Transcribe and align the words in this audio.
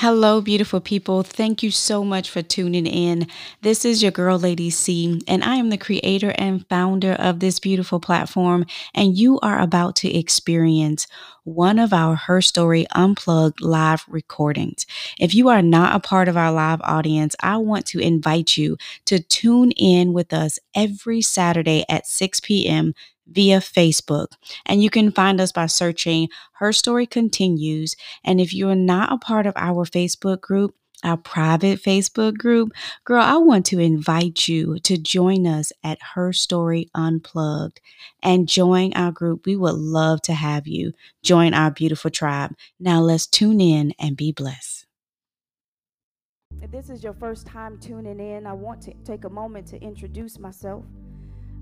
Hello, 0.00 0.40
beautiful 0.40 0.80
people. 0.80 1.24
Thank 1.24 1.60
you 1.60 1.72
so 1.72 2.04
much 2.04 2.30
for 2.30 2.40
tuning 2.40 2.86
in. 2.86 3.26
This 3.62 3.84
is 3.84 4.00
your 4.00 4.12
girl, 4.12 4.38
Lady 4.38 4.70
C, 4.70 5.20
and 5.26 5.42
I 5.42 5.56
am 5.56 5.70
the 5.70 5.76
creator 5.76 6.32
and 6.38 6.64
founder 6.68 7.14
of 7.14 7.40
this 7.40 7.58
beautiful 7.58 7.98
platform. 7.98 8.64
And 8.94 9.18
you 9.18 9.40
are 9.40 9.58
about 9.58 9.96
to 9.96 10.16
experience 10.16 11.08
one 11.42 11.80
of 11.80 11.92
our 11.92 12.14
Her 12.14 12.40
Story 12.40 12.86
Unplugged 12.94 13.60
live 13.60 14.04
recordings. 14.06 14.86
If 15.18 15.34
you 15.34 15.48
are 15.48 15.62
not 15.62 15.96
a 15.96 15.98
part 15.98 16.28
of 16.28 16.36
our 16.36 16.52
live 16.52 16.80
audience, 16.82 17.34
I 17.40 17.56
want 17.56 17.84
to 17.86 17.98
invite 17.98 18.56
you 18.56 18.76
to 19.06 19.18
tune 19.18 19.72
in 19.72 20.12
with 20.12 20.32
us 20.32 20.60
every 20.76 21.22
Saturday 21.22 21.84
at 21.88 22.06
6 22.06 22.38
p.m 22.38 22.94
via 23.30 23.58
Facebook. 23.58 24.28
And 24.66 24.82
you 24.82 24.90
can 24.90 25.10
find 25.10 25.40
us 25.40 25.52
by 25.52 25.66
searching 25.66 26.28
Her 26.54 26.72
Story 26.72 27.06
Continues. 27.06 27.96
And 28.24 28.40
if 28.40 28.54
you're 28.54 28.74
not 28.74 29.12
a 29.12 29.18
part 29.18 29.46
of 29.46 29.54
our 29.56 29.84
Facebook 29.84 30.40
group, 30.40 30.74
our 31.04 31.16
private 31.16 31.80
Facebook 31.80 32.36
group, 32.36 32.72
girl, 33.04 33.22
I 33.22 33.36
want 33.36 33.66
to 33.66 33.78
invite 33.78 34.48
you 34.48 34.78
to 34.80 34.98
join 34.98 35.46
us 35.46 35.72
at 35.84 35.98
Her 36.14 36.32
Story 36.32 36.90
Unplugged 36.94 37.80
and 38.22 38.48
join 38.48 38.92
our 38.94 39.12
group. 39.12 39.46
We 39.46 39.56
would 39.56 39.76
love 39.76 40.22
to 40.22 40.34
have 40.34 40.66
you 40.66 40.92
join 41.22 41.54
our 41.54 41.70
beautiful 41.70 42.10
tribe. 42.10 42.54
Now 42.80 43.00
let's 43.00 43.26
tune 43.26 43.60
in 43.60 43.94
and 43.98 44.16
be 44.16 44.32
blessed. 44.32 44.86
If 46.60 46.72
this 46.72 46.90
is 46.90 47.04
your 47.04 47.14
first 47.14 47.46
time 47.46 47.78
tuning 47.78 48.18
in, 48.18 48.44
I 48.44 48.52
want 48.52 48.82
to 48.82 48.94
take 49.04 49.24
a 49.24 49.30
moment 49.30 49.68
to 49.68 49.80
introduce 49.80 50.38
myself. 50.40 50.84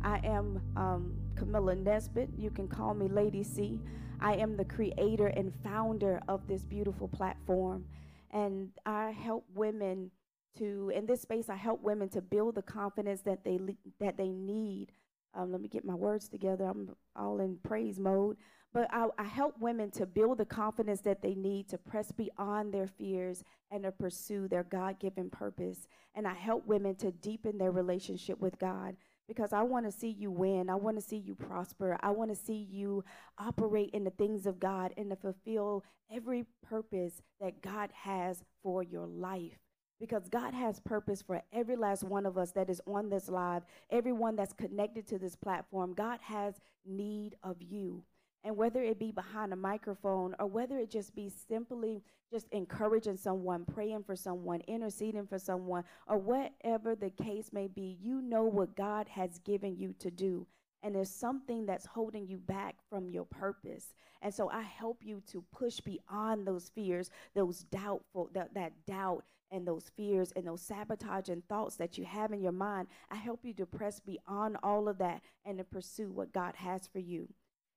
I 0.02 0.18
am 0.24 0.62
um, 0.76 1.14
Camilla 1.36 1.74
Nesbitt. 1.74 2.30
You 2.36 2.50
can 2.50 2.66
call 2.68 2.94
me 2.94 3.08
Lady 3.08 3.42
C. 3.42 3.80
I 4.20 4.34
am 4.34 4.56
the 4.56 4.64
creator 4.64 5.28
and 5.28 5.52
founder 5.62 6.20
of 6.28 6.46
this 6.48 6.64
beautiful 6.64 7.08
platform. 7.08 7.84
And 8.30 8.70
I 8.84 9.10
help 9.10 9.44
women 9.54 10.10
to, 10.58 10.90
in 10.94 11.06
this 11.06 11.22
space, 11.22 11.48
I 11.48 11.56
help 11.56 11.82
women 11.82 12.08
to 12.10 12.20
build 12.20 12.54
the 12.54 12.62
confidence 12.62 13.20
that 13.22 13.44
they, 13.44 13.58
that 14.00 14.16
they 14.16 14.30
need. 14.30 14.88
Um, 15.34 15.52
let 15.52 15.60
me 15.60 15.68
get 15.68 15.84
my 15.84 15.94
words 15.94 16.28
together. 16.28 16.64
I'm 16.64 16.96
all 17.14 17.40
in 17.40 17.58
praise 17.62 18.00
mode. 18.00 18.38
But 18.72 18.88
I, 18.92 19.06
I 19.18 19.24
help 19.24 19.58
women 19.58 19.90
to 19.92 20.06
build 20.06 20.38
the 20.38 20.44
confidence 20.44 21.00
that 21.02 21.22
they 21.22 21.34
need 21.34 21.68
to 21.68 21.78
press 21.78 22.10
beyond 22.12 22.72
their 22.72 22.86
fears 22.86 23.42
and 23.70 23.84
to 23.84 23.92
pursue 23.92 24.48
their 24.48 24.64
God 24.64 24.98
given 24.98 25.30
purpose. 25.30 25.86
And 26.14 26.26
I 26.26 26.34
help 26.34 26.66
women 26.66 26.94
to 26.96 27.10
deepen 27.10 27.58
their 27.58 27.70
relationship 27.70 28.38
with 28.40 28.58
God 28.58 28.96
because 29.28 29.52
I 29.52 29.62
want 29.62 29.86
to 29.86 29.92
see 29.92 30.10
you 30.10 30.30
win. 30.30 30.70
I 30.70 30.74
want 30.74 30.96
to 30.96 31.02
see 31.02 31.16
you 31.16 31.34
prosper. 31.34 31.96
I 32.00 32.10
want 32.10 32.30
to 32.30 32.36
see 32.36 32.66
you 32.70 33.04
operate 33.38 33.90
in 33.90 34.04
the 34.04 34.10
things 34.10 34.46
of 34.46 34.60
God 34.60 34.92
and 34.96 35.10
to 35.10 35.16
fulfill 35.16 35.84
every 36.12 36.44
purpose 36.68 37.22
that 37.40 37.62
God 37.62 37.90
has 37.92 38.42
for 38.62 38.82
your 38.82 39.06
life. 39.06 39.58
Because 39.98 40.28
God 40.28 40.52
has 40.52 40.78
purpose 40.80 41.22
for 41.22 41.42
every 41.52 41.74
last 41.74 42.04
one 42.04 42.26
of 42.26 42.36
us 42.36 42.52
that 42.52 42.68
is 42.68 42.82
on 42.86 43.08
this 43.08 43.28
live, 43.30 43.62
everyone 43.90 44.36
that's 44.36 44.52
connected 44.52 45.06
to 45.08 45.18
this 45.18 45.36
platform. 45.36 45.94
God 45.94 46.20
has 46.22 46.54
need 46.84 47.34
of 47.42 47.56
you. 47.62 48.02
And 48.46 48.56
whether 48.56 48.80
it 48.80 49.00
be 49.00 49.10
behind 49.10 49.52
a 49.52 49.56
microphone 49.56 50.36
or 50.38 50.46
whether 50.46 50.78
it 50.78 50.88
just 50.88 51.16
be 51.16 51.28
simply 51.48 52.04
just 52.30 52.46
encouraging 52.52 53.16
someone, 53.16 53.64
praying 53.64 54.04
for 54.04 54.14
someone, 54.14 54.60
interceding 54.68 55.26
for 55.26 55.36
someone, 55.36 55.82
or 56.06 56.16
whatever 56.16 56.94
the 56.94 57.10
case 57.10 57.52
may 57.52 57.66
be, 57.66 57.98
you 58.00 58.22
know 58.22 58.44
what 58.44 58.76
God 58.76 59.08
has 59.08 59.40
given 59.40 59.76
you 59.76 59.94
to 59.98 60.12
do. 60.12 60.46
And 60.84 60.94
there's 60.94 61.10
something 61.10 61.66
that's 61.66 61.86
holding 61.86 62.28
you 62.28 62.38
back 62.38 62.76
from 62.88 63.08
your 63.08 63.24
purpose. 63.24 63.94
And 64.22 64.32
so 64.32 64.48
I 64.48 64.62
help 64.62 65.02
you 65.02 65.24
to 65.32 65.42
push 65.52 65.80
beyond 65.80 66.46
those 66.46 66.68
fears, 66.68 67.10
those 67.34 67.64
doubtful, 67.64 68.30
that, 68.32 68.54
that 68.54 68.74
doubt 68.86 69.24
and 69.50 69.66
those 69.66 69.90
fears 69.96 70.32
and 70.36 70.46
those 70.46 70.62
sabotaging 70.62 71.42
thoughts 71.48 71.74
that 71.78 71.98
you 71.98 72.04
have 72.04 72.32
in 72.32 72.40
your 72.40 72.52
mind. 72.52 72.86
I 73.10 73.16
help 73.16 73.40
you 73.42 73.54
to 73.54 73.66
press 73.66 73.98
beyond 73.98 74.56
all 74.62 74.88
of 74.88 74.98
that 74.98 75.22
and 75.44 75.58
to 75.58 75.64
pursue 75.64 76.12
what 76.12 76.32
God 76.32 76.54
has 76.54 76.86
for 76.86 77.00
you. 77.00 77.28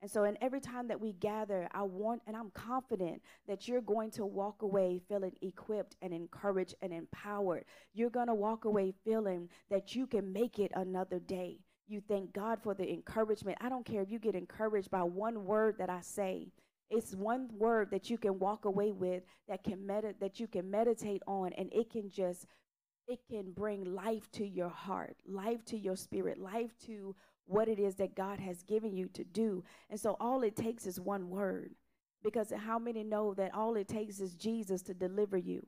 And 0.02 0.10
so, 0.10 0.24
and 0.24 0.38
every 0.40 0.62
time 0.62 0.88
that 0.88 1.02
we 1.02 1.14
gather, 1.14 1.68
I 1.74 1.84
want 1.84 2.22
and 2.26 2.36
I'm 2.36 2.52
confident 2.52 3.22
that 3.48 3.68
you're 3.68 3.82
going 3.82 4.12
to 4.12 4.26
walk 4.26 4.62
away 4.62 5.02
feeling 5.10 5.34
equipped 5.42 5.96
and 6.02 6.14
encouraged 6.14 6.76
and 6.82 6.94
empowered. 6.94 7.66
You're 7.94 8.10
going 8.10 8.28
to 8.28 8.34
walk 8.34 8.64
away 8.66 8.94
feeling 9.04 9.50
that 9.70 9.96
you 9.96 10.08
can 10.08 10.32
make 10.32 10.58
it 10.58 10.72
another 10.74 11.20
day. 11.20 11.60
You 11.88 12.02
thank 12.08 12.34
God 12.34 12.60
for 12.64 12.74
the 12.74 12.90
encouragement. 12.90 13.58
I 13.60 13.68
don't 13.68 13.86
care 13.86 14.02
if 14.02 14.12
you 14.12 14.20
get 14.20 14.36
encouraged 14.36 14.90
by 14.90 15.04
one 15.04 15.44
word 15.46 15.76
that 15.80 15.90
I 15.90 16.02
say. 16.02 16.48
It's 16.90 17.14
one 17.14 17.50
word 17.58 17.92
that 17.92 18.10
you 18.10 18.18
can 18.18 18.40
walk 18.40 18.66
away 18.66 18.92
with 18.92 19.24
that 19.48 19.64
can 19.64 19.86
med- 19.86 20.16
that 20.22 20.40
you 20.40 20.48
can 20.48 20.72
meditate 20.72 21.22
on 21.28 21.52
and 21.54 21.72
it 21.74 21.90
can 21.92 22.10
just 22.10 22.46
it 23.08 23.20
can 23.28 23.52
bring 23.52 23.96
life 23.96 24.32
to 24.34 24.46
your 24.46 24.70
heart, 24.70 25.18
life 25.28 25.66
to 25.66 25.78
your 25.78 25.96
spirit, 25.96 26.38
life 26.38 26.72
to 26.86 27.16
what 27.50 27.68
it 27.68 27.80
is 27.80 27.96
that 27.96 28.16
God 28.16 28.40
has 28.40 28.62
given 28.62 28.96
you 28.96 29.08
to 29.10 29.24
do. 29.24 29.64
And 29.90 30.00
so 30.00 30.16
all 30.20 30.44
it 30.44 30.56
takes 30.56 30.86
is 30.86 31.00
one 31.00 31.30
word. 31.30 31.72
Because 32.24 32.54
how 32.56 32.78
many 32.78 33.04
know 33.04 33.34
that 33.34 33.56
all 33.56 33.76
it 33.76 33.88
takes 33.88 34.20
is 34.20 34.36
Jesus 34.36 34.84
to 34.84 34.94
deliver 34.94 35.38
you? 35.38 35.66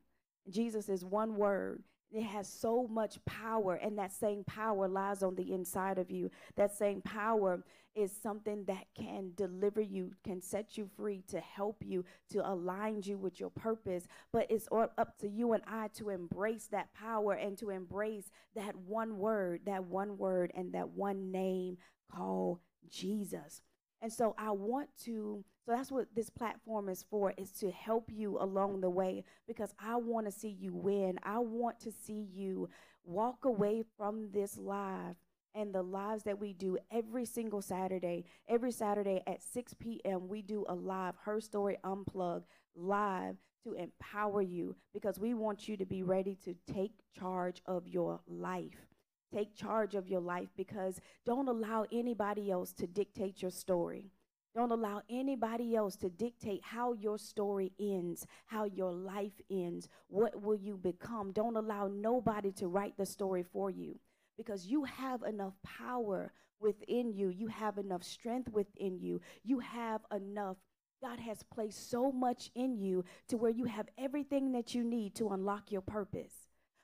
Jesus 0.49 0.89
is 0.89 1.03
one 1.03 1.35
word. 1.35 1.83
It 2.11 2.23
has 2.23 2.47
so 2.51 2.87
much 2.89 3.23
power, 3.25 3.75
and 3.75 3.97
that 3.97 4.11
same 4.11 4.43
power 4.43 4.87
lies 4.87 5.23
on 5.23 5.35
the 5.35 5.53
inside 5.53 5.97
of 5.97 6.11
you. 6.11 6.29
That 6.55 6.75
same 6.75 7.01
power 7.01 7.63
is 7.95 8.11
something 8.11 8.65
that 8.65 8.85
can 8.95 9.31
deliver 9.35 9.81
you, 9.81 10.11
can 10.23 10.41
set 10.41 10.77
you 10.77 10.89
free, 10.97 11.23
to 11.29 11.39
help 11.39 11.83
you, 11.85 12.03
to 12.31 12.47
align 12.47 13.01
you 13.03 13.17
with 13.17 13.39
your 13.39 13.49
purpose. 13.49 14.07
But 14.31 14.47
it's 14.49 14.67
all 14.67 14.87
up 14.97 15.17
to 15.19 15.29
you 15.29 15.53
and 15.53 15.63
I 15.65 15.87
to 15.95 16.09
embrace 16.09 16.67
that 16.67 16.93
power 16.93 17.33
and 17.33 17.57
to 17.59 17.69
embrace 17.69 18.29
that 18.55 18.75
one 18.75 19.17
word, 19.17 19.61
that 19.65 19.85
one 19.85 20.17
word, 20.17 20.51
and 20.55 20.73
that 20.73 20.89
one 20.89 21.31
name 21.31 21.77
called 22.13 22.59
Jesus. 22.89 23.61
And 24.01 24.11
so 24.11 24.33
I 24.37 24.51
want 24.51 24.89
to, 25.05 25.43
so 25.65 25.71
that's 25.71 25.91
what 25.91 26.07
this 26.15 26.29
platform 26.29 26.89
is 26.89 27.05
for, 27.09 27.33
is 27.37 27.51
to 27.59 27.69
help 27.71 28.09
you 28.11 28.37
along 28.39 28.81
the 28.81 28.89
way 28.89 29.23
because 29.47 29.73
I 29.79 29.95
want 29.97 30.25
to 30.25 30.31
see 30.31 30.49
you 30.49 30.73
win. 30.73 31.19
I 31.23 31.39
want 31.39 31.79
to 31.81 31.91
see 31.91 32.27
you 32.33 32.69
walk 33.03 33.45
away 33.45 33.83
from 33.97 34.31
this 34.31 34.57
live 34.57 35.15
and 35.53 35.73
the 35.73 35.83
lives 35.83 36.23
that 36.23 36.39
we 36.39 36.53
do 36.53 36.77
every 36.91 37.25
single 37.25 37.61
Saturday. 37.61 38.25
Every 38.47 38.71
Saturday 38.71 39.21
at 39.27 39.43
6 39.43 39.73
p.m., 39.75 40.27
we 40.27 40.41
do 40.41 40.65
a 40.67 40.75
live 40.75 41.15
Her 41.23 41.39
Story 41.39 41.77
Unplugged 41.83 42.47
live 42.75 43.35
to 43.63 43.73
empower 43.73 44.41
you 44.41 44.75
because 44.93 45.19
we 45.19 45.33
want 45.33 45.67
you 45.67 45.77
to 45.77 45.85
be 45.85 46.03
ready 46.03 46.37
to 46.45 46.55
take 46.73 46.93
charge 47.17 47.61
of 47.65 47.87
your 47.87 48.21
life. 48.27 48.90
Take 49.33 49.55
charge 49.55 49.95
of 49.95 50.07
your 50.07 50.19
life 50.19 50.49
because 50.57 50.99
don't 51.25 51.47
allow 51.47 51.85
anybody 51.91 52.51
else 52.51 52.73
to 52.73 52.87
dictate 52.87 53.41
your 53.41 53.51
story. 53.51 54.11
Don't 54.53 54.71
allow 54.71 55.01
anybody 55.09 55.75
else 55.75 55.95
to 55.97 56.09
dictate 56.09 56.61
how 56.63 56.91
your 56.93 57.17
story 57.17 57.71
ends, 57.79 58.27
how 58.47 58.65
your 58.65 58.91
life 58.91 59.39
ends, 59.49 59.87
what 60.09 60.41
will 60.41 60.57
you 60.57 60.75
become. 60.75 61.31
Don't 61.31 61.55
allow 61.55 61.87
nobody 61.87 62.51
to 62.53 62.67
write 62.67 62.97
the 62.97 63.05
story 63.05 63.43
for 63.43 63.69
you 63.69 63.97
because 64.37 64.65
you 64.65 64.83
have 64.83 65.23
enough 65.23 65.53
power 65.63 66.33
within 66.59 67.13
you. 67.13 67.29
You 67.29 67.47
have 67.47 67.77
enough 67.77 68.03
strength 68.03 68.49
within 68.51 68.99
you. 68.99 69.21
You 69.43 69.59
have 69.59 70.01
enough. 70.13 70.57
God 71.01 71.19
has 71.19 71.43
placed 71.43 71.89
so 71.89 72.11
much 72.11 72.51
in 72.53 72.77
you 72.77 73.05
to 73.29 73.37
where 73.37 73.51
you 73.51 73.65
have 73.65 73.87
everything 73.97 74.51
that 74.51 74.75
you 74.75 74.83
need 74.83 75.15
to 75.15 75.29
unlock 75.29 75.71
your 75.71 75.81
purpose. 75.81 76.40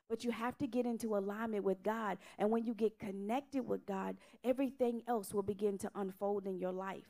But 0.08 0.24
you 0.24 0.30
have 0.30 0.56
to 0.58 0.66
get 0.66 0.86
into 0.86 1.16
alignment 1.16 1.64
with 1.64 1.82
God. 1.82 2.18
And 2.38 2.50
when 2.50 2.64
you 2.64 2.74
get 2.74 2.98
connected 2.98 3.66
with 3.66 3.84
God, 3.86 4.16
everything 4.42 5.02
else 5.06 5.34
will 5.34 5.42
begin 5.42 5.76
to 5.78 5.90
unfold 5.94 6.46
in 6.46 6.58
your 6.58 6.72
life. 6.72 7.06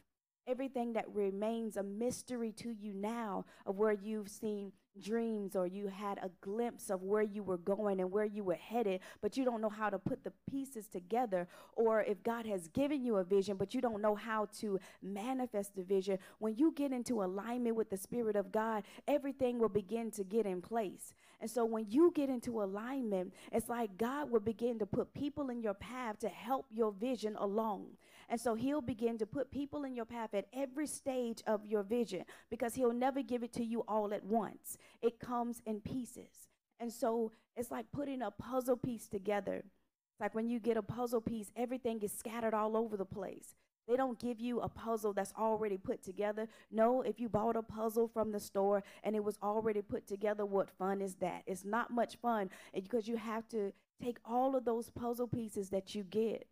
Everything 0.46 0.94
that 0.94 1.04
remains 1.14 1.76
a 1.76 1.82
mystery 1.82 2.52
to 2.52 2.70
you 2.70 2.94
now 2.94 3.44
of 3.66 3.76
where 3.76 3.92
you've 3.92 4.30
seen 4.30 4.72
dreams 5.00 5.56
or 5.56 5.66
you 5.66 5.88
had 5.88 6.18
a 6.18 6.30
glimpse 6.40 6.90
of 6.90 7.02
where 7.02 7.22
you 7.22 7.42
were 7.42 7.58
going 7.58 8.00
and 8.00 8.10
where 8.10 8.24
you 8.24 8.44
were 8.44 8.54
headed, 8.54 9.00
but 9.20 9.36
you 9.36 9.44
don't 9.44 9.60
know 9.60 9.68
how 9.68 9.90
to 9.90 9.98
put 9.98 10.24
the 10.24 10.32
pieces 10.50 10.86
together, 10.86 11.48
or 11.74 12.02
if 12.02 12.22
God 12.22 12.46
has 12.46 12.68
given 12.68 13.04
you 13.04 13.16
a 13.16 13.24
vision, 13.24 13.56
but 13.56 13.74
you 13.74 13.80
don't 13.80 14.02
know 14.02 14.14
how 14.14 14.46
to 14.60 14.78
manifest 15.02 15.74
the 15.76 15.82
vision, 15.82 16.18
when 16.38 16.56
you 16.56 16.72
get 16.72 16.92
into 16.92 17.22
alignment 17.22 17.76
with 17.76 17.90
the 17.90 17.96
Spirit 17.96 18.36
of 18.36 18.52
God, 18.52 18.84
everything 19.06 19.58
will 19.58 19.68
begin 19.68 20.10
to 20.12 20.24
get 20.24 20.46
in 20.46 20.60
place. 20.60 21.14
And 21.40 21.50
so 21.50 21.64
when 21.64 21.86
you 21.88 22.12
get 22.14 22.28
into 22.28 22.62
alignment, 22.62 23.32
it's 23.52 23.68
like 23.68 23.96
God 23.96 24.30
will 24.30 24.40
begin 24.40 24.78
to 24.80 24.86
put 24.86 25.14
people 25.14 25.50
in 25.50 25.62
your 25.62 25.74
path 25.74 26.18
to 26.20 26.28
help 26.28 26.66
your 26.70 26.90
vision 26.92 27.36
along. 27.36 27.86
And 28.28 28.40
so 28.40 28.54
he'll 28.54 28.82
begin 28.82 29.16
to 29.18 29.26
put 29.26 29.50
people 29.50 29.84
in 29.84 29.94
your 29.94 30.04
path 30.04 30.34
at 30.34 30.46
every 30.52 30.86
stage 30.86 31.42
of 31.46 31.64
your 31.64 31.82
vision 31.82 32.24
because 32.50 32.74
he'll 32.74 32.92
never 32.92 33.22
give 33.22 33.42
it 33.42 33.52
to 33.54 33.64
you 33.64 33.84
all 33.88 34.12
at 34.12 34.24
once. 34.24 34.76
It 35.00 35.18
comes 35.18 35.62
in 35.64 35.80
pieces. 35.80 36.48
And 36.78 36.92
so 36.92 37.32
it's 37.56 37.70
like 37.70 37.90
putting 37.90 38.22
a 38.22 38.30
puzzle 38.30 38.76
piece 38.76 39.08
together. 39.08 39.64
It's 39.64 40.20
like 40.20 40.34
when 40.34 40.48
you 40.48 40.60
get 40.60 40.76
a 40.76 40.82
puzzle 40.82 41.20
piece, 41.20 41.50
everything 41.56 42.00
is 42.02 42.12
scattered 42.12 42.54
all 42.54 42.76
over 42.76 42.96
the 42.96 43.04
place. 43.04 43.54
They 43.88 43.96
don't 43.96 44.18
give 44.18 44.38
you 44.38 44.60
a 44.60 44.68
puzzle 44.68 45.14
that's 45.14 45.32
already 45.38 45.78
put 45.78 46.02
together. 46.02 46.46
No, 46.70 47.00
if 47.00 47.18
you 47.18 47.30
bought 47.30 47.56
a 47.56 47.62
puzzle 47.62 48.06
from 48.06 48.32
the 48.32 48.40
store 48.40 48.82
and 49.02 49.16
it 49.16 49.24
was 49.24 49.38
already 49.42 49.80
put 49.80 50.06
together, 50.06 50.44
what 50.44 50.68
fun 50.68 51.00
is 51.00 51.14
that? 51.16 51.42
It's 51.46 51.64
not 51.64 51.90
much 51.90 52.16
fun 52.16 52.50
because 52.74 53.08
you 53.08 53.16
have 53.16 53.48
to 53.48 53.72
take 54.02 54.18
all 54.26 54.54
of 54.54 54.66
those 54.66 54.90
puzzle 54.90 55.26
pieces 55.26 55.70
that 55.70 55.94
you 55.94 56.04
get 56.04 56.46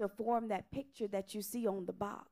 to 0.00 0.08
form 0.08 0.48
that 0.48 0.70
picture 0.70 1.08
that 1.08 1.34
you 1.34 1.42
see 1.42 1.66
on 1.66 1.86
the 1.86 1.92
box. 1.92 2.26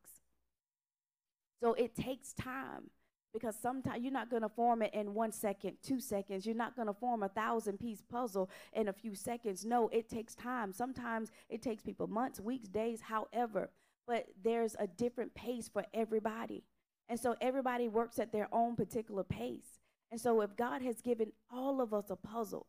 So 1.62 1.74
it 1.74 1.94
takes 1.94 2.32
time 2.32 2.90
because 3.32 3.56
sometimes 3.56 4.02
you're 4.02 4.12
not 4.12 4.30
going 4.30 4.42
to 4.42 4.48
form 4.48 4.82
it 4.82 4.94
in 4.94 5.14
one 5.14 5.32
second, 5.32 5.76
two 5.82 6.00
seconds. 6.00 6.46
You're 6.46 6.54
not 6.54 6.76
going 6.76 6.86
to 6.88 6.94
form 6.94 7.22
a 7.22 7.28
thousand 7.28 7.78
piece 7.78 8.00
puzzle 8.00 8.50
in 8.72 8.88
a 8.88 8.92
few 8.92 9.14
seconds. 9.14 9.64
No, 9.64 9.88
it 9.88 10.08
takes 10.08 10.34
time. 10.34 10.72
Sometimes 10.72 11.30
it 11.48 11.62
takes 11.62 11.82
people 11.82 12.06
months, 12.06 12.40
weeks, 12.40 12.68
days, 12.68 13.00
however. 13.02 13.70
But 14.06 14.26
there's 14.42 14.74
a 14.78 14.86
different 14.86 15.34
pace 15.34 15.68
for 15.68 15.84
everybody. 15.92 16.64
And 17.08 17.18
so 17.18 17.36
everybody 17.40 17.88
works 17.88 18.18
at 18.18 18.32
their 18.32 18.48
own 18.52 18.76
particular 18.76 19.24
pace. 19.24 19.80
And 20.10 20.20
so 20.20 20.40
if 20.40 20.56
God 20.56 20.80
has 20.82 21.00
given 21.02 21.32
all 21.50 21.80
of 21.80 21.92
us 21.92 22.10
a 22.10 22.16
puzzle, 22.16 22.66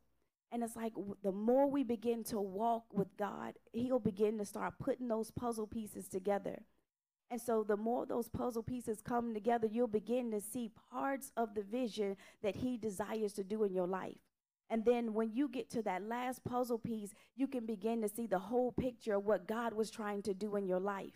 and 0.52 0.64
it's 0.64 0.76
like 0.76 0.94
the 1.24 1.32
more 1.32 1.70
we 1.70 1.84
begin 1.84 2.24
to 2.26 2.40
walk 2.40 2.86
with 2.92 3.16
God, 3.18 3.54
He'll 3.72 4.00
begin 4.00 4.38
to 4.40 4.46
start 4.46 4.80
putting 4.80 5.08
those 5.08 5.32
puzzle 5.32 5.68
pieces 5.68 6.08
together. 6.08 6.60
And 7.32 7.40
so, 7.40 7.64
the 7.64 7.78
more 7.78 8.06
those 8.08 8.28
puzzle 8.28 8.64
pieces 8.64 9.02
come 9.02 9.34
together, 9.34 9.68
you'll 9.68 9.88
begin 9.88 10.32
to 10.32 10.42
see 10.42 10.72
parts 10.92 11.32
of 11.38 11.54
the 11.54 11.62
vision 11.62 12.18
that 12.42 12.56
He 12.56 12.78
desires 12.78 13.34
to 13.34 13.44
do 13.44 13.64
in 13.64 13.74
your 13.74 13.86
life. 13.86 14.18
And 14.72 14.84
then, 14.84 15.14
when 15.14 15.32
you 15.32 15.48
get 15.48 15.70
to 15.72 15.84
that 15.84 16.08
last 16.08 16.44
puzzle 16.44 16.80
piece, 16.80 17.14
you 17.36 17.48
can 17.48 17.68
begin 17.68 18.02
to 18.02 18.10
see 18.10 18.26
the 18.26 18.40
whole 18.40 18.72
picture 18.72 19.16
of 19.16 19.26
what 19.26 19.48
God 19.48 19.74
was 19.74 19.92
trying 19.92 20.24
to 20.24 20.34
do 20.34 20.56
in 20.56 20.68
your 20.68 20.80
life. 20.80 21.14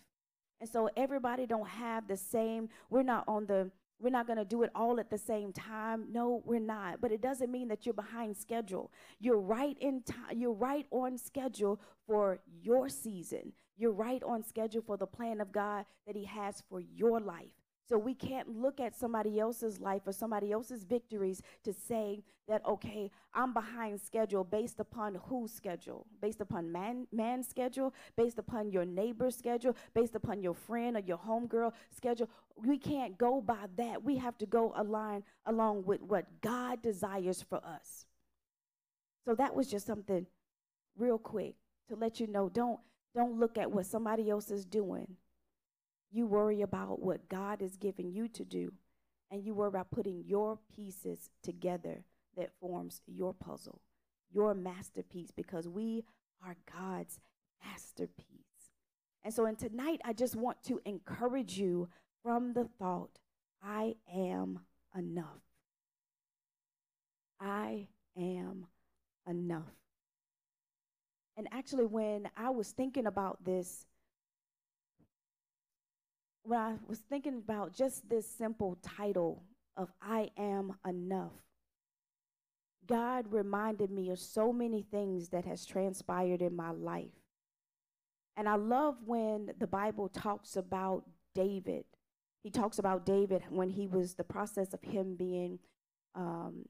And 0.62 0.70
so, 0.70 0.88
everybody 0.96 1.48
don't 1.48 1.68
have 1.68 2.08
the 2.08 2.18
same. 2.18 2.70
We're 2.92 3.02
not 3.02 3.24
on 3.28 3.48
the 3.48 3.72
we're 4.04 4.10
not 4.10 4.28
going 4.28 4.38
to 4.38 4.46
do 4.46 4.64
it 4.64 4.70
all 4.76 5.00
at 5.00 5.10
the 5.10 5.18
same 5.18 5.54
time. 5.54 6.08
No, 6.12 6.44
we're 6.46 6.60
not. 6.60 7.00
But 7.00 7.14
it 7.14 7.22
doesn't 7.22 7.50
mean 7.50 7.70
that 7.70 7.86
you're 7.86 7.94
behind 7.94 8.36
schedule. 8.36 8.92
You're 9.20 9.40
right 9.40 9.78
in 9.80 10.04
time. 10.04 10.38
You're 10.38 10.52
right 10.52 10.86
on 10.92 11.18
schedule 11.18 11.80
for 12.06 12.40
your 12.62 12.90
season. 12.90 13.54
You're 13.78 13.94
right 13.94 14.22
on 14.24 14.44
schedule 14.44 14.84
for 14.86 14.98
the 14.98 15.08
plan 15.08 15.40
of 15.40 15.54
God 15.54 15.86
that 16.06 16.18
He 16.18 16.26
has 16.26 16.62
for 16.70 16.82
your 16.82 17.22
life. 17.22 17.63
So 17.88 17.98
we 17.98 18.14
can't 18.14 18.62
look 18.62 18.80
at 18.80 18.96
somebody 18.96 19.40
else's 19.40 19.80
life 19.80 20.04
or 20.06 20.14
somebody 20.14 20.52
else's 20.52 20.86
victories 20.86 21.42
to 21.64 21.74
say 21.74 22.24
that, 22.48 22.66
okay, 22.66 23.12
I'm 23.34 23.54
behind 23.54 24.00
schedule 24.00 24.46
based 24.46 24.80
upon 24.80 25.16
whose 25.16 25.52
schedule? 25.52 26.06
Based 26.22 26.40
upon 26.40 26.72
man 26.72 27.08
man's 27.12 27.48
schedule, 27.48 27.94
based 28.16 28.40
upon 28.40 28.72
your 28.72 28.86
neighbor's 28.86 29.36
schedule, 29.36 29.76
based 29.94 30.16
upon 30.16 30.42
your 30.42 30.54
friend 30.54 30.96
or 30.96 31.02
your 31.02 31.18
homegirl 31.18 31.74
schedule. 31.96 32.30
We 32.56 32.78
can't 32.78 33.18
go 33.18 33.42
by 33.42 33.66
that. 33.76 34.04
We 34.04 34.16
have 34.18 34.38
to 34.38 34.46
go 34.46 34.74
align 34.78 35.24
along 35.46 35.84
with 35.84 36.02
what 36.02 36.26
God 36.42 36.82
desires 36.82 37.42
for 37.42 37.58
us. 37.66 38.06
So 39.26 39.36
that 39.36 39.56
was 39.56 39.68
just 39.68 39.86
something 39.86 40.26
real 40.98 41.18
quick 41.18 41.56
to 41.90 41.96
let 41.96 42.20
you 42.20 42.28
know 42.28 42.50
don't 42.50 42.80
don't 43.16 43.40
look 43.40 43.58
at 43.58 43.72
what 43.72 43.86
somebody 43.86 44.30
else 44.30 44.50
is 44.50 44.66
doing 44.66 45.18
you 46.14 46.28
worry 46.28 46.62
about 46.62 47.02
what 47.02 47.28
God 47.28 47.62
is 47.62 47.76
giving 47.76 48.12
you 48.12 48.28
to 48.30 48.46
do, 48.46 48.72
and 49.32 49.44
you 49.44 49.54
worry 49.54 49.70
about 49.70 49.92
putting 49.92 50.24
your 50.26 50.60
pieces 50.76 51.30
together 51.42 52.04
that 52.38 52.52
forms 52.62 53.02
your 53.08 53.34
puzzle, 53.34 53.82
your 54.32 54.54
masterpiece, 54.54 55.32
because 55.32 55.68
we 55.68 56.04
are 56.46 56.56
God's 56.72 57.20
masterpiece. 57.66 58.28
And 59.24 59.34
so, 59.34 59.46
in 59.46 59.56
tonight, 59.56 60.02
I 60.06 60.14
just 60.14 60.36
want 60.36 60.62
to 60.64 60.82
encourage 60.86 61.58
you 61.58 61.90
from 62.22 62.54
the 62.54 62.66
thought, 62.78 63.18
I 63.64 63.96
am 64.14 64.60
enough. 64.96 65.42
I 67.40 67.88
am 68.18 68.68
enough. 69.28 69.74
And 71.38 71.48
actually, 71.52 71.86
when 71.86 72.30
I 72.38 72.52
was 72.52 72.72
thinking 72.72 73.08
about 73.08 73.44
this, 73.44 73.88
when 76.44 76.60
I 76.60 76.76
was 76.88 77.00
thinking 77.00 77.38
about 77.38 77.74
just 77.74 78.10
this 78.10 78.30
simple 78.30 78.78
title 78.84 79.44
of 79.78 79.90
I 80.02 80.30
Am 80.38 80.74
Enough, 80.86 81.32
God 82.86 83.32
reminded 83.32 83.90
me 83.90 84.10
of 84.10 84.20
so 84.20 84.52
many 84.52 84.82
things 84.82 85.30
that 85.30 85.46
has 85.46 85.66
transpired 85.66 86.42
in 86.42 86.56
my 86.56 86.72
life. 86.72 87.14
And 88.36 88.50
I 88.50 88.56
love 88.56 88.98
when 89.06 89.54
the 89.58 89.68
Bible 89.68 90.10
talks 90.10 90.58
about 90.58 91.06
David. 91.34 91.86
He 92.42 92.50
talks 92.50 92.78
about 92.78 93.06
David 93.06 93.44
when 93.50 93.70
he 93.70 93.88
was 93.88 94.16
the 94.16 94.24
process 94.26 94.74
of 94.74 94.82
him 94.82 95.16
being 95.16 95.60
um, 96.14 96.66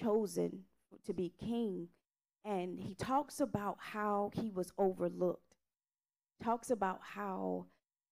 chosen 0.00 0.64
to 1.04 1.12
be 1.12 1.32
king. 1.38 1.88
And 2.44 2.80
he 2.80 2.94
talks 2.94 3.38
about 3.38 3.76
how 3.78 4.30
he 4.34 4.50
was 4.50 4.72
overlooked. 4.78 5.54
Talks 6.42 6.70
about 6.70 7.00
how 7.02 7.66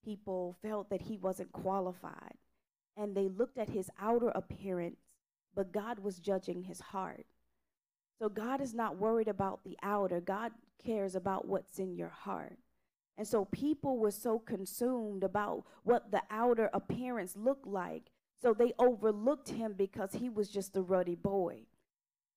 people 0.05 0.57
felt 0.63 0.91
that 0.91 1.03
he 1.03 1.17
wasn't 1.17 1.53
qualified 1.53 2.35
and 2.97 3.15
they 3.15 3.29
looked 3.29 3.59
at 3.59 3.71
his 3.71 3.91
outer 4.01 4.29
appearance, 4.35 5.01
but 5.55 5.73
God 5.73 5.99
was 5.99 6.19
judging 6.19 6.63
his 6.63 6.81
heart. 6.81 7.27
So 8.21 8.29
God 8.29 8.61
is 8.61 8.75
not 8.75 8.97
worried 8.97 9.29
about 9.29 9.65
the 9.65 9.77
outer, 9.83 10.21
God 10.21 10.53
cares 10.85 11.15
about 11.15 11.47
what's 11.47 11.79
in 11.79 11.97
your 11.97 12.11
heart. 12.11 12.59
And 13.17 13.27
so 13.27 13.45
people 13.47 13.99
were 13.99 14.11
so 14.11 14.39
consumed 14.39 15.23
about 15.23 15.65
what 15.85 16.11
the 16.11 16.23
outer 16.31 16.69
appearance 16.73 17.37
looked 17.37 17.67
like. 17.67 18.11
So 18.43 18.53
they 18.53 18.73
overlooked 18.79 19.49
him 19.51 19.75
because 19.77 20.13
he 20.15 20.29
was 20.29 20.49
just 20.49 20.77
a 20.77 20.83
ruddy 20.83 21.15
boy. 21.15 21.61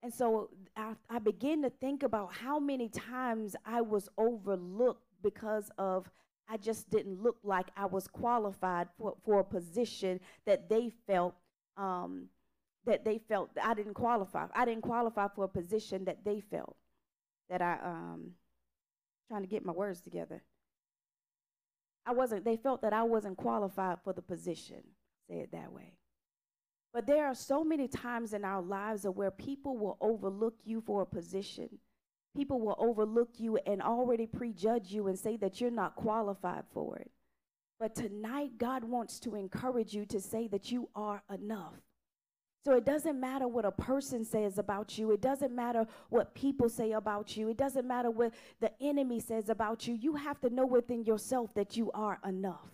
And 0.04 0.14
so 0.14 0.52
I, 0.76 0.94
I 1.10 1.20
began 1.20 1.64
to 1.64 1.70
think 1.70 2.04
about 2.04 2.34
how 2.36 2.60
many 2.60 2.90
times 2.90 3.56
I 3.66 3.82
was 3.82 4.08
overlooked 4.18 5.04
because 5.24 5.72
of 5.78 6.10
I 6.50 6.58
just 6.58 6.90
didn't 6.90 7.22
look 7.22 7.38
like 7.44 7.68
I 7.76 7.86
was 7.86 8.08
qualified 8.08 8.88
for, 8.98 9.16
for 9.26 9.40
a 9.42 9.44
position 9.44 10.20
that 10.46 10.70
they 10.70 10.92
felt 11.06 11.36
um, 11.76 12.30
that 12.86 13.04
they 13.04 13.20
felt 13.20 13.52
I 13.62 13.74
didn't 13.74 13.94
qualify. 13.94 14.48
I 14.56 14.66
didn't 14.66 14.84
qualify 14.84 15.28
for 15.36 15.44
a 15.44 15.50
position 15.50 16.06
that 16.06 16.24
they 16.24 16.40
felt 16.40 16.78
that 17.50 17.62
I 17.62 17.78
um 17.84 18.32
trying 19.28 19.42
to 19.42 19.48
get 19.48 19.66
my 19.66 19.74
words 19.74 20.02
together. 20.02 20.42
I 22.06 22.14
wasn't 22.14 22.46
they 22.46 22.56
felt 22.56 22.82
that 22.82 22.94
I 22.94 23.04
wasn't 23.04 23.38
qualified 23.38 23.98
for 24.04 24.14
the 24.14 24.22
position. 24.22 24.84
Say 25.30 25.40
it 25.40 25.52
that 25.52 25.74
way. 25.74 25.94
But 26.94 27.06
there 27.06 27.28
are 27.28 27.36
so 27.36 27.64
many 27.64 27.90
times 27.90 28.34
in 28.34 28.46
our 28.46 28.62
lives 28.62 29.04
of 29.04 29.18
where 29.18 29.30
people 29.30 29.78
will 29.78 29.98
overlook 30.00 30.56
you 30.64 30.82
for 30.82 31.02
a 31.02 31.06
position 31.06 31.70
people 32.38 32.60
will 32.60 32.76
overlook 32.78 33.30
you 33.40 33.58
and 33.66 33.82
already 33.82 34.28
prejudge 34.28 34.92
you 34.92 35.08
and 35.08 35.18
say 35.18 35.38
that 35.38 35.60
you're 35.60 35.72
not 35.72 35.96
qualified 35.96 36.64
for 36.72 36.96
it. 36.98 37.10
But 37.80 37.96
tonight, 37.96 38.52
God 38.60 38.84
wants 38.84 39.20
to 39.22 39.36
encourage 39.36 39.96
you 39.96 40.06
to 40.06 40.22
say 40.22 40.48
that 40.50 40.72
you 40.72 40.88
are 40.96 41.24
enough. 41.34 41.74
So 42.64 42.76
it 42.76 42.86
doesn't 42.86 43.20
matter 43.20 43.48
what 43.48 43.66
a 43.66 43.72
person 43.72 44.24
says 44.24 44.60
about 44.60 45.00
you. 45.00 45.12
It 45.12 45.22
doesn't 45.22 45.56
matter 45.56 45.88
what 46.10 46.36
people 46.36 46.70
say 46.70 46.92
about 46.92 47.36
you. 47.38 47.50
It 47.50 47.58
doesn't 47.58 47.88
matter 47.88 48.12
what 48.12 48.34
the 48.60 48.72
enemy 48.82 49.20
says 49.20 49.50
about 49.50 49.88
you. 49.88 49.96
You 49.96 50.16
have 50.16 50.40
to 50.42 50.52
know 50.52 50.66
within 50.66 51.06
yourself 51.06 51.54
that 51.56 51.76
you 51.76 51.92
are 51.94 52.20
enough. 52.28 52.70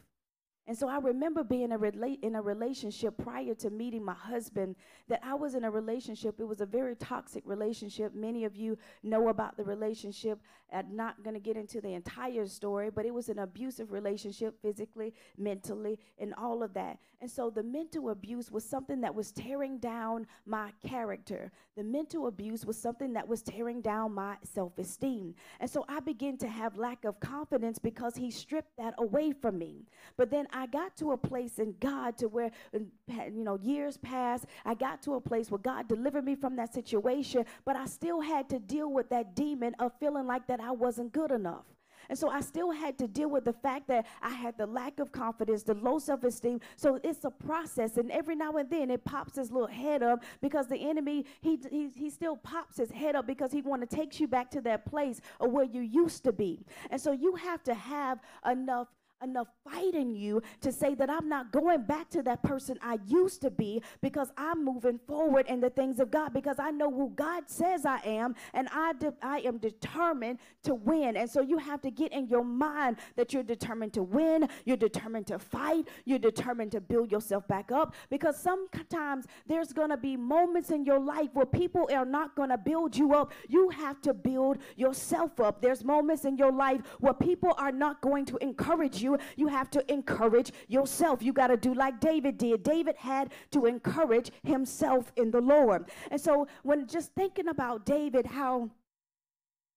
And 0.65 0.77
so 0.77 0.88
I 0.88 0.98
remember 0.98 1.43
being 1.43 1.74
a 1.74 1.77
rela- 1.77 2.24
in 2.24 2.36
a 2.36 2.41
relationship 2.41 3.17
prior 3.17 3.53
to 3.55 3.70
meeting 3.70 4.03
my 4.03 4.13
husband, 4.13 4.75
that 5.10 5.20
I 5.24 5.34
was 5.34 5.55
in 5.55 5.65
a 5.65 5.72
relationship. 5.72 6.39
It 6.39 6.46
was 6.46 6.62
a 6.62 6.65
very 6.65 6.96
toxic 6.96 7.43
relationship. 7.46 8.15
Many 8.15 8.46
of 8.46 8.55
you 8.55 8.77
know 9.03 9.27
about 9.27 9.58
the 9.58 9.63
relationship. 9.65 10.39
I'm 10.72 10.96
not 10.96 11.22
going 11.24 11.34
to 11.36 11.39
get 11.39 11.58
into 11.58 11.82
the 11.82 11.93
entire 11.93 12.48
story, 12.48 12.89
but 12.89 13.05
it 13.05 13.13
was 13.13 13.29
an 13.29 13.39
abusive 13.39 13.91
relationship 13.91 14.60
physically, 14.62 15.13
mentally, 15.38 16.00
and 16.17 16.34
all 16.36 16.63
of 16.63 16.74
that. 16.74 16.98
And 17.22 17.29
so 17.29 17.50
the 17.50 17.63
mental 17.63 18.10
abuse 18.10 18.50
was 18.51 18.63
something 18.63 19.01
that 19.01 19.13
was 19.13 19.32
tearing 19.32 19.77
down 19.77 20.27
my 20.46 20.72
character. 20.86 21.51
The 21.75 21.84
mental 21.84 22.27
abuse 22.27 22.65
was 22.65 22.77
something 22.77 23.13
that 23.13 23.27
was 23.27 23.41
tearing 23.41 23.82
down 23.82 24.13
my 24.13 24.38
self 24.43 24.77
esteem. 24.77 25.36
And 25.60 25.70
so 25.70 25.86
I 25.88 26.00
began 26.00 26.38
to 26.38 26.48
have 26.48 26.77
lack 26.77 27.05
of 27.05 27.20
confidence 27.20 27.79
because 27.79 28.15
he 28.15 28.32
stripped 28.32 28.75
that 28.77 28.96
away 28.98 29.32
from 29.32 29.58
me. 29.58 29.86
But 30.17 30.32
then 30.32 30.48
I 30.54 30.68
got 30.68 30.96
to 30.98 31.12
a 31.12 31.18
place 31.18 31.60
in 31.60 31.76
God 31.80 32.18
to 32.20 32.28
where, 32.28 32.52
you 32.72 33.44
know, 33.44 33.60
years 33.62 33.98
passed. 33.98 34.46
I 34.66 34.76
got 34.76 35.02
to 35.04 35.16
a 35.16 35.22
place 35.22 35.50
where 35.50 35.60
God 35.60 35.88
delivered 35.88 36.24
me 36.24 36.36
from 36.36 36.56
that 36.58 36.74
situation, 36.74 37.46
but 37.66 37.76
I 37.76 37.86
still 37.86 38.22
had 38.22 38.48
to 38.50 38.60
deal 38.60 38.92
with 38.92 39.10
that 39.10 39.36
demon 39.36 39.76
of 39.80 39.92
feeling 40.00 40.28
like 40.28 40.48
that 40.48 40.60
I 40.62 40.72
wasn't 40.72 41.12
good 41.12 41.32
enough. 41.32 41.66
And 42.10 42.18
so 42.18 42.30
I 42.30 42.42
still 42.42 42.72
had 42.72 42.98
to 43.00 43.08
deal 43.08 43.30
with 43.30 43.46
the 43.46 43.54
fact 43.54 43.88
that 43.88 44.06
I 44.22 44.32
had 44.32 44.58
the 44.58 44.66
lack 44.66 45.00
of 45.00 45.12
confidence, 45.12 45.64
the 45.64 45.74
low 45.76 46.00
self 46.00 46.24
esteem. 46.24 46.60
So 46.76 47.00
it's 47.04 47.24
a 47.24 47.30
process. 47.30 47.98
And 47.98 48.12
every 48.12 48.36
now 48.36 48.52
and 48.54 48.70
then 48.70 48.92
it 48.92 49.06
pops 49.06 49.36
his 49.36 49.52
little 49.52 49.68
head 49.68 50.04
up 50.04 50.24
because 50.42 50.68
the 50.68 50.78
enemy, 50.78 51.26
he, 51.42 51.60
he, 51.72 51.90
he 51.96 52.10
still 52.10 52.36
pops 52.36 52.78
his 52.78 52.92
head 52.92 53.16
up 53.16 53.26
because 53.26 53.52
he 53.52 53.62
want 53.62 53.90
to 53.90 53.96
take 53.96 54.20
you 54.20 54.28
back 54.28 54.52
to 54.52 54.62
that 54.62 54.86
place 54.86 55.22
of 55.40 55.52
where 55.52 55.66
you 55.66 55.82
used 55.82 56.24
to 56.26 56.32
be. 56.32 56.66
And 56.90 57.00
so 57.00 57.12
you 57.12 57.36
have 57.36 57.64
to 57.64 57.74
have 57.74 58.20
enough 58.46 58.88
enough 59.24 59.48
fight 59.63 59.94
in 59.94 60.13
you 60.15 60.42
to 60.62 60.72
say 60.72 60.96
that 60.96 61.10
I'm 61.10 61.30
not 61.30 61.51
going 61.51 61.84
back 61.84 62.10
to 62.12 62.22
that 62.24 62.44
person 62.44 62.77
I 62.82 63.00
used 63.08 63.42
to 63.42 63.51
be 63.51 63.82
because 64.01 64.32
I'm 64.38 64.63
moving 64.63 65.00
forward 65.08 65.48
in 65.48 65.60
the 65.60 65.70
things 65.70 66.00
of 66.00 66.12
God 66.12 66.34
because 66.34 66.60
I 66.60 66.72
know 66.72 66.92
who 66.92 67.10
God 67.15 67.44
says 67.48 67.86
I 67.86 68.00
am 68.06 68.36
and 68.53 68.68
I, 68.72 68.94
de- 68.94 69.13
I 69.22 69.39
am 69.39 69.58
determined 69.58 70.39
to 70.63 70.75
win. 70.75 71.18
And 71.18 71.30
so 71.30 71.42
you 71.42 71.58
have 71.58 71.82
to 71.82 71.92
get 71.92 72.12
in 72.12 72.27
your 72.27 72.44
mind 72.44 72.98
that 73.15 73.34
you're 73.34 73.44
determined 73.44 73.94
to 73.94 74.03
win, 74.03 74.48
you're 74.65 74.77
determined 74.77 75.27
to 75.27 75.39
fight, 75.39 75.88
you're 76.06 76.20
determined 76.20 76.72
to 76.74 76.82
build 76.82 77.12
yourself 77.12 77.48
back 77.48 77.72
up 77.72 77.96
because 78.10 78.38
sometimes 78.39 79.25
there's 79.48 79.74
going 79.74 79.89
to 79.89 79.98
be 79.98 80.18
moments 80.18 80.70
in 80.70 80.86
your 80.86 81.00
life 81.00 81.30
where 81.34 81.46
people 81.46 81.89
are 81.94 82.06
not 82.06 82.36
going 82.36 82.50
to 82.50 82.58
build 82.58 82.96
you 82.96 83.13
up. 83.13 83.32
You 83.48 83.70
have 83.70 84.01
to 84.01 84.13
build 84.13 84.58
yourself 84.75 85.39
up. 85.39 85.62
There's 85.62 85.84
moments 85.84 86.25
in 86.25 86.38
your 86.38 86.51
life 86.51 86.82
where 87.00 87.13
people 87.13 87.53
are 87.58 87.72
not 87.72 88.01
going 88.01 88.25
to 88.25 88.38
encourage 88.38 89.01
you 89.01 89.12
you, 89.36 89.48
have 89.48 89.70
to 89.72 89.91
encourage 89.91 90.51
yourself. 90.67 91.22
You 91.22 91.34
got 91.34 91.48
to 91.48 91.58
do 91.58 91.74
like 91.74 92.00
David 92.00 92.38
did. 92.38 92.63
David 92.63 92.96
had 92.98 93.32
to 93.51 93.65
encourage 93.65 94.32
himself 94.43 95.12
in 95.15 95.32
the 95.32 95.41
Lord. 95.41 95.86
And 96.12 96.20
so, 96.20 96.48
when 96.63 96.88
just 96.88 97.13
thinking 97.13 97.48
about 97.48 97.86
David, 97.86 98.25
how 98.25 98.70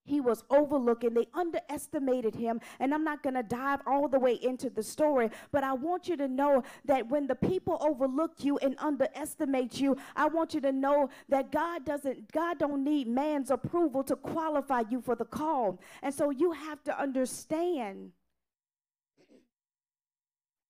he 0.07 0.21
was 0.21 0.45
overlooking. 0.51 1.13
They 1.13 1.27
underestimated 1.35 2.35
him. 2.35 2.61
And 2.81 2.95
I'm 2.95 3.05
not 3.05 3.23
going 3.23 3.35
to 3.35 3.43
dive 3.43 3.81
all 3.87 4.09
the 4.09 4.19
way 4.19 4.35
into 4.35 4.71
the 4.71 4.83
story, 4.83 5.31
but 5.53 5.65
I 5.65 5.73
want 5.75 6.09
you 6.09 6.17
to 6.17 6.29
know 6.29 6.63
that 6.85 7.09
when 7.09 7.27
the 7.27 7.35
people 7.35 7.77
overlook 7.81 8.33
you 8.39 8.57
and 8.59 8.77
underestimate 8.79 9.81
you, 9.81 9.97
I 10.15 10.29
want 10.29 10.55
you 10.55 10.61
to 10.63 10.73
know 10.73 11.11
that 11.29 11.51
God 11.51 11.85
doesn't, 11.85 12.33
God 12.33 12.59
don't 12.59 12.85
need 12.85 13.09
man's 13.09 13.51
approval 13.51 14.03
to 14.05 14.17
qualify 14.17 14.85
you 14.89 15.01
for 15.01 15.17
the 15.17 15.25
call. 15.25 15.81
And 16.03 16.15
so 16.15 16.31
you 16.31 16.53
have 16.53 16.83
to 16.85 16.99
understand 16.99 18.13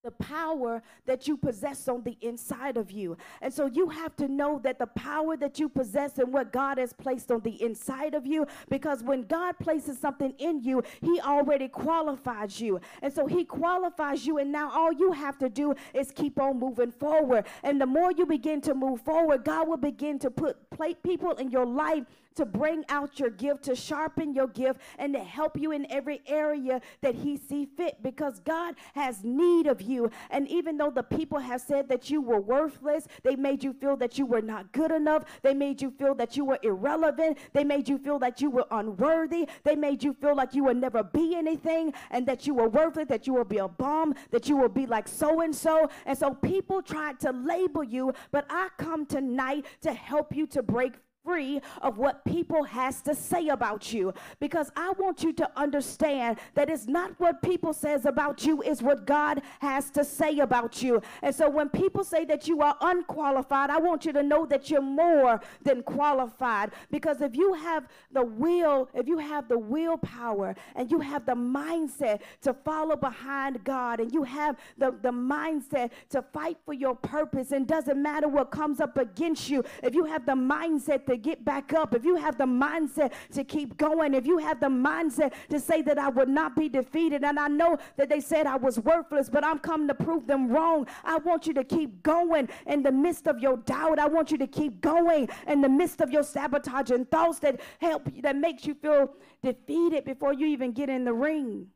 the 0.06 0.12
power 0.24 0.84
that 1.04 1.26
you 1.26 1.36
possess 1.36 1.88
on 1.88 2.00
the 2.04 2.16
inside 2.20 2.76
of 2.76 2.92
you. 2.92 3.16
And 3.42 3.52
so 3.52 3.66
you 3.66 3.88
have 3.88 4.14
to 4.18 4.28
know 4.28 4.60
that 4.62 4.78
the 4.78 4.86
power 4.86 5.36
that 5.36 5.58
you 5.58 5.68
possess 5.68 6.18
and 6.18 6.32
what 6.32 6.52
God 6.52 6.78
has 6.78 6.92
placed 6.92 7.32
on 7.32 7.40
the 7.40 7.60
inside 7.60 8.14
of 8.14 8.24
you, 8.24 8.46
because 8.70 9.02
when 9.02 9.22
God 9.22 9.58
places 9.58 9.98
something 9.98 10.32
in 10.38 10.62
you, 10.62 10.84
He 11.02 11.20
already 11.20 11.66
qualifies 11.66 12.60
you. 12.60 12.80
And 13.02 13.12
so 13.12 13.26
He 13.26 13.44
qualifies 13.44 14.24
you, 14.24 14.38
and 14.38 14.52
now 14.52 14.70
all 14.70 14.92
you 14.92 15.10
have 15.10 15.38
to 15.38 15.48
do 15.48 15.74
is 15.92 16.12
keep 16.12 16.38
on 16.38 16.60
moving 16.60 16.92
forward. 16.92 17.46
And 17.64 17.80
the 17.80 17.86
more 17.86 18.12
you 18.12 18.26
begin 18.26 18.60
to 18.60 18.74
move 18.74 19.00
forward, 19.00 19.44
God 19.44 19.66
will 19.66 19.76
begin 19.76 20.20
to 20.20 20.30
put 20.30 20.56
people 21.02 21.32
in 21.32 21.50
your 21.50 21.66
life 21.66 22.04
to 22.36 22.44
bring 22.44 22.84
out 22.88 23.18
your 23.18 23.30
gift, 23.30 23.64
to 23.64 23.74
sharpen 23.74 24.34
your 24.34 24.46
gift, 24.46 24.80
and 24.98 25.12
to 25.14 25.20
help 25.20 25.58
you 25.58 25.72
in 25.72 25.90
every 25.90 26.22
area 26.26 26.80
that 27.00 27.14
He 27.14 27.36
see 27.36 27.66
fit 27.66 28.02
because 28.02 28.40
God 28.40 28.74
has 28.94 29.24
need 29.24 29.66
of 29.66 29.82
you. 29.82 30.10
And 30.30 30.48
even 30.48 30.76
though 30.76 30.90
the 30.90 31.02
people 31.02 31.38
have 31.38 31.60
said 31.60 31.88
that 31.88 32.10
you 32.10 32.20
were 32.20 32.40
worthless, 32.40 33.06
they 33.22 33.36
made 33.36 33.64
you 33.64 33.72
feel 33.72 33.96
that 33.96 34.18
you 34.18 34.26
were 34.26 34.42
not 34.42 34.72
good 34.72 34.90
enough, 34.90 35.24
they 35.42 35.54
made 35.54 35.82
you 35.82 35.90
feel 35.90 36.14
that 36.16 36.36
you 36.36 36.44
were 36.44 36.58
irrelevant, 36.62 37.38
they 37.52 37.64
made 37.64 37.88
you 37.88 37.98
feel 37.98 38.18
that 38.18 38.40
you 38.40 38.50
were 38.50 38.66
unworthy, 38.70 39.48
they 39.64 39.74
made 39.74 40.02
you 40.02 40.12
feel 40.12 40.34
like 40.34 40.54
you 40.54 40.64
would 40.64 40.76
never 40.76 41.02
be 41.02 41.34
anything, 41.34 41.92
and 42.10 42.26
that 42.26 42.46
you 42.46 42.54
were 42.54 42.68
worthless, 42.68 43.08
that 43.08 43.26
you 43.26 43.34
will 43.34 43.44
be 43.44 43.58
a 43.58 43.68
bum, 43.68 44.14
that 44.30 44.48
you 44.48 44.56
will 44.56 44.68
be 44.68 44.86
like 44.86 45.08
so 45.08 45.40
and 45.40 45.54
so. 45.54 45.88
And 46.04 46.16
so 46.16 46.34
people 46.34 46.82
tried 46.82 47.20
to 47.20 47.32
label 47.32 47.82
you, 47.82 48.12
but 48.30 48.46
I 48.50 48.68
come 48.78 49.06
tonight 49.06 49.66
to 49.82 49.92
help 49.92 50.34
you 50.34 50.46
to 50.48 50.62
break 50.62 50.94
free 51.26 51.60
of 51.82 51.98
what 51.98 52.24
people 52.24 52.62
has 52.62 53.02
to 53.02 53.14
say 53.14 53.48
about 53.48 53.92
you 53.92 54.14
because 54.38 54.70
I 54.76 54.92
want 54.92 55.24
you 55.24 55.32
to 55.34 55.50
understand 55.58 56.38
that 56.54 56.70
it's 56.70 56.86
not 56.86 57.18
what 57.18 57.42
people 57.42 57.72
says 57.72 58.06
about 58.06 58.46
you 58.46 58.62
is 58.62 58.80
what 58.80 59.06
God 59.06 59.42
has 59.58 59.90
to 59.90 60.04
say 60.04 60.38
about 60.38 60.82
you. 60.82 61.02
And 61.22 61.34
so 61.34 61.50
when 61.50 61.68
people 61.68 62.04
say 62.04 62.24
that 62.26 62.46
you 62.46 62.62
are 62.62 62.76
unqualified, 62.80 63.70
I 63.70 63.78
want 63.78 64.04
you 64.04 64.12
to 64.12 64.22
know 64.22 64.46
that 64.46 64.70
you're 64.70 64.80
more 64.80 65.40
than 65.62 65.82
qualified 65.82 66.70
because 66.92 67.20
if 67.20 67.34
you 67.34 67.54
have 67.54 67.88
the 68.12 68.24
will, 68.24 68.88
if 68.94 69.08
you 69.08 69.18
have 69.18 69.48
the 69.48 69.58
willpower 69.58 70.54
and 70.76 70.90
you 70.90 71.00
have 71.00 71.26
the 71.26 71.34
mindset 71.34 72.20
to 72.42 72.54
follow 72.54 72.94
behind 72.94 73.64
God 73.64 73.98
and 73.98 74.12
you 74.12 74.22
have 74.22 74.56
the, 74.78 74.92
the 75.02 75.10
mindset 75.10 75.90
to 76.10 76.22
fight 76.22 76.58
for 76.64 76.72
your 76.72 76.94
purpose 76.94 77.50
and 77.50 77.66
doesn't 77.66 78.00
matter 78.00 78.28
what 78.28 78.52
comes 78.52 78.80
up 78.80 78.96
against 78.96 79.50
you, 79.50 79.64
if 79.82 79.92
you 79.92 80.04
have 80.04 80.24
the 80.24 80.32
mindset 80.32 81.04
to 81.06 81.15
get 81.16 81.44
back 81.44 81.72
up, 81.72 81.94
if 81.94 82.04
you 82.04 82.16
have 82.16 82.38
the 82.38 82.44
mindset 82.44 83.12
to 83.32 83.44
keep 83.44 83.76
going, 83.76 84.14
if 84.14 84.26
you 84.26 84.38
have 84.38 84.60
the 84.60 84.66
mindset 84.66 85.32
to 85.50 85.60
say 85.60 85.82
that 85.82 85.98
I 85.98 86.08
would 86.08 86.28
not 86.28 86.56
be 86.56 86.68
defeated, 86.68 87.24
and 87.24 87.38
I 87.38 87.48
know 87.48 87.78
that 87.96 88.08
they 88.08 88.20
said 88.20 88.46
I 88.46 88.56
was 88.56 88.78
worthless, 88.78 89.28
but 89.28 89.44
I'm 89.44 89.58
coming 89.58 89.88
to 89.88 89.94
prove 89.94 90.26
them 90.26 90.48
wrong. 90.48 90.86
I 91.04 91.18
want 91.18 91.46
you 91.46 91.54
to 91.54 91.64
keep 91.64 92.02
going 92.02 92.48
in 92.66 92.82
the 92.82 92.92
midst 92.92 93.26
of 93.26 93.38
your 93.38 93.56
doubt. 93.58 93.98
I 93.98 94.06
want 94.06 94.30
you 94.30 94.38
to 94.38 94.46
keep 94.46 94.80
going 94.80 95.28
in 95.46 95.60
the 95.60 95.68
midst 95.68 96.00
of 96.00 96.10
your 96.10 96.22
sabotaging 96.22 97.06
thoughts 97.06 97.38
that 97.40 97.60
help 97.80 98.08
you, 98.14 98.22
that 98.22 98.36
makes 98.36 98.66
you 98.66 98.74
feel 98.74 99.14
defeated 99.42 100.04
before 100.04 100.32
you 100.32 100.46
even 100.46 100.72
get 100.72 100.88
in 100.88 101.04
the 101.04 101.12
ring. 101.12 101.66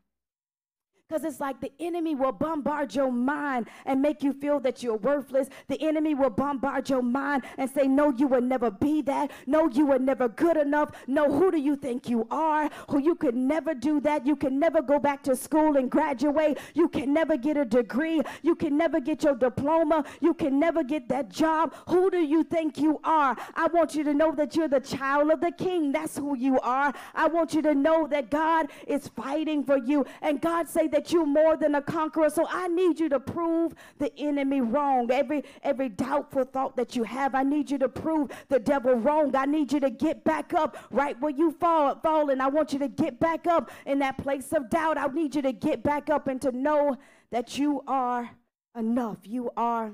Because 1.10 1.24
it's 1.24 1.40
like 1.40 1.60
the 1.60 1.72
enemy 1.80 2.14
will 2.14 2.30
bombard 2.30 2.94
your 2.94 3.10
mind 3.10 3.66
and 3.84 4.00
make 4.00 4.22
you 4.22 4.32
feel 4.32 4.60
that 4.60 4.80
you're 4.80 4.94
worthless. 4.94 5.48
The 5.66 5.80
enemy 5.82 6.14
will 6.14 6.30
bombard 6.30 6.88
your 6.88 7.02
mind 7.02 7.42
and 7.58 7.68
say, 7.68 7.88
No, 7.88 8.12
you 8.16 8.28
will 8.28 8.40
never 8.40 8.70
be 8.70 9.02
that. 9.02 9.32
No, 9.44 9.68
you 9.68 9.86
were 9.86 9.98
never 9.98 10.28
good 10.28 10.56
enough. 10.56 10.92
No, 11.08 11.32
who 11.32 11.50
do 11.50 11.58
you 11.58 11.74
think 11.74 12.08
you 12.08 12.28
are? 12.30 12.70
Who 12.90 13.00
you 13.00 13.16
could 13.16 13.34
never 13.34 13.74
do 13.74 13.98
that. 14.02 14.24
You 14.24 14.36
can 14.36 14.60
never 14.60 14.82
go 14.82 15.00
back 15.00 15.24
to 15.24 15.34
school 15.34 15.76
and 15.76 15.90
graduate. 15.90 16.58
You 16.74 16.88
can 16.88 17.12
never 17.12 17.36
get 17.36 17.56
a 17.56 17.64
degree. 17.64 18.20
You 18.42 18.54
can 18.54 18.76
never 18.76 19.00
get 19.00 19.24
your 19.24 19.34
diploma. 19.34 20.04
You 20.20 20.32
can 20.32 20.60
never 20.60 20.84
get 20.84 21.08
that 21.08 21.28
job. 21.28 21.74
Who 21.88 22.12
do 22.12 22.18
you 22.18 22.44
think 22.44 22.78
you 22.78 23.00
are? 23.02 23.36
I 23.56 23.66
want 23.66 23.96
you 23.96 24.04
to 24.04 24.14
know 24.14 24.30
that 24.36 24.54
you're 24.54 24.68
the 24.68 24.78
child 24.78 25.32
of 25.32 25.40
the 25.40 25.50
king. 25.50 25.90
That's 25.90 26.16
who 26.16 26.36
you 26.36 26.60
are. 26.60 26.94
I 27.16 27.26
want 27.26 27.52
you 27.52 27.62
to 27.62 27.74
know 27.74 28.06
that 28.06 28.30
God 28.30 28.68
is 28.86 29.08
fighting 29.08 29.64
for 29.64 29.76
you. 29.76 30.06
And 30.22 30.40
God 30.40 30.68
say 30.68 30.86
that 30.86 30.99
that 31.00 31.10
you're 31.14 31.24
more 31.24 31.56
than 31.56 31.76
a 31.76 31.80
conqueror. 31.80 32.28
So 32.28 32.46
I 32.50 32.68
need 32.68 33.00
you 33.00 33.08
to 33.08 33.18
prove 33.18 33.74
the 33.96 34.14
enemy 34.18 34.60
wrong. 34.60 35.10
Every 35.10 35.44
every 35.62 35.88
doubtful 35.88 36.44
thought 36.44 36.76
that 36.76 36.94
you 36.94 37.04
have, 37.04 37.34
I 37.34 37.42
need 37.42 37.70
you 37.70 37.78
to 37.78 37.88
prove 37.88 38.30
the 38.50 38.58
devil 38.58 38.92
wrong. 38.96 39.34
I 39.34 39.46
need 39.46 39.72
you 39.72 39.80
to 39.80 39.88
get 39.88 40.24
back 40.24 40.52
up 40.52 40.76
right 40.90 41.18
where 41.18 41.30
you 41.30 41.52
fall 41.52 41.98
fallen. 42.02 42.42
I 42.42 42.48
want 42.48 42.74
you 42.74 42.78
to 42.80 42.88
get 42.88 43.18
back 43.18 43.46
up 43.46 43.70
in 43.86 43.98
that 44.00 44.18
place 44.18 44.52
of 44.52 44.68
doubt. 44.68 44.98
I 44.98 45.06
need 45.06 45.34
you 45.34 45.40
to 45.40 45.52
get 45.52 45.82
back 45.82 46.10
up 46.10 46.28
and 46.28 46.38
to 46.42 46.52
know 46.52 46.98
that 47.30 47.56
you 47.56 47.82
are 47.86 48.28
enough. 48.76 49.20
You 49.24 49.50
are 49.56 49.92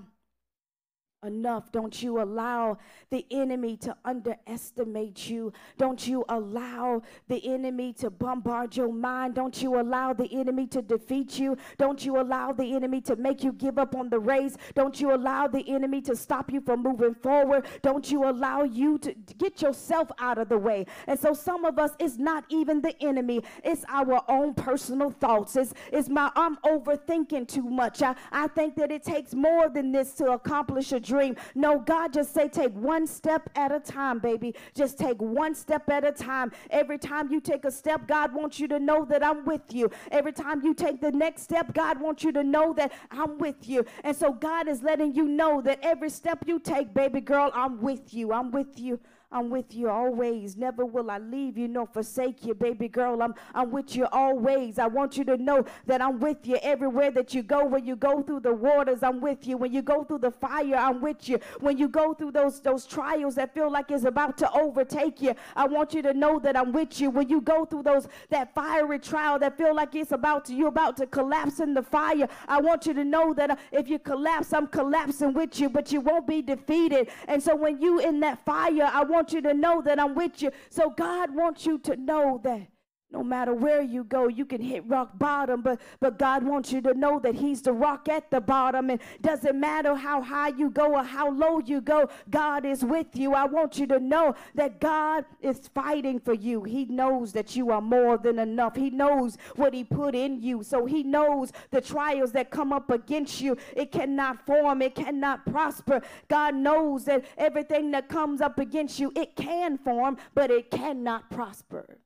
enough. 1.26 1.70
Don't 1.72 2.02
you 2.02 2.20
allow 2.22 2.78
the 3.10 3.26
enemy 3.30 3.76
to 3.78 3.96
underestimate 4.04 5.28
you. 5.28 5.52
Don't 5.78 6.06
you 6.06 6.24
allow 6.28 7.02
the 7.28 7.46
enemy 7.52 7.92
to 7.94 8.10
bombard 8.10 8.76
your 8.76 8.92
mind. 8.92 9.34
Don't 9.34 9.62
you 9.62 9.80
allow 9.80 10.12
the 10.12 10.32
enemy 10.32 10.66
to 10.68 10.82
defeat 10.82 11.38
you. 11.38 11.56
Don't 11.78 12.04
you 12.04 12.20
allow 12.20 12.52
the 12.52 12.74
enemy 12.74 13.00
to 13.02 13.16
make 13.16 13.42
you 13.42 13.52
give 13.52 13.78
up 13.78 13.94
on 13.94 14.08
the 14.08 14.18
race. 14.18 14.56
Don't 14.74 15.00
you 15.00 15.14
allow 15.14 15.46
the 15.46 15.68
enemy 15.68 16.00
to 16.02 16.16
stop 16.16 16.52
you 16.52 16.60
from 16.60 16.82
moving 16.82 17.14
forward. 17.14 17.66
Don't 17.82 18.10
you 18.10 18.28
allow 18.28 18.62
you 18.62 18.98
to 18.98 19.14
get 19.38 19.62
yourself 19.62 20.10
out 20.18 20.38
of 20.38 20.48
the 20.48 20.58
way. 20.58 20.86
And 21.06 21.18
so 21.18 21.32
some 21.32 21.64
of 21.64 21.78
us, 21.78 21.92
it's 21.98 22.18
not 22.18 22.44
even 22.48 22.80
the 22.80 22.94
enemy. 23.02 23.42
It's 23.64 23.84
our 23.88 24.22
own 24.28 24.54
personal 24.54 25.10
thoughts. 25.10 25.56
It's, 25.56 25.74
it's 25.92 26.08
my, 26.08 26.30
I'm 26.36 26.56
overthinking 26.58 27.48
too 27.48 27.68
much. 27.68 28.02
I, 28.02 28.14
I 28.32 28.48
think 28.48 28.76
that 28.76 28.90
it 28.90 29.02
takes 29.02 29.34
more 29.34 29.68
than 29.68 29.92
this 29.92 30.12
to 30.14 30.32
accomplish 30.32 30.92
a 30.92 31.00
dream 31.00 31.15
dream. 31.16 31.34
No, 31.54 31.78
God 31.78 32.12
just 32.12 32.34
say 32.34 32.46
take 32.46 32.72
one 32.72 33.06
step 33.06 33.48
at 33.56 33.72
a 33.72 33.80
time, 33.80 34.18
baby. 34.18 34.54
Just 34.74 34.98
take 34.98 35.20
one 35.20 35.54
step 35.54 35.88
at 35.88 36.04
a 36.04 36.12
time. 36.12 36.52
Every 36.70 36.98
time 36.98 37.32
you 37.32 37.40
take 37.40 37.64
a 37.64 37.70
step, 37.70 38.06
God 38.06 38.34
wants 38.34 38.60
you 38.60 38.68
to 38.68 38.78
know 38.78 39.06
that 39.06 39.24
I'm 39.24 39.44
with 39.46 39.72
you. 39.72 39.90
Every 40.10 40.32
time 40.32 40.62
you 40.62 40.74
take 40.74 41.00
the 41.00 41.12
next 41.12 41.42
step, 41.42 41.72
God 41.72 41.98
wants 42.00 42.22
you 42.22 42.32
to 42.32 42.44
know 42.44 42.74
that 42.74 42.92
I'm 43.10 43.38
with 43.38 43.66
you. 43.66 43.86
And 44.04 44.14
so 44.14 44.32
God 44.32 44.68
is 44.68 44.82
letting 44.82 45.14
you 45.14 45.26
know 45.26 45.62
that 45.62 45.78
every 45.82 46.10
step 46.10 46.44
you 46.46 46.58
take, 46.58 46.92
baby 46.92 47.22
girl, 47.22 47.50
I'm 47.54 47.80
with 47.80 48.12
you. 48.12 48.32
I'm 48.32 48.50
with 48.50 48.78
you. 48.78 49.00
I'm 49.32 49.50
with 49.50 49.74
you 49.74 49.90
always. 49.90 50.56
Never 50.56 50.86
will 50.86 51.10
I 51.10 51.18
leave 51.18 51.58
you 51.58 51.66
nor 51.66 51.86
forsake 51.86 52.44
you, 52.44 52.54
baby 52.54 52.88
girl. 52.88 53.20
I'm, 53.22 53.34
I'm 53.54 53.72
with 53.72 53.96
you 53.96 54.06
always. 54.12 54.78
I 54.78 54.86
want 54.86 55.16
you 55.16 55.24
to 55.24 55.36
know 55.36 55.64
that 55.86 56.00
I'm 56.00 56.20
with 56.20 56.46
you 56.46 56.58
everywhere 56.62 57.10
that 57.10 57.34
you 57.34 57.42
go. 57.42 57.64
When 57.64 57.84
you 57.84 57.96
go 57.96 58.22
through 58.22 58.40
the 58.40 58.54
waters, 58.54 59.02
I'm 59.02 59.20
with 59.20 59.44
you. 59.46 59.56
When 59.56 59.72
you 59.72 59.82
go 59.82 60.04
through 60.04 60.18
the 60.18 60.30
fire, 60.30 60.76
I'm 60.76 61.00
with 61.00 61.28
you. 61.28 61.40
When 61.58 61.76
you 61.76 61.88
go 61.88 62.14
through 62.14 62.32
those, 62.32 62.60
those 62.60 62.86
trials 62.86 63.34
that 63.34 63.52
feel 63.52 63.70
like 63.70 63.90
it's 63.90 64.04
about 64.04 64.38
to 64.38 64.52
overtake 64.52 65.20
you, 65.20 65.34
I 65.56 65.66
want 65.66 65.92
you 65.92 66.02
to 66.02 66.14
know 66.14 66.38
that 66.38 66.56
I'm 66.56 66.72
with 66.72 67.00
you. 67.00 67.10
When 67.10 67.28
you 67.28 67.40
go 67.40 67.64
through 67.64 67.82
those 67.82 68.06
that 68.30 68.54
fiery 68.54 69.00
trial 69.00 69.40
that 69.40 69.58
feel 69.58 69.74
like 69.74 69.94
it's 69.96 70.12
about 70.12 70.44
to 70.46 70.54
you're 70.54 70.68
about 70.68 70.96
to 70.98 71.06
collapse 71.06 71.58
in 71.58 71.74
the 71.74 71.82
fire, 71.82 72.28
I 72.46 72.60
want 72.60 72.86
you 72.86 72.94
to 72.94 73.04
know 73.04 73.34
that 73.34 73.58
if 73.72 73.88
you 73.88 73.98
collapse, 73.98 74.52
I'm 74.52 74.68
collapsing 74.68 75.32
with 75.32 75.58
you, 75.58 75.68
but 75.68 75.90
you 75.90 76.00
won't 76.00 76.28
be 76.28 76.42
defeated. 76.42 77.08
And 77.26 77.42
so 77.42 77.56
when 77.56 77.82
you 77.82 77.98
in 77.98 78.20
that 78.20 78.44
fire, 78.44 78.88
I 78.92 79.02
want 79.02 79.25
want 79.26 79.32
you 79.32 79.42
to 79.42 79.54
know 79.54 79.82
that 79.82 79.98
I'm 79.98 80.14
with 80.14 80.40
you. 80.40 80.52
So 80.70 80.90
God 80.90 81.34
wants 81.34 81.66
you 81.66 81.78
to 81.80 81.96
know 81.96 82.40
that 82.44 82.68
no 83.10 83.22
matter 83.22 83.54
where 83.54 83.82
you 83.82 84.04
go 84.04 84.28
you 84.28 84.44
can 84.44 84.60
hit 84.60 84.84
rock 84.86 85.18
bottom 85.18 85.62
but 85.62 85.80
but 86.00 86.18
god 86.18 86.42
wants 86.42 86.72
you 86.72 86.80
to 86.80 86.94
know 86.94 87.18
that 87.18 87.34
he's 87.34 87.62
the 87.62 87.72
rock 87.72 88.08
at 88.08 88.30
the 88.30 88.40
bottom. 88.40 88.90
And 88.90 89.00
doesn't 89.20 89.58
matter 89.58 89.94
how 89.94 90.22
high 90.22 90.48
you 90.48 90.70
go 90.70 90.94
or 90.94 91.02
how 91.02 91.30
low 91.30 91.60
you 91.60 91.80
go 91.80 92.08
god 92.30 92.64
is 92.64 92.84
with 92.84 93.08
you. 93.14 93.34
I 93.34 93.44
want 93.44 93.78
you 93.78 93.86
to 93.88 93.98
know 93.98 94.34
that 94.54 94.80
god 94.80 95.24
is 95.40 95.68
fighting 95.74 96.20
for 96.20 96.34
you. 96.34 96.64
He 96.64 96.86
knows 96.86 97.32
that 97.32 97.56
you 97.56 97.70
are 97.70 97.80
more 97.80 98.18
than 98.18 98.38
enough. 98.38 98.76
He 98.76 98.90
knows 98.90 99.36
what 99.56 99.74
he 99.74 99.84
put 99.84 100.14
in 100.14 100.42
you. 100.42 100.62
So 100.62 100.86
he 100.86 101.02
knows 101.02 101.52
the 101.70 101.80
trials 101.80 102.32
that 102.32 102.50
come 102.50 102.72
up 102.72 102.90
against 102.90 103.40
you. 103.40 103.56
It 103.76 103.92
cannot 103.92 104.44
form. 104.46 104.82
It 104.82 104.94
cannot 104.94 105.44
prosper. 105.46 106.02
God 106.28 106.54
knows 106.54 107.04
that 107.04 107.24
everything 107.36 107.90
that 107.90 108.08
comes 108.08 108.40
up 108.40 108.58
against 108.58 108.98
you 108.98 109.12
it 109.16 109.36
can 109.36 109.78
form 109.78 110.16
but 110.34 110.50
it 110.50 110.70
cannot 110.70 111.30
prosper 111.30 111.98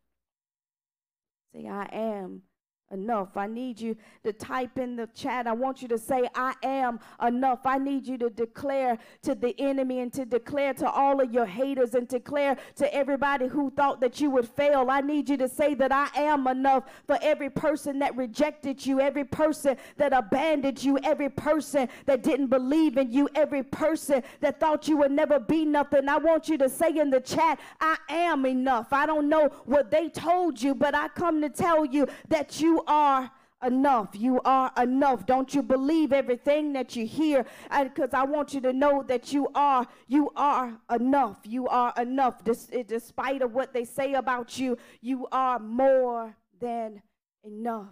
Say, 1.53 1.67
I 1.69 1.89
am 1.93 2.43
enough. 2.91 3.37
I 3.37 3.47
need 3.47 3.81
you 3.81 3.97
to 4.25 4.33
type 4.33 4.79
in 4.79 4.97
the 4.97 5.07
chat. 5.09 5.47
I 5.47 5.53
want 5.53 5.83
you 5.83 5.89
to 5.89 5.99
say, 5.99 6.29
I 6.35 6.55
am 6.63 7.01
enough. 7.23 7.61
I 7.65 7.79
need 7.79 8.07
you 8.07 8.19
to 8.19 8.31
declare 8.31 8.99
to 9.23 9.35
the 9.35 9.55
enemy 9.61 10.01
and 10.01 10.13
to 10.15 10.25
declare 10.25 10.75
to 10.75 10.91
all 10.91 11.21
of 11.21 11.33
your 11.33 11.47
haters 11.47 11.95
and 11.95 12.09
declare 12.09 12.57
to 12.77 12.95
everybody 12.95 13.47
who 13.47 13.71
thought 13.71 14.01
that 14.01 14.21
you 14.21 14.31
would 14.31 14.49
fail. 14.49 14.91
I 14.91 15.01
need 15.01 15.29
you 15.29 15.37
to 15.39 15.49
say 15.49 15.75
that 15.75 15.93
I 15.93 16.09
am 16.17 16.47
enough 16.47 16.85
for 17.07 17.19
every 17.23 17.51
person 17.51 17.99
that 18.01 18.17
rejected 18.17 18.85
you, 18.85 19.01
every 19.01 19.25
person 19.25 19.77
that 19.97 20.13
abandoned 20.13 20.83
you, 20.83 20.99
every 21.05 21.29
person 21.29 21.89
that 22.07 22.23
didn't 22.23 22.49
believe 22.49 22.97
in 22.97 23.13
you, 23.13 23.29
every 23.35 23.63
person 23.63 24.23
that 24.41 24.59
thought 24.59 24.89
you 24.89 24.97
would 24.99 25.13
never 25.13 25.39
be 25.39 25.65
nothing. 25.65 26.09
I 26.09 26.17
want 26.17 26.49
you 26.49 26.59
to 26.59 26.69
say 26.69 26.97
in 26.97 27.11
the 27.11 27.21
chat, 27.21 27.61
I 27.81 27.97
am 28.09 28.47
enough. 28.47 28.93
I 28.93 29.07
don't 29.07 29.29
know 29.29 29.49
what 29.65 29.91
they 29.91 30.09
told 30.09 30.61
you, 30.61 30.75
but 30.75 30.95
I 30.95 31.09
come 31.09 31.41
to 31.43 31.49
tell 31.49 31.85
you 31.85 32.07
that 32.29 32.61
you 32.61 32.80
are 32.87 33.31
enough. 33.63 34.11
You 34.15 34.41
are 34.45 34.73
enough. 34.77 35.27
Don't 35.27 35.55
you 35.55 35.63
believe 35.63 36.13
everything 36.13 36.73
that 36.73 36.97
you 36.97 37.07
hear? 37.07 37.45
Because 37.71 38.15
I 38.15 38.25
want 38.25 38.55
you 38.55 38.61
to 38.63 38.73
know 38.73 39.03
that 39.05 39.33
you 39.33 39.49
are, 39.55 39.87
you 40.07 40.31
are 40.37 40.79
enough. 40.91 41.39
You 41.45 41.69
are 41.69 41.93
enough. 41.97 42.43
Des- 42.45 42.73
eh, 42.73 42.85
despite 42.87 43.43
of 43.43 43.53
what 43.53 43.73
they 43.73 43.85
say 43.85 44.15
about 44.15 44.59
you, 44.59 44.79
you 45.01 45.27
are 45.31 45.59
more 45.59 46.37
than 46.61 47.03
enough. 47.45 47.89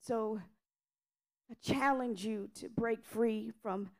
So 0.00 0.40
I 1.50 1.54
challenge 1.62 2.24
you 2.24 2.48
to 2.56 2.68
break 2.68 3.04
free 3.04 3.52
from 3.62 3.90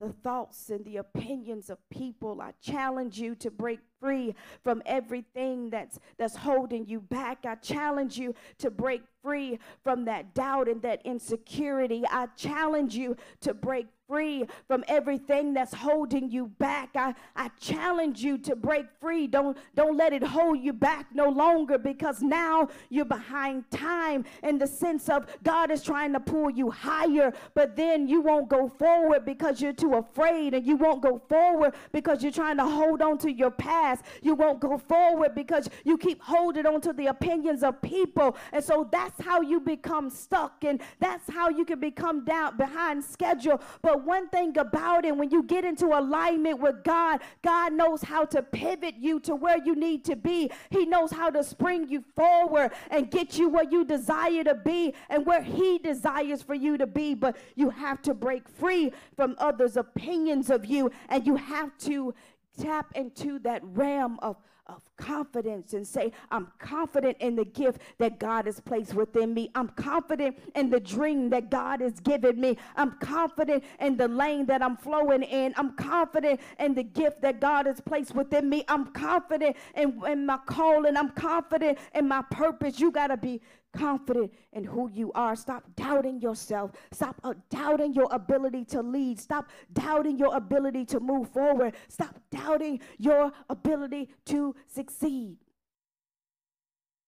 the 0.00 0.12
thoughts 0.12 0.68
and 0.70 0.84
the 0.84 0.98
opinions 0.98 1.70
of 1.70 1.78
people. 1.90 2.40
I 2.40 2.52
challenge 2.60 3.18
you 3.18 3.34
to 3.36 3.50
break 3.50 3.80
free 4.00 4.34
from 4.62 4.82
everything 4.86 5.70
that's 5.70 5.98
that's 6.18 6.36
holding 6.36 6.86
you 6.86 7.00
back. 7.00 7.44
I 7.46 7.56
challenge 7.56 8.18
you 8.18 8.34
to 8.58 8.70
break 8.70 9.02
free 9.22 9.58
from 9.82 10.04
that 10.04 10.34
doubt 10.34 10.68
and 10.68 10.80
that 10.82 11.02
insecurity. 11.04 12.04
I 12.10 12.26
challenge 12.36 12.94
you 12.94 13.16
to 13.40 13.54
break 13.54 13.86
free 14.08 14.44
from 14.68 14.84
everything 14.86 15.52
that's 15.52 15.74
holding 15.74 16.30
you 16.30 16.46
back. 16.58 16.90
I, 16.94 17.14
I 17.34 17.48
challenge 17.60 18.22
you 18.22 18.38
to 18.38 18.54
break 18.54 18.86
free. 19.00 19.26
Don't, 19.26 19.56
don't 19.74 19.96
let 19.96 20.12
it 20.12 20.22
hold 20.22 20.60
you 20.60 20.72
back 20.72 21.06
no 21.12 21.28
longer 21.28 21.76
because 21.76 22.22
now 22.22 22.68
you're 22.88 23.04
behind 23.04 23.68
time 23.70 24.24
in 24.42 24.58
the 24.58 24.66
sense 24.66 25.08
of 25.08 25.26
God 25.42 25.70
is 25.70 25.82
trying 25.82 26.12
to 26.12 26.20
pull 26.20 26.50
you 26.50 26.70
higher, 26.70 27.32
but 27.54 27.76
then 27.76 28.06
you 28.06 28.20
won't 28.20 28.48
go 28.48 28.68
forward 28.68 29.24
because 29.24 29.60
you're 29.60 29.72
too 29.72 29.94
afraid 29.94 30.54
and 30.54 30.64
you 30.64 30.76
won't 30.76 31.02
go 31.02 31.20
forward 31.28 31.74
because 31.92 32.22
you're 32.22 32.32
trying 32.32 32.58
to 32.58 32.64
hold 32.64 33.02
on 33.02 33.18
to 33.18 33.32
your 33.32 33.50
past. 33.50 33.85
You 34.22 34.34
won't 34.34 34.60
go 34.60 34.78
forward 34.78 35.34
because 35.34 35.68
you 35.84 35.98
keep 35.98 36.22
holding 36.22 36.66
on 36.66 36.80
to 36.82 36.92
the 36.92 37.06
opinions 37.06 37.64
of 37.64 37.82
people. 37.82 38.36
And 38.52 38.62
so 38.62 38.88
that's 38.90 39.20
how 39.20 39.40
you 39.40 39.58
become 39.58 40.10
stuck 40.10 40.62
and 40.64 40.80
that's 41.00 41.28
how 41.28 41.48
you 41.48 41.64
can 41.64 41.80
become 41.80 42.24
down 42.24 42.56
behind 42.56 43.02
schedule. 43.02 43.60
But 43.82 43.96
but 43.96 44.04
one 44.04 44.28
thing 44.28 44.58
about 44.58 45.06
it, 45.06 45.16
when 45.16 45.30
you 45.30 45.42
get 45.42 45.64
into 45.64 45.86
alignment 45.86 46.60
with 46.60 46.84
God, 46.84 47.22
God 47.40 47.72
knows 47.72 48.02
how 48.02 48.26
to 48.26 48.42
pivot 48.42 48.96
you 48.98 49.20
to 49.20 49.34
where 49.34 49.56
you 49.56 49.74
need 49.74 50.04
to 50.04 50.16
be. 50.16 50.50
He 50.68 50.84
knows 50.84 51.10
how 51.10 51.30
to 51.30 51.42
spring 51.42 51.88
you 51.88 52.04
forward 52.14 52.72
and 52.90 53.10
get 53.10 53.38
you 53.38 53.48
where 53.48 53.64
you 53.64 53.86
desire 53.86 54.44
to 54.44 54.54
be 54.54 54.92
and 55.08 55.24
where 55.24 55.40
He 55.42 55.78
desires 55.78 56.42
for 56.42 56.52
you 56.54 56.76
to 56.76 56.86
be. 56.86 57.14
But 57.14 57.38
you 57.54 57.70
have 57.70 58.02
to 58.02 58.12
break 58.12 58.50
free 58.50 58.92
from 59.16 59.34
others' 59.38 59.78
opinions 59.78 60.50
of 60.50 60.66
you 60.66 60.90
and 61.08 61.26
you 61.26 61.36
have 61.36 61.70
to 61.78 62.12
tap 62.56 62.92
into 62.94 63.38
that 63.40 63.62
realm 63.64 64.18
of 64.22 64.36
of 64.68 64.82
confidence 64.96 65.74
and 65.74 65.86
say, 65.86 66.10
I'm 66.30 66.48
confident 66.58 67.16
in 67.20 67.36
the 67.36 67.44
gift 67.44 67.80
that 67.98 68.18
God 68.18 68.46
has 68.46 68.58
placed 68.60 68.94
within 68.94 69.32
me. 69.32 69.50
I'm 69.54 69.68
confident 69.68 70.38
in 70.56 70.70
the 70.70 70.80
dream 70.80 71.30
that 71.30 71.50
God 71.50 71.80
has 71.80 72.00
given 72.00 72.40
me. 72.40 72.58
I'm 72.74 72.92
confident 72.98 73.62
in 73.80 73.96
the 73.96 74.08
lane 74.08 74.46
that 74.46 74.62
I'm 74.62 74.76
flowing 74.76 75.22
in. 75.22 75.54
I'm 75.56 75.76
confident 75.76 76.40
in 76.58 76.74
the 76.74 76.82
gift 76.82 77.22
that 77.22 77.40
God 77.40 77.66
has 77.66 77.80
placed 77.80 78.14
within 78.14 78.48
me. 78.48 78.64
I'm 78.66 78.86
confident 78.86 79.56
in, 79.76 80.02
in 80.06 80.26
my 80.26 80.38
calling. 80.46 80.96
I'm 80.96 81.10
confident 81.10 81.78
in 81.94 82.08
my 82.08 82.22
purpose. 82.30 82.80
You 82.80 82.90
got 82.90 83.08
to 83.08 83.16
be 83.16 83.40
confident 83.76 84.32
in 84.52 84.64
who 84.64 84.90
you 84.90 85.12
are. 85.12 85.36
Stop 85.36 85.64
doubting 85.76 86.20
yourself. 86.20 86.72
Stop 86.92 87.20
uh, 87.22 87.34
doubting 87.50 87.92
your 87.92 88.08
ability 88.10 88.64
to 88.64 88.82
lead. 88.82 89.20
Stop 89.20 89.50
doubting 89.72 90.18
your 90.18 90.34
ability 90.34 90.84
to 90.86 91.00
move 91.00 91.28
forward. 91.30 91.74
Stop 91.88 92.18
doubting 92.30 92.80
your 92.98 93.32
ability 93.48 94.08
to 94.26 94.54
succeed 94.66 95.36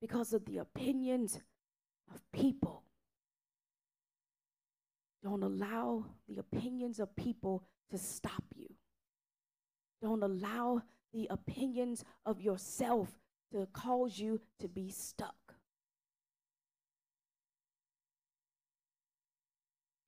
because 0.01 0.33
of 0.33 0.45
the 0.45 0.59
opinions 0.59 1.41
of 2.15 2.21
people. 2.33 2.83
Don't 5.23 5.43
allow 5.43 6.05
the 6.29 6.39
opinions 6.39 7.01
of 7.01 7.15
people 7.17 7.65
to 7.91 7.99
stop 7.99 8.45
you. 8.55 8.69
Don't 10.01 10.23
allow 10.23 10.83
the 11.13 11.27
opinions 11.31 12.05
of 12.25 12.41
yourself 12.41 13.09
to 13.53 13.67
cause 13.73 14.19
you 14.19 14.41
to 14.61 14.69
be 14.69 14.91
stuck. 14.91 15.48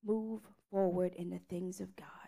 Move 0.05 0.43
forward 0.71 1.15
in 1.17 1.31
the 1.31 1.41
things 1.51 1.81
of 1.81 1.95
God. 1.97 2.19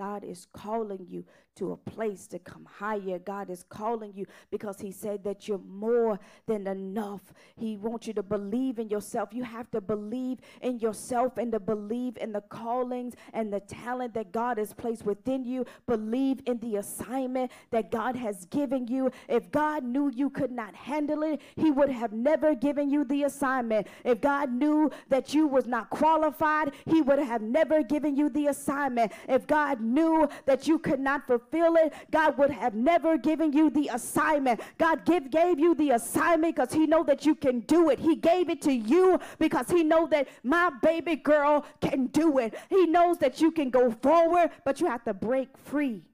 God 0.00 0.24
is 0.24 0.46
calling 0.54 1.06
you 1.10 1.26
to 1.56 1.72
a 1.72 1.76
place 1.76 2.26
to 2.28 2.38
come 2.38 2.64
higher. 2.64 3.18
God 3.18 3.50
is 3.50 3.64
calling 3.68 4.12
you 4.14 4.24
because 4.50 4.80
He 4.80 4.90
said 4.90 5.24
that 5.24 5.46
you're 5.46 5.58
more 5.58 6.18
than 6.46 6.66
enough. 6.66 7.34
He 7.54 7.76
wants 7.76 8.06
you 8.06 8.14
to 8.14 8.22
believe 8.22 8.78
in 8.78 8.88
yourself. 8.88 9.28
You 9.32 9.42
have 9.42 9.70
to 9.72 9.80
believe 9.82 10.38
in 10.62 10.78
yourself 10.78 11.36
and 11.36 11.52
to 11.52 11.60
believe 11.60 12.16
in 12.16 12.32
the 12.32 12.40
callings 12.40 13.14
and 13.34 13.52
the 13.52 13.60
talent 13.60 14.14
that 14.14 14.32
God 14.32 14.56
has 14.56 14.72
placed 14.72 15.04
within 15.04 15.44
you. 15.44 15.66
Believe 15.86 16.40
in 16.46 16.58
the 16.60 16.76
assignment 16.76 17.50
that 17.70 17.90
God 17.90 18.16
has 18.16 18.46
given 18.46 18.86
you. 18.86 19.10
If 19.28 19.50
God 19.50 19.84
knew 19.84 20.10
you 20.14 20.30
could 20.30 20.52
not 20.52 20.74
handle 20.74 21.22
it, 21.24 21.42
He 21.56 21.70
would 21.70 21.90
have 21.90 22.14
never 22.14 22.54
given 22.54 22.88
you 22.88 23.04
the 23.04 23.24
assignment. 23.24 23.86
If 24.04 24.22
God 24.22 24.50
knew 24.50 24.90
that 25.10 25.34
you 25.34 25.46
was 25.46 25.66
not 25.66 25.90
qualified, 25.90 26.72
He 26.86 27.02
would 27.02 27.18
have 27.18 27.42
never 27.42 27.82
given 27.82 28.16
you 28.16 28.30
the 28.30 28.46
assignment. 28.46 29.12
If 29.28 29.46
God 29.46 29.80
knew 29.92 30.28
that 30.46 30.66
you 30.66 30.78
could 30.78 31.00
not 31.00 31.26
fulfill 31.26 31.76
it, 31.76 31.92
God 32.10 32.38
would 32.38 32.50
have 32.50 32.74
never 32.74 33.18
given 33.18 33.52
you 33.52 33.70
the 33.70 33.88
assignment. 33.92 34.60
God 34.78 35.04
give, 35.04 35.30
gave 35.30 35.58
you 35.58 35.74
the 35.74 35.90
assignment 35.90 36.56
because 36.56 36.72
he 36.72 36.86
know 36.86 37.02
that 37.04 37.26
you 37.26 37.34
can 37.34 37.60
do 37.60 37.90
it. 37.90 37.98
He 37.98 38.16
gave 38.16 38.48
it 38.48 38.62
to 38.62 38.72
you 38.72 39.18
because 39.38 39.68
he 39.68 39.82
know 39.82 40.06
that 40.08 40.28
my 40.42 40.70
baby 40.82 41.16
girl 41.16 41.64
can 41.80 42.06
do 42.06 42.38
it. 42.38 42.54
He 42.68 42.86
knows 42.86 43.18
that 43.18 43.40
you 43.40 43.50
can 43.50 43.70
go 43.70 43.90
forward, 43.90 44.50
but 44.64 44.80
you 44.80 44.86
have 44.86 45.04
to 45.04 45.14
break 45.14 45.56
free 45.56 46.04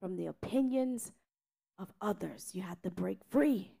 from 0.00 0.16
the 0.16 0.26
opinions 0.26 1.12
of 1.78 1.88
others. 2.00 2.50
You 2.52 2.62
have 2.62 2.80
to 2.82 2.90
break 2.90 3.18
free 3.30 3.72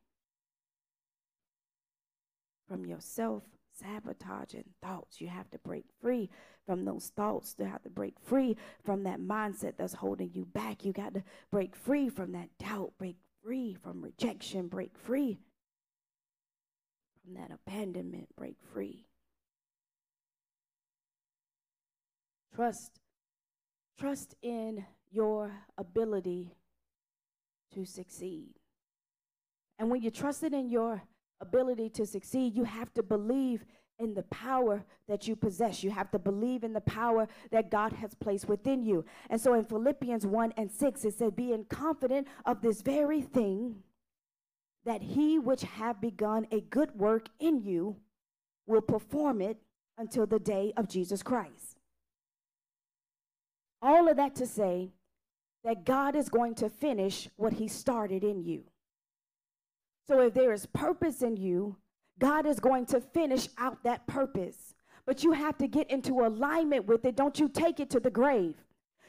from 2.68 2.86
yourself 2.86 3.42
sabotaging 3.80 4.64
thoughts. 4.82 5.20
You 5.20 5.28
have 5.28 5.50
to 5.50 5.58
break 5.58 5.84
free 6.00 6.30
from 6.66 6.84
those 6.84 7.12
thoughts. 7.16 7.54
You 7.58 7.66
have 7.66 7.82
to 7.82 7.90
break 7.90 8.14
free 8.22 8.56
from 8.84 9.04
that 9.04 9.20
mindset 9.20 9.74
that's 9.76 9.94
holding 9.94 10.30
you 10.34 10.44
back. 10.44 10.84
You 10.84 10.92
got 10.92 11.14
to 11.14 11.22
break 11.50 11.76
free 11.76 12.08
from 12.08 12.32
that 12.32 12.48
doubt, 12.58 12.92
break 12.98 13.16
free 13.42 13.74
from 13.74 14.02
rejection, 14.02 14.68
break 14.68 14.96
free 14.96 15.38
from 17.24 17.34
that 17.34 17.50
abandonment, 17.50 18.28
break 18.36 18.56
free. 18.72 19.06
Trust 22.54 23.00
trust 23.98 24.34
in 24.42 24.84
your 25.10 25.52
ability 25.78 26.54
to 27.72 27.84
succeed. 27.84 28.50
And 29.78 29.90
when 29.90 30.02
you 30.02 30.10
trust 30.10 30.42
it 30.42 30.52
in 30.52 30.68
your 30.68 31.02
ability 31.40 31.90
to 31.90 32.06
succeed, 32.06 32.54
you 32.54 32.64
have 32.64 32.92
to 32.94 33.02
believe 33.02 33.64
in 33.98 34.14
the 34.14 34.22
power 34.24 34.84
that 35.08 35.28
you 35.28 35.36
possess. 35.36 35.82
You 35.82 35.90
have 35.90 36.10
to 36.10 36.18
believe 36.18 36.64
in 36.64 36.72
the 36.72 36.80
power 36.80 37.28
that 37.50 37.70
God 37.70 37.92
has 37.92 38.14
placed 38.14 38.48
within 38.48 38.84
you. 38.84 39.04
And 39.30 39.40
so 39.40 39.54
in 39.54 39.64
Philippians 39.64 40.26
1 40.26 40.54
and 40.56 40.70
6, 40.70 41.04
it 41.04 41.14
said, 41.14 41.36
Being 41.36 41.64
confident 41.66 42.26
of 42.44 42.60
this 42.60 42.82
very 42.82 43.22
thing, 43.22 43.76
that 44.84 45.02
he 45.02 45.38
which 45.38 45.62
have 45.62 46.00
begun 46.00 46.46
a 46.50 46.60
good 46.60 46.90
work 46.94 47.28
in 47.40 47.62
you 47.62 47.96
will 48.66 48.82
perform 48.82 49.40
it 49.40 49.58
until 49.96 50.26
the 50.26 50.38
day 50.38 50.72
of 50.76 50.88
Jesus 50.88 51.22
Christ. 51.22 51.78
All 53.80 54.08
of 54.08 54.16
that 54.16 54.34
to 54.36 54.46
say 54.46 54.90
that 55.62 55.84
God 55.84 56.16
is 56.16 56.28
going 56.28 56.54
to 56.56 56.68
finish 56.68 57.28
what 57.36 57.54
he 57.54 57.68
started 57.68 58.24
in 58.24 58.42
you. 58.42 58.64
So 60.06 60.20
if 60.20 60.34
there 60.34 60.52
is 60.52 60.66
purpose 60.66 61.22
in 61.22 61.36
you, 61.36 61.76
God 62.18 62.46
is 62.46 62.60
going 62.60 62.86
to 62.86 63.00
finish 63.00 63.48
out 63.58 63.82
that 63.84 64.06
purpose. 64.06 64.74
But 65.06 65.22
you 65.22 65.32
have 65.32 65.58
to 65.58 65.66
get 65.66 65.90
into 65.90 66.20
alignment 66.20 66.86
with 66.86 67.04
it. 67.04 67.16
Don't 67.16 67.38
you 67.38 67.48
take 67.48 67.80
it 67.80 67.90
to 67.90 68.00
the 68.00 68.10
grave. 68.10 68.54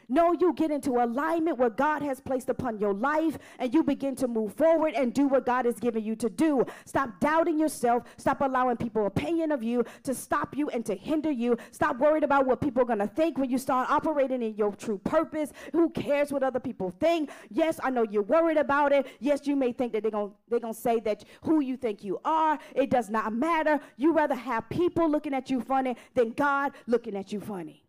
No, 0.08 0.34
you 0.34 0.54
get 0.54 0.72
into 0.72 0.92
alignment 0.92 1.58
what 1.58 1.78
God 1.78 2.02
has 2.02 2.20
placed 2.20 2.50
upon 2.50 2.80
your 2.80 2.94
life 2.94 3.38
and 3.60 3.74
you 3.74 3.84
begin 3.84 4.16
to 4.18 4.28
move 4.28 4.54
forward 4.54 4.94
and 4.94 5.14
do 5.14 5.28
what 5.28 5.46
God 5.46 5.66
has 5.66 5.80
given 5.80 6.04
you 6.04 6.16
to 6.18 6.30
do. 6.30 6.66
Stop 6.86 7.20
doubting 7.20 7.60
yourself. 7.60 8.04
Stop 8.18 8.42
allowing 8.42 8.78
people 8.78 9.06
opinion 9.06 9.52
of 9.52 9.64
you 9.64 9.84
to 10.04 10.14
stop 10.14 10.56
you 10.56 10.70
and 10.70 10.86
to 10.86 10.96
hinder 10.96 11.32
you. 11.32 11.58
Stop 11.72 11.98
worried 11.98 12.24
about 12.24 12.46
what 12.46 12.62
people 12.62 12.82
are 12.84 12.86
going 12.86 13.00
to 13.00 13.08
think 13.08 13.38
when 13.38 13.50
you 13.50 13.58
start 13.58 13.90
operating 13.90 14.42
in 14.42 14.56
your 14.56 14.74
true 14.76 14.98
purpose. 15.00 15.52
Who 15.72 15.90
cares 15.90 16.32
what 16.32 16.44
other 16.44 16.60
people 16.60 16.92
think? 16.92 17.32
Yes, 17.50 17.80
I 17.84 17.90
know 17.90 18.04
you're 18.04 18.24
worried 18.24 18.58
about 18.58 18.92
it. 18.92 19.08
Yes, 19.20 19.48
you 19.48 19.56
may 19.56 19.72
think 19.72 19.94
that 19.94 20.02
they're 20.02 20.12
going 20.12 20.30
to 20.30 20.36
they're 20.50 20.60
going 20.60 20.74
to 20.74 20.80
say 20.80 21.00
that 21.02 21.24
who 21.42 21.60
you 21.60 21.78
think 21.78 22.04
you 22.04 22.20
are. 22.26 22.60
It 22.76 22.90
does 22.90 23.10
not 23.10 23.34
matter. 23.34 23.80
You 23.98 24.14
rather 24.14 24.36
have 24.36 24.70
people 24.70 25.10
looking 25.10 25.34
at 25.34 25.50
you 25.50 25.62
funny 25.62 25.96
than 26.14 26.32
God 26.32 26.74
looking 26.88 27.16
at 27.16 27.32
you 27.32 27.40
funny. 27.40 27.85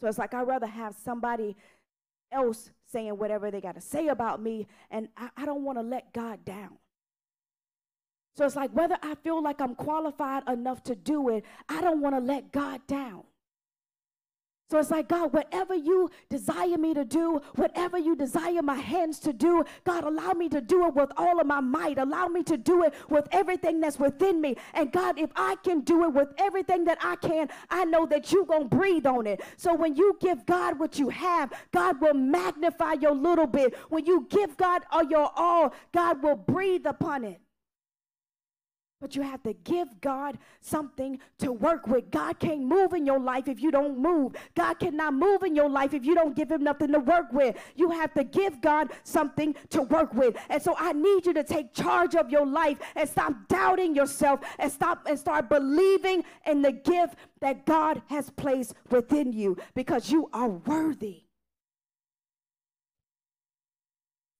So 0.00 0.06
it's 0.08 0.18
like 0.18 0.34
I'd 0.34 0.46
rather 0.46 0.66
have 0.66 0.94
somebody 0.94 1.56
else 2.32 2.70
saying 2.86 3.16
whatever 3.18 3.50
they 3.50 3.60
got 3.60 3.74
to 3.74 3.80
say 3.80 4.08
about 4.08 4.42
me, 4.42 4.66
and 4.90 5.08
I, 5.16 5.30
I 5.36 5.46
don't 5.46 5.64
want 5.64 5.78
to 5.78 5.82
let 5.82 6.12
God 6.12 6.44
down. 6.44 6.78
So 8.36 8.44
it's 8.44 8.56
like 8.56 8.70
whether 8.72 8.98
I 9.02 9.14
feel 9.14 9.42
like 9.42 9.60
I'm 9.60 9.74
qualified 9.74 10.42
enough 10.48 10.82
to 10.84 10.94
do 10.94 11.30
it, 11.30 11.44
I 11.68 11.80
don't 11.80 12.00
want 12.00 12.14
to 12.14 12.20
let 12.20 12.52
God 12.52 12.86
down. 12.86 13.24
So 14.68 14.80
it's 14.80 14.90
like, 14.90 15.08
God, 15.08 15.32
whatever 15.32 15.76
you 15.76 16.10
desire 16.28 16.76
me 16.76 16.92
to 16.94 17.04
do, 17.04 17.40
whatever 17.54 17.98
you 17.98 18.16
desire 18.16 18.62
my 18.62 18.74
hands 18.74 19.20
to 19.20 19.32
do, 19.32 19.64
God, 19.84 20.02
allow 20.02 20.32
me 20.32 20.48
to 20.48 20.60
do 20.60 20.86
it 20.88 20.94
with 20.94 21.10
all 21.16 21.40
of 21.40 21.46
my 21.46 21.60
might. 21.60 21.98
Allow 21.98 22.26
me 22.26 22.42
to 22.44 22.56
do 22.56 22.82
it 22.82 22.92
with 23.08 23.28
everything 23.30 23.80
that's 23.80 24.00
within 24.00 24.40
me. 24.40 24.56
And 24.74 24.90
God, 24.90 25.20
if 25.20 25.30
I 25.36 25.54
can 25.62 25.82
do 25.82 26.02
it 26.04 26.12
with 26.12 26.30
everything 26.38 26.84
that 26.86 26.98
I 27.00 27.14
can, 27.14 27.48
I 27.70 27.84
know 27.84 28.06
that 28.06 28.32
you're 28.32 28.44
going 28.44 28.68
to 28.68 28.76
breathe 28.76 29.06
on 29.06 29.28
it. 29.28 29.40
So 29.56 29.72
when 29.72 29.94
you 29.94 30.16
give 30.20 30.44
God 30.46 30.80
what 30.80 30.98
you 30.98 31.10
have, 31.10 31.52
God 31.72 32.00
will 32.00 32.14
magnify 32.14 32.94
your 32.94 33.14
little 33.14 33.46
bit. 33.46 33.76
When 33.88 34.04
you 34.04 34.26
give 34.28 34.56
God 34.56 34.82
all 34.90 35.04
your 35.04 35.30
all, 35.36 35.74
God 35.92 36.24
will 36.24 36.36
breathe 36.36 36.86
upon 36.86 37.22
it. 37.22 37.40
But 38.98 39.14
you 39.14 39.20
have 39.20 39.42
to 39.42 39.52
give 39.52 40.00
God 40.00 40.38
something 40.62 41.18
to 41.38 41.52
work 41.52 41.86
with. 41.86 42.10
God 42.10 42.38
can't 42.38 42.62
move 42.62 42.94
in 42.94 43.04
your 43.04 43.20
life 43.20 43.46
if 43.46 43.60
you 43.60 43.70
don't 43.70 43.98
move. 43.98 44.32
God 44.54 44.78
cannot 44.78 45.12
move 45.12 45.42
in 45.42 45.54
your 45.54 45.68
life 45.68 45.92
if 45.92 46.06
you 46.06 46.14
don't 46.14 46.34
give 46.34 46.50
him 46.50 46.64
nothing 46.64 46.92
to 46.92 47.00
work 47.00 47.30
with. 47.30 47.56
You 47.74 47.90
have 47.90 48.14
to 48.14 48.24
give 48.24 48.62
God 48.62 48.90
something 49.04 49.54
to 49.70 49.82
work 49.82 50.14
with. 50.14 50.34
And 50.48 50.62
so 50.62 50.74
I 50.78 50.94
need 50.94 51.26
you 51.26 51.34
to 51.34 51.44
take 51.44 51.74
charge 51.74 52.14
of 52.14 52.30
your 52.30 52.46
life 52.46 52.78
and 52.94 53.06
stop 53.06 53.34
doubting 53.48 53.94
yourself 53.94 54.40
and 54.58 54.72
stop 54.72 55.06
and 55.06 55.18
start 55.18 55.50
believing 55.50 56.24
in 56.46 56.62
the 56.62 56.72
gift 56.72 57.16
that 57.40 57.66
God 57.66 58.00
has 58.06 58.30
placed 58.30 58.74
within 58.88 59.30
you 59.30 59.58
because 59.74 60.10
you 60.10 60.30
are 60.32 60.48
worthy. 60.48 61.24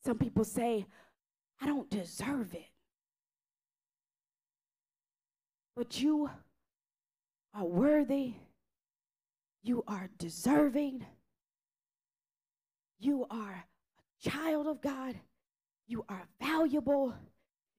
Some 0.07 0.17
people 0.17 0.45
say, 0.45 0.87
I 1.61 1.67
don't 1.67 1.91
deserve 1.91 2.55
it. 2.55 2.76
But 5.77 6.01
you 6.01 6.31
are 7.55 7.65
worthy. 7.65 8.35
You 9.63 9.85
are 9.87 10.09
deserving. 10.19 11.05
You 12.99 13.27
are 13.31 13.65
a 13.65 14.29
child 14.31 14.67
of 14.67 14.81
God. 14.81 15.17
You 15.87 16.05
are 16.09 16.27
valuable. 16.41 17.15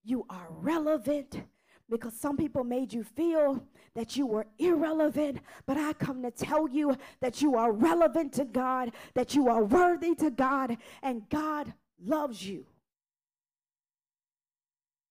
You 0.03 0.25
are 0.29 0.47
relevant 0.51 1.41
because 1.89 2.13
some 2.13 2.38
people 2.38 2.63
made 2.63 2.93
you 2.93 3.03
feel 3.03 3.63
that 3.95 4.15
you 4.15 4.27
were 4.27 4.45
irrelevant. 4.60 5.39
But 5.65 5.77
I 5.77 5.93
come 5.93 6.21
to 6.21 6.31
tell 6.31 6.69
you 6.69 6.95
that 7.21 7.41
you 7.41 7.55
are 7.55 7.71
relevant 7.71 8.33
to 8.33 8.45
God, 8.45 8.91
that 9.15 9.33
you 9.33 9.47
are 9.47 9.63
worthy 9.63 10.13
to 10.15 10.29
God, 10.29 10.77
and 11.01 11.27
God 11.29 11.73
loves 12.03 12.45
you. 12.45 12.65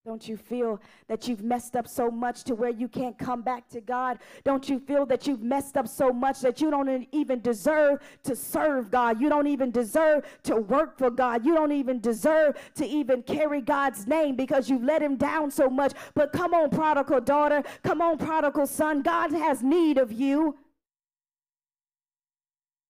Don't 0.06 0.28
you 0.28 0.36
feel 0.36 0.80
that 1.08 1.26
you've 1.26 1.42
messed 1.42 1.74
up 1.74 1.88
so 1.88 2.12
much 2.12 2.44
to 2.44 2.54
where 2.54 2.70
you 2.70 2.86
can't 2.86 3.18
come 3.18 3.42
back 3.42 3.68
to 3.70 3.80
God? 3.80 4.20
Don't 4.44 4.68
you 4.68 4.78
feel 4.78 5.04
that 5.06 5.26
you've 5.26 5.42
messed 5.42 5.76
up 5.76 5.88
so 5.88 6.12
much 6.12 6.38
that 6.42 6.60
you 6.60 6.70
don't 6.70 7.08
even 7.10 7.40
deserve 7.40 7.98
to 8.22 8.36
serve 8.36 8.92
God? 8.92 9.20
You 9.20 9.28
don't 9.28 9.48
even 9.48 9.72
deserve 9.72 10.24
to 10.44 10.54
work 10.54 10.96
for 10.96 11.10
God. 11.10 11.44
You 11.44 11.56
don't 11.56 11.72
even 11.72 11.98
deserve 11.98 12.54
to 12.76 12.86
even 12.86 13.24
carry 13.24 13.60
God's 13.60 14.06
name 14.06 14.36
because 14.36 14.70
you've 14.70 14.84
let 14.84 15.02
him 15.02 15.16
down 15.16 15.50
so 15.50 15.68
much. 15.68 15.92
But 16.14 16.32
come 16.32 16.54
on, 16.54 16.70
prodigal 16.70 17.22
daughter. 17.22 17.64
Come 17.82 18.00
on, 18.00 18.16
prodigal 18.16 18.68
son. 18.68 19.02
God 19.02 19.32
has 19.32 19.64
need 19.64 19.98
of 19.98 20.12
you. 20.12 20.56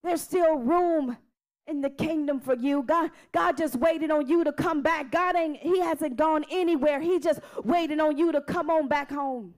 There's 0.05 0.21
still 0.21 0.59
room 0.59 1.17
in 1.67 1.81
the 1.81 1.91
kingdom 1.91 2.41
for 2.41 2.55
you. 2.55 2.83
God, 2.83 3.11
God 3.33 3.57
just 3.57 3.77
waited 3.77 4.11
on 4.11 4.29
you 4.29 4.45
to 4.45 4.53
come 4.53 4.83
back. 4.83 5.11
God 5.11 5.37
ain't, 5.37 5.59
He 5.59 5.81
hasn't 5.81 6.17
gone 6.17 6.45
anywhere. 6.51 7.01
He 7.01 7.19
just 7.19 7.41
waiting 7.65 8.01
on 8.01 8.17
you 8.17 8.33
to 8.33 8.41
come 8.41 8.71
on 8.71 8.89
back 8.89 9.11
home. 9.11 9.55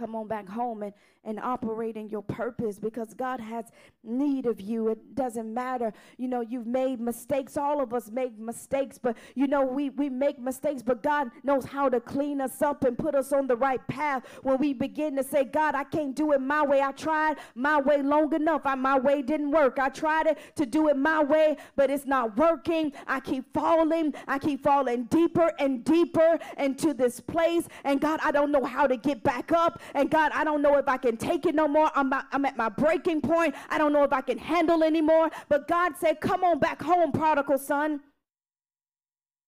come 0.00 0.14
on 0.14 0.26
back 0.26 0.48
home 0.48 0.82
and, 0.82 0.94
and 1.24 1.38
operate 1.38 1.96
in 1.96 2.08
your 2.08 2.22
purpose 2.22 2.78
because 2.78 3.14
God 3.14 3.40
has 3.40 3.66
need 4.02 4.46
of 4.46 4.60
you. 4.60 4.88
It 4.88 5.14
doesn't 5.14 5.52
matter. 5.52 5.92
You 6.16 6.28
know, 6.28 6.40
you've 6.40 6.66
made 6.66 7.00
mistakes. 7.00 7.56
All 7.56 7.80
of 7.82 7.92
us 7.92 8.10
make 8.10 8.38
mistakes, 8.38 8.98
but 8.98 9.16
you 9.34 9.46
know, 9.46 9.64
we, 9.64 9.90
we 9.90 10.08
make 10.08 10.38
mistakes, 10.38 10.82
but 10.82 11.02
God 11.02 11.30
knows 11.42 11.64
how 11.64 11.88
to 11.88 12.00
clean 12.00 12.40
us 12.40 12.62
up 12.62 12.84
and 12.84 12.96
put 12.96 13.14
us 13.14 13.32
on 13.32 13.46
the 13.46 13.56
right 13.56 13.86
path 13.88 14.24
when 14.42 14.58
we 14.58 14.72
begin 14.72 15.16
to 15.16 15.22
say, 15.22 15.44
God, 15.44 15.74
I 15.74 15.84
can't 15.84 16.14
do 16.16 16.32
it 16.32 16.40
my 16.40 16.64
way. 16.64 16.80
I 16.80 16.92
tried 16.92 17.36
my 17.54 17.80
way 17.80 18.02
long 18.02 18.34
enough. 18.34 18.62
I, 18.64 18.74
my 18.74 18.98
way 18.98 19.22
didn't 19.22 19.50
work. 19.50 19.78
I 19.78 19.90
tried 19.90 20.26
it 20.26 20.38
to 20.56 20.64
do 20.64 20.88
it 20.88 20.96
my 20.96 21.22
way, 21.22 21.56
but 21.76 21.90
it's 21.90 22.06
not 22.06 22.36
working. 22.36 22.92
I 23.06 23.20
keep 23.20 23.52
falling. 23.52 24.14
I 24.26 24.38
keep 24.38 24.62
falling 24.62 25.04
deeper 25.04 25.52
and 25.58 25.84
deeper 25.84 26.38
into 26.58 26.94
this 26.94 27.20
place. 27.20 27.68
And 27.84 28.00
God, 28.00 28.20
I 28.22 28.30
don't 28.30 28.50
know 28.50 28.64
how 28.64 28.86
to 28.86 28.96
get 28.96 29.22
back 29.22 29.52
up. 29.52 29.82
And 29.94 30.10
God, 30.10 30.32
I 30.34 30.44
don't 30.44 30.62
know 30.62 30.78
if 30.78 30.88
I 30.88 30.96
can 30.96 31.09
take 31.18 31.46
it 31.46 31.54
no 31.54 31.66
more. 31.66 31.90
I'm, 31.94 32.12
I'm 32.12 32.44
at 32.44 32.56
my 32.56 32.68
breaking 32.68 33.20
point. 33.20 33.54
I 33.68 33.78
don't 33.78 33.92
know 33.92 34.04
if 34.04 34.12
I 34.12 34.20
can 34.20 34.38
handle 34.38 34.84
anymore. 34.84 35.30
But 35.48 35.68
God 35.68 35.92
said, 35.98 36.20
Come 36.20 36.44
on 36.44 36.58
back 36.58 36.82
home, 36.82 37.12
prodigal 37.12 37.58
son. 37.58 38.00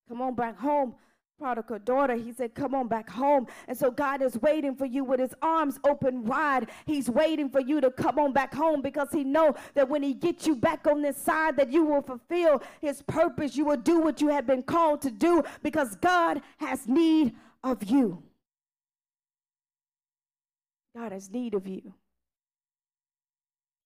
Come 0.08 0.22
on 0.22 0.34
back 0.34 0.58
home 0.58 0.94
prodigal 1.42 1.80
daughter. 1.80 2.14
He 2.14 2.32
said, 2.32 2.54
Come 2.54 2.72
on 2.72 2.86
back 2.86 3.10
home. 3.10 3.48
And 3.66 3.76
so 3.76 3.90
God 3.90 4.22
is 4.22 4.40
waiting 4.40 4.76
for 4.76 4.86
you 4.86 5.02
with 5.02 5.18
his 5.18 5.34
arms 5.42 5.76
open 5.84 6.24
wide. 6.24 6.70
He's 6.86 7.10
waiting 7.10 7.50
for 7.50 7.60
you 7.60 7.80
to 7.80 7.90
come 7.90 8.20
on 8.20 8.32
back 8.32 8.54
home 8.54 8.80
because 8.80 9.08
he 9.10 9.24
know 9.24 9.56
that 9.74 9.88
when 9.88 10.04
he 10.04 10.14
gets 10.14 10.46
you 10.46 10.54
back 10.54 10.86
on 10.86 11.02
this 11.02 11.16
side, 11.16 11.56
that 11.56 11.72
you 11.72 11.82
will 11.82 12.02
fulfill 12.02 12.62
his 12.80 13.02
purpose. 13.02 13.56
You 13.56 13.64
will 13.64 13.76
do 13.76 13.98
what 13.98 14.20
you 14.20 14.28
have 14.28 14.46
been 14.46 14.62
called 14.62 15.02
to 15.02 15.10
do 15.10 15.42
because 15.64 15.96
God 15.96 16.40
has 16.58 16.86
need 16.86 17.34
of 17.64 17.82
you. 17.82 18.22
God 20.96 21.12
has 21.12 21.30
need 21.30 21.54
of 21.54 21.66
you. 21.66 21.94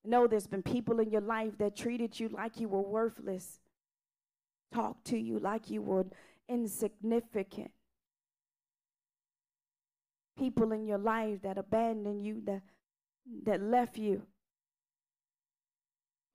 I 0.04 0.08
know 0.08 0.26
there's 0.26 0.46
been 0.46 0.62
people 0.62 1.00
in 1.00 1.10
your 1.10 1.20
life 1.20 1.58
that 1.58 1.76
treated 1.76 2.18
you 2.18 2.28
like 2.28 2.60
you 2.60 2.68
were 2.68 2.80
worthless, 2.80 3.60
talked 4.72 5.06
to 5.06 5.18
you 5.18 5.38
like 5.38 5.70
you 5.70 5.82
were 5.82 6.06
insignificant. 6.48 7.70
People 10.38 10.72
in 10.72 10.86
your 10.86 10.98
life 10.98 11.42
that 11.42 11.58
abandoned 11.58 12.24
you, 12.24 12.42
that, 12.44 12.62
that 13.44 13.62
left 13.62 13.96
you. 13.96 14.22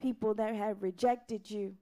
People 0.02 0.34
that 0.34 0.56
have 0.56 0.82
rejected 0.82 1.50
you. 1.50 1.76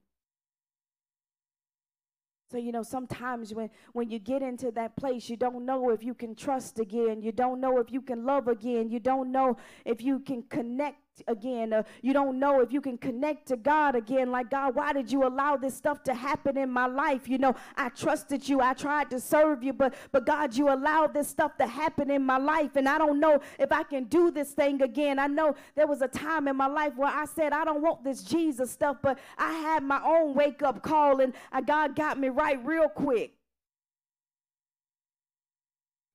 So, 2.51 2.57
you 2.57 2.71
know, 2.71 2.81
sometimes 2.81 3.53
when, 3.53 3.69
when 3.93 4.09
you 4.09 4.17
get 4.17 4.41
into 4.41 4.71
that 4.71 4.95
place, 4.95 5.29
you 5.29 5.37
don't 5.37 5.65
know 5.65 5.91
if 5.91 6.03
you 6.03 6.15
can 6.15 6.33
trust 6.33 6.79
again. 6.79 7.21
You 7.21 7.31
don't 7.31 7.61
know 7.61 7.77
if 7.77 7.91
you 7.91 8.01
can 8.01 8.25
love 8.25 8.47
again. 8.47 8.89
You 8.89 8.99
don't 8.99 9.31
know 9.31 9.57
if 9.85 10.01
you 10.01 10.19
can 10.19 10.41
connect 10.43 10.97
again. 11.27 11.73
Uh, 11.73 11.83
you 12.01 12.13
don't 12.13 12.39
know 12.39 12.61
if 12.61 12.71
you 12.71 12.81
can 12.81 12.97
connect 12.97 13.47
to 13.47 13.57
God 13.57 13.95
again. 13.95 14.31
Like, 14.31 14.49
God, 14.49 14.75
why 14.75 14.93
did 14.93 15.11
you 15.11 15.25
allow 15.25 15.57
this 15.57 15.75
stuff 15.75 16.03
to 16.03 16.13
happen 16.13 16.57
in 16.57 16.69
my 16.69 16.85
life? 16.85 17.27
You 17.27 17.37
know, 17.37 17.55
I 17.75 17.89
trusted 17.89 18.47
you. 18.47 18.61
I 18.61 18.73
tried 18.73 19.09
to 19.11 19.19
serve 19.19 19.63
you, 19.63 19.73
but, 19.73 19.93
but 20.11 20.25
God, 20.25 20.55
you 20.55 20.71
allowed 20.71 21.13
this 21.13 21.27
stuff 21.27 21.57
to 21.57 21.67
happen 21.67 22.09
in 22.11 22.23
my 22.23 22.37
life. 22.37 22.75
And 22.75 22.87
I 22.87 22.97
don't 22.97 23.19
know 23.19 23.41
if 23.57 23.71
I 23.71 23.83
can 23.83 24.05
do 24.05 24.31
this 24.31 24.51
thing 24.51 24.81
again. 24.81 25.19
I 25.19 25.27
know 25.27 25.55
there 25.75 25.87
was 25.87 26.01
a 26.01 26.07
time 26.07 26.47
in 26.47 26.55
my 26.55 26.67
life 26.67 26.93
where 26.95 27.13
I 27.13 27.25
said, 27.25 27.53
I 27.53 27.65
don't 27.65 27.81
want 27.81 28.03
this 28.03 28.23
Jesus 28.23 28.71
stuff, 28.71 28.97
but 29.01 29.19
I 29.37 29.53
had 29.53 29.83
my 29.83 30.01
own 30.03 30.33
wake 30.33 30.61
up 30.63 30.81
call 30.81 31.21
and 31.21 31.33
uh, 31.51 31.61
God 31.61 31.95
got 31.95 32.19
me 32.19 32.29
right 32.29 32.63
real 32.65 32.89
quick 32.89 33.38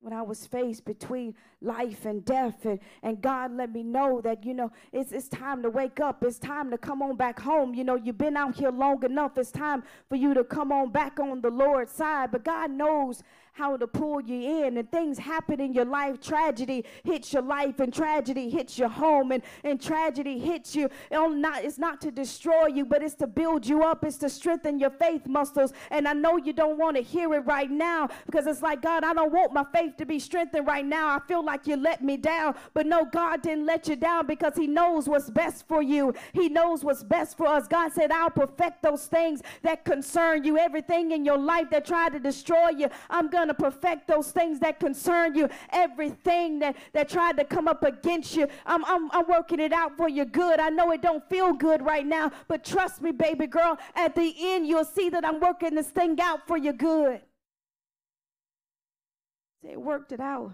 when 0.05 0.12
I 0.12 0.21
was 0.21 0.47
faced 0.47 0.85
between 0.85 1.35
life 1.62 2.05
and 2.05 2.23
death. 2.27 2.67
And, 2.67 2.79
and 3.03 3.23
God 3.23 3.57
let 3.57 3.73
me 3.73 3.83
know 3.83 4.21
that, 4.21 4.45
you 4.45 4.53
know, 4.53 4.71
it's, 4.93 5.12
it's 5.12 5.29
time 5.29 5.62
to 5.62 5.71
wake 5.71 5.99
up. 5.99 6.23
It's 6.23 6.38
time 6.38 6.71
to 6.73 6.77
come 6.77 7.01
on 7.01 7.17
back 7.17 7.40
home. 7.40 7.73
You 7.73 7.85
know, 7.85 7.95
you've 7.95 8.19
been 8.19 8.37
out 8.37 8.55
here 8.55 8.71
long 8.71 9.03
enough. 9.03 9.38
It's 9.38 9.51
time 9.51 9.83
for 10.11 10.17
you 10.17 10.35
to 10.35 10.45
come 10.45 10.73
on 10.73 10.93
back 10.93 11.19
on 11.19 11.40
the 11.40 11.49
Lord's 11.49 11.90
side. 11.90 12.33
But 12.33 12.45
God 12.45 12.71
knows 12.71 13.23
how 13.55 13.77
to 13.77 13.87
pull 13.87 14.21
you 14.21 14.64
in 14.64 14.77
and 14.77 14.90
things 14.90 15.17
happen 15.17 15.61
in 15.61 15.73
your 15.73 15.85
life. 15.85 16.21
Tragedy 16.21 16.85
hits 17.05 17.33
your 17.33 17.43
life 17.43 17.79
and 17.79 17.95
tragedy 17.95 18.51
hits 18.51 18.77
your 18.77 18.88
home 18.88 19.31
and, 19.31 19.45
and 19.62 19.81
tragedy 19.81 20.40
hits 20.40 20.75
you. 20.75 20.88
Not, 21.12 21.64
it's 21.64 21.79
not 21.79 22.01
to 22.01 22.11
destroy 22.11 22.67
you 22.67 22.85
but 22.85 23.01
it's 23.01 23.14
to 23.17 23.29
build 23.29 23.64
you 23.64 23.85
up. 23.85 24.05
It's 24.05 24.17
to 24.19 24.29
strengthen 24.29 24.81
your 24.81 24.90
faith 24.90 25.29
muscles. 25.29 25.73
And 25.93 26.09
i 26.09 26.12
know 26.12 26.37
you 26.37 26.53
don't 26.53 26.79
want 26.79 26.97
to 26.97 27.03
hear 27.03 27.33
it 27.35 27.47
right 27.47 27.71
now 27.71 28.09
because 28.27 28.49
it's 28.49 28.61
like 28.61 28.83
god 28.83 29.05
i 29.05 29.14
don't 29.14 29.33
want 29.33 29.53
my 29.53 29.64
faith 29.73 29.97
to 29.99 30.05
be 30.05 30.19
strengthened 30.19 30.67
right 30.67 30.85
now. 30.85 31.14
I 31.14 31.21
feel 31.29 31.45
like 31.45 31.69
you 31.69 31.77
let 31.77 32.03
me 32.03 32.17
down. 32.17 32.57
But 32.73 32.87
no 32.87 33.05
god 33.05 33.43
didn't 33.43 33.67
let 33.67 33.87
you 33.87 33.95
down 33.95 34.27
because 34.27 34.57
he 34.57 34.67
knows 34.67 35.09
what's 35.09 35.31
best 35.31 35.69
for 35.69 35.81
you. 35.81 36.12
He 36.33 36.49
knows 36.49 36.83
what's 36.83 37.05
best 37.05 37.37
for 37.37 37.47
us. 37.47 37.69
God 37.69 37.93
said 37.93 38.11
i'll 38.11 38.31
perfect 38.31 38.83
those 38.83 39.07
things 39.07 39.43
that 39.62 39.85
concern 39.85 40.43
you. 40.43 40.59
Everything 40.59 41.12
in 41.12 41.25
your 41.25 41.38
life 41.38 41.71
that 41.71 41.87
tried 41.87 42.14
to 42.14 42.19
destroy 42.19 42.71
you 42.71 42.88
i'm 43.11 43.29
going 43.29 43.44
to 43.49 43.55
perfect 43.55 44.09
those 44.09 44.31
things 44.31 44.61
that 44.61 44.81
concern 44.81 45.35
you. 45.35 45.49
Everything 45.73 46.59
that, 46.61 46.77
that 46.93 47.09
tried 47.09 47.37
to 47.39 47.45
come 47.45 47.69
up 47.69 47.83
against 47.83 48.37
you, 48.37 48.47
I'm, 48.67 48.85
I'm, 48.85 49.11
I'm 49.13 49.27
working 49.29 49.61
it 49.61 49.73
out 49.73 49.97
for 49.97 50.09
your 50.09 50.27
good. 50.27 50.61
I 50.61 50.71
know 50.71 50.91
it 50.93 51.03
don't 51.03 51.29
feel 51.29 51.53
good 51.53 51.83
right 51.83 52.07
now, 52.07 52.33
but 52.49 52.65
trust 52.65 53.03
me, 53.03 53.13
baby 53.13 53.47
girl, 53.47 53.79
at 53.95 54.15
the 54.15 54.35
end, 54.39 54.67
you'll 54.67 54.85
see 54.85 55.09
that 55.11 55.25
I'm 55.25 55.41
working 55.41 55.75
this 55.75 55.89
thing 55.89 56.21
out 56.21 56.47
for 56.47 56.57
your 56.57 56.73
good. 56.73 57.21
They 59.63 59.77
worked 59.77 60.13
it 60.13 60.21
out 60.21 60.53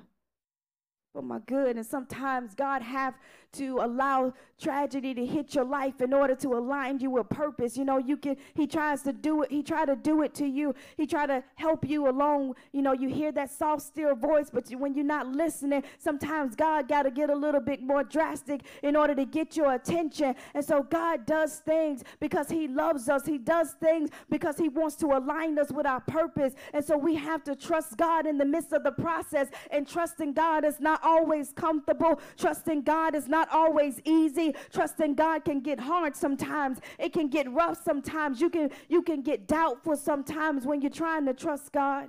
for 1.12 1.22
my 1.22 1.40
good. 1.40 1.76
And 1.76 1.84
sometimes 1.84 2.54
God 2.54 2.82
have 2.82 3.14
to 3.52 3.78
allow 3.80 4.32
tragedy 4.60 5.14
to 5.14 5.24
hit 5.24 5.54
your 5.54 5.64
life 5.64 6.00
in 6.00 6.12
order 6.12 6.34
to 6.36 6.48
align 6.54 7.00
you 7.00 7.10
with 7.10 7.28
purpose. 7.28 7.76
You 7.76 7.84
know, 7.84 7.98
you 7.98 8.16
can 8.16 8.36
he 8.54 8.66
tries 8.66 9.02
to 9.02 9.12
do 9.12 9.42
it, 9.42 9.50
he 9.50 9.62
try 9.62 9.84
to 9.84 9.96
do 9.96 10.22
it 10.22 10.34
to 10.34 10.46
you. 10.46 10.74
He 10.96 11.06
try 11.06 11.26
to 11.26 11.42
help 11.54 11.88
you 11.88 12.08
along. 12.08 12.54
You 12.72 12.82
know, 12.82 12.92
you 12.92 13.08
hear 13.08 13.32
that 13.32 13.50
soft 13.50 13.82
still 13.82 14.14
voice, 14.14 14.50
but 14.52 14.70
you, 14.70 14.78
when 14.78 14.94
you're 14.94 15.04
not 15.04 15.26
listening, 15.26 15.82
sometimes 15.98 16.54
God 16.54 16.88
got 16.88 17.04
to 17.04 17.10
get 17.10 17.30
a 17.30 17.34
little 17.34 17.60
bit 17.60 17.82
more 17.82 18.04
drastic 18.04 18.62
in 18.82 18.96
order 18.96 19.14
to 19.14 19.24
get 19.24 19.56
your 19.56 19.74
attention. 19.74 20.34
And 20.54 20.64
so 20.64 20.82
God 20.82 21.26
does 21.26 21.56
things 21.56 22.04
because 22.20 22.48
he 22.48 22.68
loves 22.68 23.08
us. 23.08 23.26
He 23.26 23.38
does 23.38 23.72
things 23.80 24.10
because 24.28 24.58
he 24.58 24.68
wants 24.68 24.96
to 24.96 25.06
align 25.06 25.58
us 25.58 25.72
with 25.72 25.86
our 25.86 26.00
purpose. 26.00 26.54
And 26.72 26.84
so 26.84 26.96
we 26.96 27.14
have 27.16 27.42
to 27.44 27.56
trust 27.56 27.96
God 27.96 28.26
in 28.26 28.38
the 28.38 28.44
midst 28.44 28.72
of 28.72 28.84
the 28.84 28.92
process. 28.92 29.48
And 29.70 29.88
trusting 29.88 30.34
God 30.34 30.64
is 30.64 30.80
not 30.80 31.00
always 31.02 31.52
comfortable. 31.52 32.20
Trusting 32.36 32.82
God 32.82 33.14
is 33.14 33.28
not 33.28 33.39
not 33.40 33.48
always 33.52 34.00
easy. 34.04 34.54
Trusting 34.72 35.14
God 35.14 35.44
can 35.44 35.60
get 35.60 35.80
hard 35.80 36.14
sometimes. 36.14 36.78
It 36.98 37.12
can 37.12 37.28
get 37.28 37.50
rough 37.50 37.82
sometimes. 37.82 38.40
You 38.40 38.50
can 38.50 38.70
you 38.88 39.02
can 39.02 39.22
get 39.22 39.46
doubtful 39.46 39.96
sometimes 39.96 40.66
when 40.66 40.80
you're 40.82 40.90
trying 40.90 41.26
to 41.26 41.34
trust 41.34 41.72
God. 41.72 42.08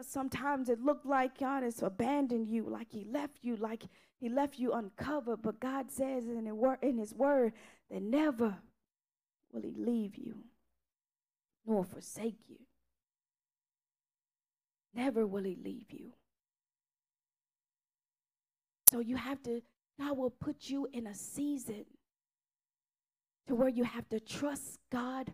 Sometimes 0.00 0.68
it 0.68 0.80
looked 0.80 1.06
like 1.06 1.38
God 1.38 1.62
has 1.62 1.80
abandoned 1.82 2.48
you, 2.48 2.64
like 2.68 2.90
He 2.90 3.04
left 3.04 3.38
you, 3.42 3.56
like 3.56 3.84
He 4.18 4.28
left 4.28 4.58
you 4.58 4.72
uncovered. 4.72 5.42
But 5.42 5.60
God 5.60 5.92
says 5.92 6.24
in 6.26 6.98
His 6.98 7.14
word 7.14 7.52
that 7.90 8.02
never 8.02 8.56
will 9.52 9.62
He 9.62 9.74
leave 9.76 10.16
you 10.16 10.34
nor 11.66 11.84
forsake 11.84 12.40
you. 12.48 12.58
Never 14.94 15.26
will 15.26 15.44
He 15.44 15.56
leave 15.62 15.90
you. 15.90 16.12
So 18.92 19.00
you 19.00 19.16
have 19.16 19.42
to, 19.44 19.62
God 19.98 20.18
will 20.18 20.30
put 20.30 20.68
you 20.68 20.86
in 20.92 21.06
a 21.06 21.14
season 21.14 21.86
to 23.48 23.54
where 23.54 23.70
you 23.70 23.84
have 23.84 24.06
to 24.10 24.20
trust 24.20 24.80
God 24.90 25.32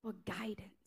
for 0.00 0.14
guidance. 0.24 0.79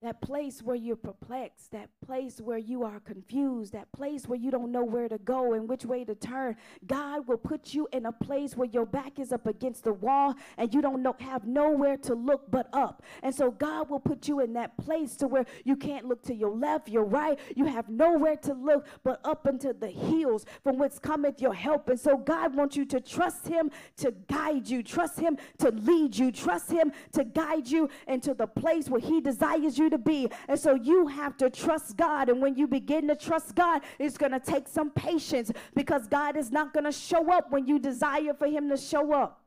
That 0.00 0.20
place 0.20 0.62
where 0.62 0.76
you're 0.76 0.94
perplexed, 0.94 1.72
that 1.72 1.88
place 2.06 2.40
where 2.40 2.58
you 2.58 2.84
are 2.84 3.00
confused, 3.00 3.72
that 3.72 3.90
place 3.90 4.28
where 4.28 4.38
you 4.38 4.50
don't 4.52 4.70
know 4.70 4.84
where 4.84 5.08
to 5.08 5.18
go 5.18 5.54
and 5.54 5.68
which 5.68 5.84
way 5.84 6.04
to 6.04 6.14
turn. 6.14 6.54
God 6.86 7.26
will 7.26 7.36
put 7.36 7.74
you 7.74 7.88
in 7.92 8.06
a 8.06 8.12
place 8.12 8.56
where 8.56 8.68
your 8.68 8.86
back 8.86 9.18
is 9.18 9.32
up 9.32 9.48
against 9.48 9.82
the 9.82 9.92
wall 9.92 10.34
and 10.56 10.72
you 10.72 10.80
don't 10.80 11.02
know 11.02 11.16
have 11.18 11.46
nowhere 11.46 11.96
to 11.96 12.14
look 12.14 12.48
but 12.48 12.68
up. 12.72 13.02
And 13.24 13.34
so 13.34 13.50
God 13.50 13.90
will 13.90 13.98
put 13.98 14.28
you 14.28 14.38
in 14.38 14.52
that 14.52 14.76
place 14.76 15.16
to 15.16 15.26
where 15.26 15.44
you 15.64 15.74
can't 15.74 16.06
look 16.06 16.22
to 16.26 16.34
your 16.34 16.54
left, 16.54 16.88
your 16.88 17.04
right. 17.04 17.38
You 17.56 17.64
have 17.64 17.88
nowhere 17.88 18.36
to 18.36 18.54
look 18.54 18.86
but 19.02 19.20
up 19.24 19.48
into 19.48 19.72
the 19.72 19.88
hills 19.88 20.46
from 20.62 20.78
whence 20.78 21.00
cometh 21.00 21.40
your 21.40 21.54
help. 21.54 21.88
And 21.88 21.98
so 21.98 22.16
God 22.16 22.54
wants 22.54 22.76
you 22.76 22.84
to 22.86 23.00
trust 23.00 23.48
him 23.48 23.70
to 23.96 24.12
guide 24.28 24.68
you, 24.68 24.82
trust 24.82 25.18
him 25.18 25.36
to 25.58 25.70
lead 25.70 26.16
you, 26.16 26.30
trust 26.30 26.70
him 26.70 26.92
to 27.12 27.24
guide 27.24 27.68
you 27.68 27.88
into 28.06 28.32
the 28.32 28.46
place 28.46 28.88
where 28.88 29.00
he 29.00 29.20
desires 29.20 29.76
you 29.76 29.87
to 29.90 29.98
be. 29.98 30.28
And 30.48 30.58
so 30.58 30.74
you 30.74 31.06
have 31.06 31.36
to 31.38 31.50
trust 31.50 31.96
God. 31.96 32.28
And 32.28 32.40
when 32.40 32.56
you 32.56 32.66
begin 32.66 33.08
to 33.08 33.16
trust 33.16 33.54
God, 33.54 33.82
it's 33.98 34.16
going 34.16 34.32
to 34.32 34.40
take 34.40 34.68
some 34.68 34.90
patience 34.90 35.52
because 35.74 36.06
God 36.06 36.36
is 36.36 36.50
not 36.50 36.72
going 36.72 36.84
to 36.84 36.92
show 36.92 37.32
up 37.32 37.50
when 37.50 37.66
you 37.66 37.78
desire 37.78 38.34
for 38.34 38.46
Him 38.46 38.68
to 38.70 38.76
show 38.76 39.12
up. 39.12 39.42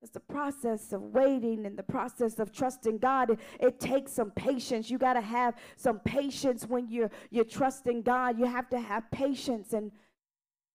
It's 0.00 0.12
the 0.12 0.20
process 0.20 0.92
of 0.92 1.02
waiting 1.02 1.66
and 1.66 1.76
the 1.76 1.82
process 1.82 2.38
of 2.38 2.52
trusting 2.52 2.98
God. 2.98 3.30
It, 3.30 3.40
it 3.58 3.80
takes 3.80 4.12
some 4.12 4.30
patience. 4.30 4.90
You 4.90 4.96
got 4.96 5.14
to 5.14 5.20
have 5.20 5.54
some 5.76 5.98
patience 6.00 6.64
when 6.66 6.88
you're 6.88 7.10
you're 7.30 7.44
trusting 7.44 8.02
God. 8.02 8.38
You 8.38 8.44
have 8.44 8.68
to 8.70 8.80
have 8.80 9.10
patience 9.10 9.72
and 9.72 9.90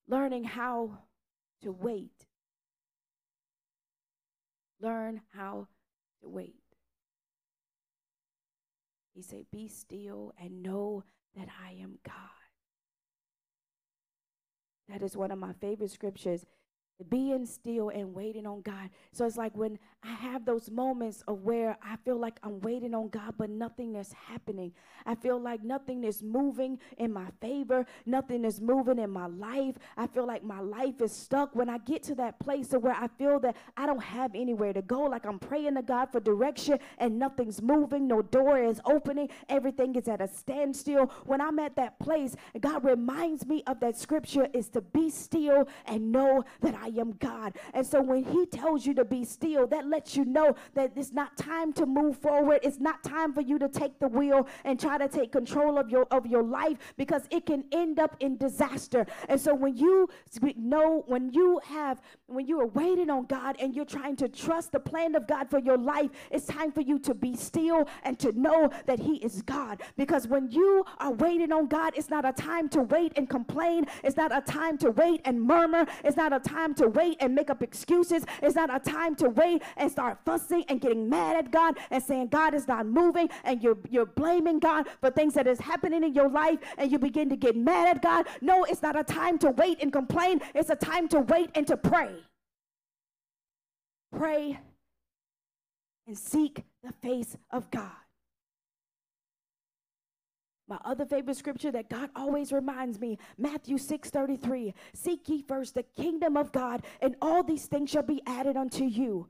learning 0.10 0.44
how 0.44 0.98
to 1.62 1.72
wait. 1.72 2.12
Learn 4.82 5.22
how 5.34 5.68
to 6.22 6.30
wait. 6.30 6.63
He 9.14 9.22
said, 9.22 9.46
Be 9.52 9.68
still 9.68 10.34
and 10.42 10.64
know 10.64 11.04
that 11.36 11.48
I 11.64 11.72
am 11.82 12.00
God. 12.06 12.14
That 14.90 15.02
is 15.02 15.16
one 15.16 15.32
of 15.32 15.40
my 15.40 15.54
favorite 15.54 15.92
scriptures 15.92 16.46
being 17.10 17.46
still 17.46 17.90
and 17.90 18.14
waiting 18.14 18.46
on 18.46 18.62
God. 18.62 18.90
So 19.12 19.26
it's 19.26 19.38
like 19.38 19.56
when 19.56 19.80
I 20.04 20.14
have 20.14 20.46
those 20.46 20.70
moments 20.70 21.24
of 21.28 21.44
where 21.44 21.78
I 21.82 21.96
feel 21.98 22.20
like 22.20 22.40
I'm 22.44 22.60
waiting 22.62 22.94
on 22.94 23.10
God, 23.10 23.36
but 23.38 23.50
nothing 23.50 23.96
is 23.96 24.12
happening. 24.14 24.74
I 25.06 25.16
feel 25.16 25.40
like 25.40 25.64
nothing 25.64 26.04
is 26.04 26.22
moving 26.22 26.80
in 26.98 27.12
my 27.12 27.28
favor, 27.42 27.86
nothing 28.06 28.46
is 28.46 28.62
moving 28.62 29.00
in 29.00 29.10
my 29.10 29.28
life. 29.28 29.76
I 29.98 30.08
feel 30.08 30.28
like 30.28 30.44
my 30.44 30.60
life 30.60 31.02
is 31.02 31.12
stuck. 31.12 31.56
When 31.56 31.70
I 31.70 31.78
get 31.80 32.04
to 32.04 32.16
that 32.16 32.40
place 32.40 32.74
of 32.74 32.84
where 32.84 32.96
I 32.96 33.08
feel 33.18 33.40
that 33.40 33.56
I 33.76 33.86
don't 33.86 34.04
have 34.04 34.32
anywhere 34.36 34.74
to 34.74 34.82
go, 34.82 35.04
like 35.04 35.26
I'm 35.26 35.40
praying 35.40 35.76
to 35.76 35.82
God 35.82 36.12
for 36.12 36.20
direction 36.20 36.80
and 36.98 37.18
nothing's 37.18 37.62
moving, 37.62 38.08
no 38.08 38.22
door 38.22 38.60
is 38.60 38.82
opening, 38.86 39.30
everything 39.50 39.96
is 39.96 40.08
at 40.08 40.22
a 40.22 40.28
standstill. 40.28 41.12
When 41.26 41.42
I'm 41.42 41.60
at 41.60 41.76
that 41.78 42.00
place, 42.00 42.36
God 42.60 42.84
reminds 42.84 43.46
me 43.46 43.64
of 43.68 43.80
that 43.80 43.98
scripture 43.98 44.48
is 44.54 44.70
to 44.70 44.82
be 44.82 45.10
still 45.10 45.68
and 45.86 46.12
know 46.12 46.44
that 46.62 46.76
I 46.76 46.88
am 47.00 47.14
God. 47.20 47.54
And 47.74 47.86
so 47.86 48.02
when 48.02 48.24
He 48.24 48.46
tells 48.46 48.86
you 48.86 48.94
to 48.96 49.06
be 49.06 49.24
still, 49.26 49.68
that 49.68 49.88
lets 49.88 50.16
you 50.16 50.26
know 50.26 50.56
that 50.74 50.92
it's 50.96 51.14
not 51.14 51.38
time 51.38 51.74
to 51.74 51.86
move 51.86 52.18
forward. 52.18 52.60
It's 52.64 52.80
not 52.80 53.04
time 53.04 53.34
for 53.34 53.42
you 53.42 53.60
to 53.60 53.70
take 53.70 54.00
the 54.00 54.08
wheel 54.08 54.48
and 54.64 54.80
try 54.80 54.98
to 54.98 55.08
take 55.08 55.32
control 55.32 55.78
of 55.78 55.90
your 55.90 56.06
of 56.12 56.26
your 56.26 56.44
life 56.44 56.78
because 56.98 57.24
it 57.30 57.46
can 57.46 57.64
end 57.72 58.00
up 58.00 58.16
in 58.20 58.38
disaster. 58.38 59.06
And 59.30 59.40
so 59.40 59.54
when 59.54 59.76
you 59.78 60.10
know, 60.58 61.04
when 61.08 61.32
you 61.32 61.60
have, 61.66 62.02
when 62.36 62.48
you 62.48 62.60
are 62.62 62.68
waiting 62.68 63.10
on 63.10 63.26
God 63.26 63.56
and 63.60 63.76
you're 63.76 63.86
trying 63.86 64.16
to 64.18 64.28
trust 64.28 64.72
the 64.72 64.80
plan 64.80 65.16
of 65.16 65.28
God 65.28 65.50
for 65.50 65.60
your 65.60 65.78
life, 65.78 66.10
it's 66.32 66.46
time 66.46 66.72
for 66.72 66.82
you 66.82 67.00
to 67.00 67.14
be 67.14 67.36
still 67.36 67.88
and 68.04 68.18
to 68.20 68.32
know 68.32 68.70
that 68.86 69.00
He 69.00 69.16
is 69.18 69.42
God. 69.42 69.82
Because 69.98 70.28
when 70.28 70.50
you 70.52 70.86
are 71.00 71.12
waiting 71.12 71.52
on 71.52 71.68
God, 71.68 71.94
it's 71.96 72.10
not 72.10 72.26
a 72.26 72.34
time 72.34 72.70
to 72.70 72.82
wait 72.82 73.14
and 73.16 73.30
complain. 73.30 73.86
It's 74.04 74.18
not 74.18 74.36
a 74.36 74.42
time 74.42 74.78
to 74.80 74.92
wait 74.92 75.22
and 75.26 75.42
murmur. 75.42 75.86
It's 76.04 76.18
not 76.18 76.34
a 76.34 76.40
time 76.40 76.74
to 76.76 76.88
wait 76.88 77.18
and 77.20 77.36
make 77.36 77.50
up 77.50 77.62
excuses. 77.62 78.26
It's 78.42 78.56
not 78.56 78.74
a 78.74 78.80
time 78.80 79.16
to 79.16 79.30
wait 79.30 79.62
and 79.78 79.92
start 79.92 80.20
fussing 80.26 80.66
and 80.70 80.82
getting 80.82 81.10
mad 81.10 81.36
at 81.38 81.52
God 81.52 81.78
and 81.92 82.02
saying 82.02 82.28
God 82.28 82.54
is 82.54 82.68
not 82.68 82.86
moving 82.86 83.30
and 83.44 83.62
you're, 83.62 83.78
you're 83.90 84.06
blaming 84.06 84.60
God 84.60 84.88
for 85.02 85.10
things 85.10 85.34
that 85.36 85.48
is 85.48 85.60
happening 85.60 86.04
in 86.04 86.14
your 86.14 86.30
life 86.30 86.60
and 86.78 86.92
you 86.92 87.00
begin 87.00 87.30
to 87.30 87.36
get 87.36 87.56
mad 87.56 87.88
at 87.96 88.02
God. 88.02 88.28
No, 88.42 88.64
it's 88.64 88.82
not 88.82 88.98
a 88.98 89.04
time 89.04 89.38
to 89.40 89.52
wait 89.52 89.82
and 89.82 89.92
complain. 89.92 90.42
It's 90.54 90.70
a 90.70 90.76
time 90.76 91.08
to 91.10 91.20
wait 91.20 91.50
and 91.56 91.68
to 91.68 91.78
pray. 91.78 92.23
Pray 94.16 94.60
and 96.08 96.18
seek 96.18 96.64
the 96.84 96.92
face 96.92 97.36
of 97.52 97.70
God. 97.72 97.92
My 100.68 100.80
other 100.86 101.06
favorite 101.06 101.38
scripture 101.38 101.72
that 101.72 101.90
God 101.90 102.10
always 102.16 102.52
reminds 102.52 103.00
me, 103.00 103.18
Matthew 103.38 103.78
6:33, 103.78 104.74
seek 104.94 105.28
ye 105.28 105.42
first 105.42 105.76
the 105.76 105.84
kingdom 105.84 106.38
of 106.38 106.52
God, 106.52 106.86
and 107.02 107.16
all 107.22 107.44
these 107.44 107.66
things 107.66 107.90
shall 107.90 108.04
be 108.04 108.22
added 108.26 108.56
unto 108.56 108.86
you. 108.86 109.28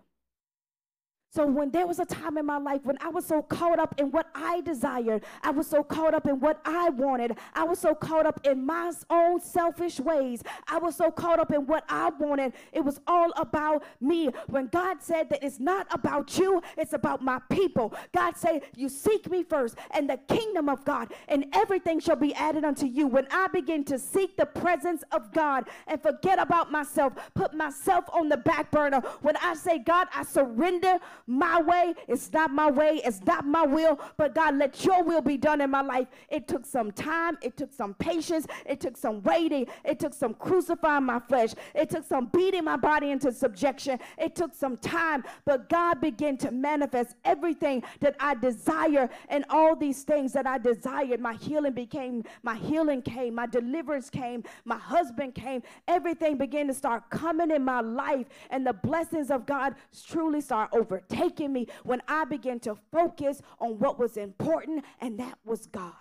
So 1.33 1.47
when 1.47 1.71
there 1.71 1.87
was 1.87 1.97
a 1.97 2.05
time 2.05 2.37
in 2.37 2.45
my 2.45 2.57
life 2.57 2.81
when 2.83 2.95
I 3.01 3.09
was 3.09 3.25
so 3.25 3.41
caught 3.41 3.79
up 3.79 3.99
in 3.99 4.11
what 4.11 4.27
I 4.35 4.61
desired, 4.61 5.23
I 5.41 5.49
was 5.49 5.65
so 5.65 5.81
caught 5.83 6.13
up 6.13 6.27
in 6.27 6.39
what 6.39 6.61
I 6.63 6.89
wanted, 6.89 7.39
I 7.55 7.63
was 7.63 7.79
so 7.79 7.95
caught 7.95 8.27
up 8.27 8.39
in 8.45 8.63
my 8.63 8.91
own 9.09 9.41
selfish 9.41 9.99
ways, 9.99 10.43
I 10.67 10.77
was 10.77 10.95
so 10.95 11.09
caught 11.09 11.39
up 11.39 11.51
in 11.51 11.65
what 11.65 11.85
I 11.89 12.11
wanted. 12.19 12.53
It 12.71 12.85
was 12.85 13.01
all 13.07 13.31
about 13.35 13.83
me. 13.99 14.29
When 14.45 14.67
God 14.67 15.01
said 15.01 15.29
that 15.29 15.43
it's 15.43 15.59
not 15.59 15.87
about 15.89 16.37
you, 16.37 16.61
it's 16.77 16.93
about 16.93 17.23
my 17.23 17.39
people. 17.49 17.95
God 18.13 18.37
said, 18.37 18.61
"You 18.75 18.87
seek 18.87 19.27
me 19.27 19.41
first, 19.41 19.75
and 19.89 20.07
the 20.07 20.17
kingdom 20.17 20.69
of 20.69 20.85
God, 20.85 21.15
and 21.27 21.47
everything 21.53 21.99
shall 21.99 22.15
be 22.15 22.35
added 22.35 22.63
unto 22.63 22.85
you." 22.85 23.07
When 23.07 23.27
I 23.31 23.47
begin 23.47 23.83
to 23.85 23.97
seek 23.97 24.37
the 24.37 24.45
presence 24.45 25.03
of 25.11 25.31
God 25.31 25.67
and 25.87 25.99
forget 25.99 26.37
about 26.37 26.71
myself, 26.71 27.13
put 27.33 27.55
myself 27.55 28.05
on 28.13 28.29
the 28.29 28.37
back 28.37 28.69
burner. 28.69 29.01
When 29.23 29.35
I 29.37 29.55
say, 29.55 29.79
"God, 29.79 30.07
I 30.13 30.21
surrender." 30.21 30.99
My 31.27 31.61
way. 31.61 31.93
It's 32.07 32.31
not 32.31 32.51
my 32.51 32.69
way. 32.69 33.01
It's 33.03 33.21
not 33.23 33.45
my 33.45 33.63
will. 33.63 33.99
But 34.17 34.35
God, 34.35 34.55
let 34.57 34.83
your 34.83 35.03
will 35.03 35.21
be 35.21 35.37
done 35.37 35.61
in 35.61 35.69
my 35.69 35.81
life. 35.81 36.07
It 36.29 36.47
took 36.47 36.65
some 36.65 36.91
time. 36.91 37.37
It 37.41 37.55
took 37.55 37.73
some 37.73 37.93
patience. 37.95 38.47
It 38.65 38.79
took 38.79 38.97
some 38.97 39.21
waiting. 39.23 39.67
It 39.85 39.99
took 39.99 40.13
some 40.13 40.33
crucifying 40.33 41.05
my 41.05 41.19
flesh. 41.19 41.51
It 41.73 41.89
took 41.89 42.05
some 42.05 42.25
beating 42.33 42.65
my 42.65 42.77
body 42.77 43.11
into 43.11 43.31
subjection. 43.31 43.99
It 44.17 44.35
took 44.35 44.53
some 44.53 44.77
time. 44.77 45.23
But 45.45 45.69
God 45.69 46.01
began 46.01 46.37
to 46.37 46.51
manifest 46.51 47.15
everything 47.23 47.83
that 48.01 48.15
I 48.19 48.35
desire 48.35 49.09
and 49.29 49.45
all 49.49 49.75
these 49.75 50.03
things 50.03 50.33
that 50.33 50.45
I 50.45 50.57
desired. 50.57 51.19
My 51.19 51.33
healing 51.33 51.73
became, 51.73 52.23
my 52.41 52.55
healing 52.55 53.01
came, 53.01 53.35
my 53.35 53.45
deliverance 53.45 54.09
came, 54.09 54.43
my 54.65 54.77
husband 54.77 55.35
came. 55.35 55.63
Everything 55.87 56.37
began 56.37 56.67
to 56.67 56.73
start 56.73 57.09
coming 57.09 57.51
in 57.51 57.63
my 57.63 57.81
life. 57.81 58.27
And 58.49 58.65
the 58.65 58.73
blessings 58.73 59.31
of 59.31 59.45
God 59.45 59.75
truly 60.05 60.41
start 60.41 60.69
overtaking 60.73 61.12
taken 61.13 61.53
me 61.53 61.67
when 61.83 62.01
I 62.07 62.25
began 62.25 62.59
to 62.61 62.75
focus 62.91 63.41
on 63.59 63.79
what 63.79 63.99
was 63.99 64.17
important, 64.17 64.83
and 64.99 65.19
that 65.19 65.37
was 65.45 65.67
God. 65.67 65.93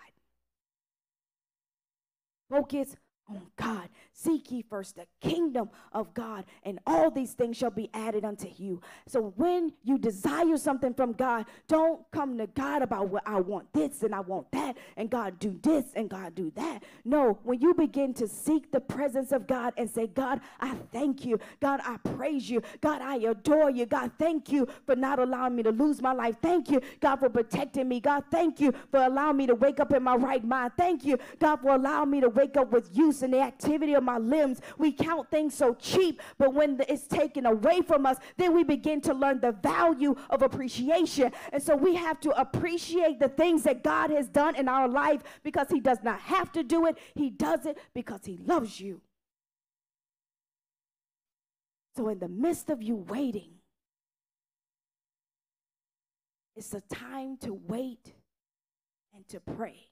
Focus 2.51 2.97
on 3.29 3.43
God. 3.57 3.89
Seek 4.15 4.51
ye 4.51 4.63
first 4.63 4.97
the 4.97 5.07
kingdom 5.21 5.71
of 5.93 6.13
God, 6.15 6.45
and 6.65 6.79
all 6.87 7.11
these 7.11 7.33
things 7.33 7.57
shall 7.57 7.71
be 7.71 7.89
added 7.95 8.25
unto 8.25 8.49
you. 8.57 8.81
So 9.07 9.33
when 9.37 9.73
you 9.83 9.99
desire 9.99 10.57
something 10.57 10.95
from 10.95 11.13
God, 11.13 11.47
don't 11.67 12.03
come 12.13 12.37
to 12.39 12.47
God 12.49 12.83
about 12.83 13.09
what 13.09 13.23
I 13.27 13.41
want 13.41 13.73
this 13.73 14.03
and 14.03 14.15
I 14.15 14.21
want 14.21 14.51
that, 14.53 14.77
and 14.97 15.09
God 15.09 15.39
do 15.39 15.59
this 15.63 15.87
and 15.95 16.11
God 16.11 16.35
do 16.35 16.53
that. 16.57 16.83
No, 17.05 17.39
when 17.43 17.61
you 17.61 17.75
begin 17.75 18.13
to 18.15 18.29
seek 18.29 18.71
the 18.71 18.81
presence 18.81 19.33
of 19.33 19.47
God 19.47 19.73
and 19.77 19.91
say, 19.91 20.07
God, 20.07 20.41
I 20.61 20.75
thank 20.93 21.25
you. 21.25 21.41
God, 21.61 21.81
I 21.83 21.97
praise 21.97 22.49
you. 22.51 22.63
God, 22.81 23.01
I 23.01 23.17
adore 23.17 23.71
you. 23.71 23.87
God, 23.87 24.13
thank 24.19 24.53
you 24.53 24.69
for 24.87 24.95
not 24.95 25.19
allowing 25.19 25.57
me 25.57 25.63
to 25.63 25.71
lose 25.71 26.03
my 26.03 26.13
life. 26.13 26.37
Thank 26.43 26.71
you, 26.71 26.81
God, 27.01 27.17
for 27.17 27.29
protecting 27.29 27.89
me. 27.89 28.01
God, 28.01 28.25
thank 28.31 28.61
you 28.61 28.73
for 28.91 29.03
allowing 29.03 29.39
me 29.39 29.47
to 29.47 29.55
wake 29.55 29.81
up 29.81 29.93
in 29.93 30.03
my 30.03 30.17
right 30.17 30.45
mind. 30.45 30.73
Thank 30.77 31.05
you, 31.05 31.19
God, 31.39 31.57
for 31.57 31.75
allowing 31.75 32.11
me 32.11 32.21
to 32.21 32.29
wake 32.29 32.57
up 32.57 32.71
with 32.73 32.95
use 32.97 33.23
and 33.23 33.33
the 33.33 33.41
activity 33.41 33.95
of 33.95 34.02
my 34.03 34.19
limbs. 34.19 34.61
We 34.79 34.93
count 34.93 35.31
things 35.31 35.55
so 35.55 35.75
cheap, 35.75 36.21
but 36.39 36.55
when 36.55 36.81
it's 36.89 37.07
taken 37.07 37.47
away 37.47 37.83
from 37.83 38.07
us, 38.07 38.19
then 38.37 38.55
we 38.55 38.65
begin 38.65 39.01
to 39.03 39.15
learn 39.15 39.41
the 39.41 39.53
value 39.53 40.15
of 40.31 40.43
appreciation. 40.43 41.33
And 41.53 41.63
so 41.63 41.77
we 41.77 41.95
have 41.97 42.21
to 42.21 42.31
appreciate 42.41 43.21
the 43.21 43.29
things 43.29 43.63
that 43.65 43.83
God 43.83 44.11
has 44.11 44.29
done 44.29 44.57
in 44.57 44.69
our 44.69 44.89
life 44.89 45.23
because 45.43 45.69
He 45.71 45.81
does 45.81 46.03
not 46.03 46.21
have 46.21 46.53
to 46.53 46.63
do 46.63 46.87
it, 46.87 46.99
He 47.15 47.31
does 47.31 47.67
it 47.67 47.79
because 47.95 48.25
He 48.25 48.39
loves 48.39 48.81
you. 48.81 49.01
So, 51.97 52.09
in 52.09 52.19
the 52.19 52.29
midst 52.29 52.71
of 52.71 52.83
you 52.83 52.97
waiting, 52.97 53.51
it's 56.57 56.73
a 56.73 56.81
time 56.81 57.37
to 57.39 57.53
wait 57.53 58.15
and 59.15 59.29
to 59.29 59.41
pray. 59.41 59.92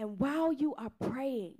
And 0.00 0.18
while 0.18 0.50
you 0.50 0.74
are 0.76 0.88
praying, 0.98 1.56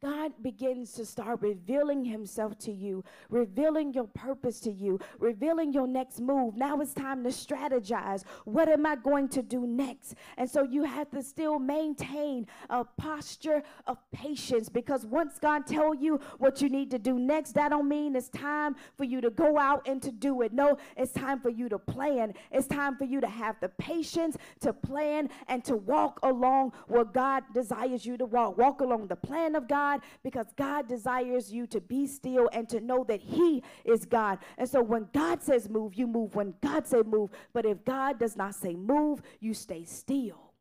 God 0.00 0.32
begins 0.42 0.92
to 0.92 1.04
start 1.04 1.40
revealing 1.42 2.04
himself 2.04 2.56
to 2.60 2.72
you, 2.72 3.02
revealing 3.30 3.92
your 3.92 4.06
purpose 4.06 4.60
to 4.60 4.70
you, 4.70 5.00
revealing 5.18 5.72
your 5.72 5.88
next 5.88 6.20
move. 6.20 6.56
Now 6.56 6.80
it's 6.80 6.94
time 6.94 7.24
to 7.24 7.30
strategize. 7.30 8.22
What 8.44 8.68
am 8.68 8.86
I 8.86 8.94
going 8.94 9.28
to 9.30 9.42
do 9.42 9.66
next? 9.66 10.14
And 10.36 10.48
so 10.48 10.62
you 10.62 10.84
have 10.84 11.10
to 11.10 11.22
still 11.22 11.58
maintain 11.58 12.46
a 12.70 12.84
posture 12.84 13.64
of 13.88 13.98
patience 14.12 14.68
because 14.68 15.04
once 15.04 15.40
God 15.40 15.66
tell 15.66 15.92
you 15.94 16.20
what 16.38 16.62
you 16.62 16.68
need 16.68 16.92
to 16.92 16.98
do 16.98 17.18
next, 17.18 17.52
that 17.54 17.70
don't 17.70 17.88
mean 17.88 18.14
it's 18.14 18.28
time 18.28 18.76
for 18.96 19.02
you 19.02 19.20
to 19.20 19.30
go 19.30 19.58
out 19.58 19.86
and 19.88 20.00
to 20.02 20.12
do 20.12 20.42
it. 20.42 20.52
No, 20.52 20.78
it's 20.96 21.12
time 21.12 21.40
for 21.40 21.50
you 21.50 21.68
to 21.70 21.78
plan. 21.78 22.34
It's 22.52 22.68
time 22.68 22.96
for 22.96 23.04
you 23.04 23.20
to 23.20 23.28
have 23.28 23.56
the 23.60 23.68
patience 23.70 24.36
to 24.60 24.72
plan 24.72 25.28
and 25.48 25.64
to 25.64 25.74
walk 25.74 26.20
along 26.22 26.72
where 26.86 27.04
God 27.04 27.42
desires 27.52 28.06
you 28.06 28.16
to 28.16 28.26
walk. 28.26 28.56
Walk 28.58 28.80
along 28.80 29.08
the 29.08 29.16
plan 29.16 29.56
of 29.56 29.66
God 29.66 29.87
God 29.88 30.00
because 30.22 30.46
God 30.56 30.88
desires 30.88 31.52
you 31.52 31.66
to 31.68 31.80
be 31.80 32.06
still 32.06 32.48
and 32.52 32.68
to 32.68 32.80
know 32.80 33.04
that 33.04 33.20
He 33.20 33.62
is 33.84 34.04
God. 34.04 34.38
And 34.56 34.68
so 34.68 34.82
when 34.82 35.08
God 35.12 35.42
says 35.42 35.68
move, 35.68 35.94
you 35.94 36.06
move. 36.06 36.34
When 36.34 36.54
God 36.62 36.86
says 36.86 37.04
move, 37.06 37.30
but 37.52 37.64
if 37.64 37.84
God 37.84 38.18
does 38.18 38.36
not 38.36 38.54
say 38.54 38.74
move, 38.74 39.22
you 39.40 39.54
stay 39.54 39.84
still. 39.84 40.52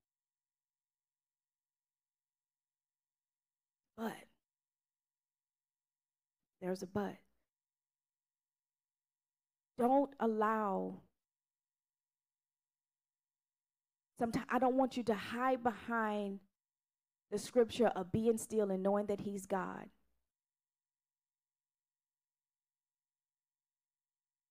But 3.98 4.14
there's 6.62 6.84
a 6.84 6.88
but. 6.88 7.16
Don't 9.78 10.12
allow 10.20 10.96
sometimes 14.18 14.48
I 14.50 14.58
don't 14.58 14.76
want 14.76 14.98
you 14.98 15.04
to 15.04 15.14
hide 15.14 15.64
behind 15.64 16.40
the 17.32 17.38
scripture 17.38 17.88
of 17.88 18.12
being 18.12 18.38
still 18.38 18.72
and 18.72 18.84
knowing 18.84 19.08
that 19.08 19.22
He's 19.22 19.46
God. 19.46 19.86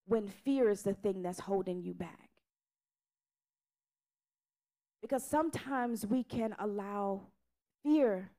When 0.06 0.28
fear 0.28 0.68
is 0.68 0.82
the 0.82 0.94
thing 0.94 1.22
that's 1.22 1.40
holding 1.40 1.82
you 1.82 1.94
back. 1.94 2.30
Because 5.02 5.24
sometimes 5.24 6.06
we 6.06 6.22
can 6.22 6.54
allow 6.58 7.22
fear 7.82 8.30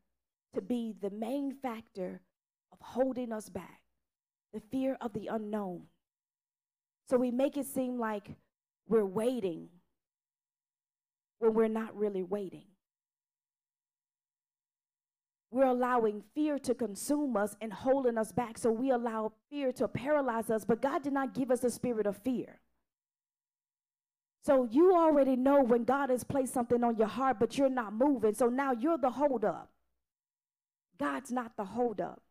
to 0.54 0.62
be 0.62 0.94
the 1.00 1.10
main 1.10 1.54
factor 1.54 2.22
of 2.72 2.78
holding 2.82 3.32
us 3.32 3.50
back, 3.50 3.82
the 4.54 4.62
fear 4.72 4.98
of 5.02 5.14
the 5.14 5.28
unknown. 5.28 5.84
So 7.10 7.18
we 7.18 7.32
make 7.32 7.58
it 7.58 7.66
seem 7.66 8.00
like 8.00 8.36
we're 8.88 9.06
waiting 9.06 9.70
when 11.40 11.54
we're 11.54 11.68
not 11.68 11.96
really 11.96 12.24
waiting. 12.24 12.66
We're 15.58 15.66
allowing 15.66 16.22
fear 16.36 16.60
to 16.60 16.76
consume 16.76 17.36
us 17.36 17.56
and 17.62 17.74
holding 17.74 18.16
us 18.16 18.32
back. 18.32 18.60
So 18.60 18.70
we 18.70 18.92
allow 18.92 19.32
fear 19.50 19.72
to 19.72 19.88
paralyze 19.88 20.52
us, 20.52 20.64
but 20.64 20.84
God 20.84 21.02
did 21.02 21.14
not 21.14 21.34
give 21.34 21.50
us 21.50 21.64
a 21.64 21.72
spirit 21.72 22.06
of 22.06 22.16
fear. 22.18 22.60
So 24.46 24.68
you 24.70 24.96
already 24.96 25.36
know 25.36 25.64
when 25.64 25.84
God 25.84 26.12
has 26.12 26.24
placed 26.24 26.54
something 26.54 26.84
on 26.84 26.96
your 26.98 27.08
heart, 27.08 27.38
but 27.40 27.58
you're 27.58 27.72
not 27.72 27.92
moving. 27.92 28.36
So 28.36 28.50
now 28.50 28.72
you're 28.72 29.00
the 29.00 29.10
holdup. 29.10 29.72
God's 31.00 31.32
not 31.32 31.58
the 31.58 31.66
holdup. 31.66 32.22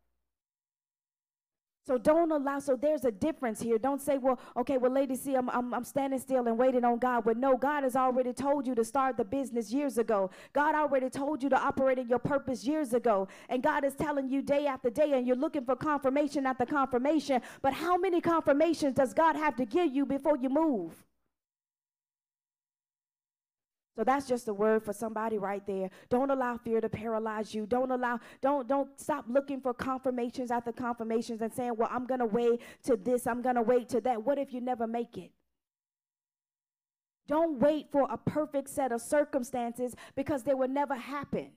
So 1.87 1.99
don't 1.99 2.33
allow, 2.33 2.59
so 2.59 2.75
there's 2.75 3.05
a 3.05 3.13
difference 3.13 3.61
here. 3.61 3.79
Don't 3.79 4.03
say, 4.03 4.19
well, 4.19 4.41
okay, 4.57 4.77
well, 4.77 4.91
Lady 4.91 5.15
C, 5.15 5.37
I'm, 5.37 5.49
I'm, 5.51 5.73
I'm 5.73 5.85
standing 5.85 6.19
still 6.19 6.49
and 6.49 6.59
waiting 6.59 6.85
on 6.85 6.99
God. 6.99 7.23
But 7.25 7.37
no, 7.37 7.57
God 7.57 7.85
has 7.85 7.95
already 7.95 8.33
told 8.33 8.67
you 8.67 8.75
to 8.75 8.85
start 8.85 9.17
the 9.17 9.25
business 9.25 9.73
years 9.73 9.97
ago. 9.97 10.31
God 10.53 10.75
already 10.75 11.09
told 11.09 11.45
you 11.45 11.49
to 11.51 11.57
operate 11.57 12.01
in 12.01 12.09
your 12.09 12.19
purpose 12.19 12.65
years 12.65 12.93
ago. 12.93 13.29
And 13.49 13.63
God 13.63 13.85
is 13.85 13.95
telling 13.95 14.29
you 14.29 14.43
day 14.43 14.67
after 14.67 14.91
day, 14.91 15.13
and 15.13 15.29
you're 15.29 15.37
looking 15.37 15.65
for 15.65 15.77
confirmation 15.77 16.45
after 16.45 16.67
confirmation. 16.67 17.41
But 17.63 17.73
how 17.73 17.97
many 17.97 18.21
confirmations 18.21 18.97
does 18.97 19.15
God 19.15 19.37
have 19.37 19.55
to 19.55 19.65
give 19.65 19.95
you 19.95 20.05
before 20.07 20.37
you 20.37 20.49
move? 20.49 21.06
So 23.97 24.05
that's 24.05 24.29
just 24.29 24.47
a 24.49 24.53
word 24.55 24.85
for 24.85 24.93
somebody 24.93 25.39
right 25.39 25.67
there. 25.67 25.89
Don't 26.11 26.31
allow 26.31 26.59
fear 26.59 26.83
to 26.83 26.89
paralyze 26.89 27.55
you. 27.55 27.65
Don't 27.65 27.91
allow, 27.91 28.21
don't, 28.43 28.69
don't 28.69 28.89
stop 29.01 29.25
looking 29.27 29.59
for 29.61 29.73
confirmations 29.73 30.51
after 30.51 30.71
confirmations 30.71 31.41
and 31.41 31.51
saying, 31.53 31.73
well, 31.77 31.89
I'm 31.91 32.07
to 32.21 32.27
wait 32.27 32.61
to 32.85 32.97
this, 32.97 33.27
I'm 33.27 33.41
to 33.57 33.63
wait 33.63 33.89
to 33.91 34.03
that. 34.03 34.23
What 34.23 34.39
if 34.39 34.53
you 34.53 34.61
never 34.61 34.87
make 34.87 35.17
it? 35.17 35.31
Don't 37.27 37.59
wait 37.59 37.91
for 37.91 38.07
a 38.11 38.19
perfect 38.19 38.69
set 38.69 38.93
of 38.93 39.01
circumstances 39.01 39.97
because 40.15 40.43
they 40.43 40.55
will 40.55 40.69
never 40.69 40.95
happen. 40.95 41.53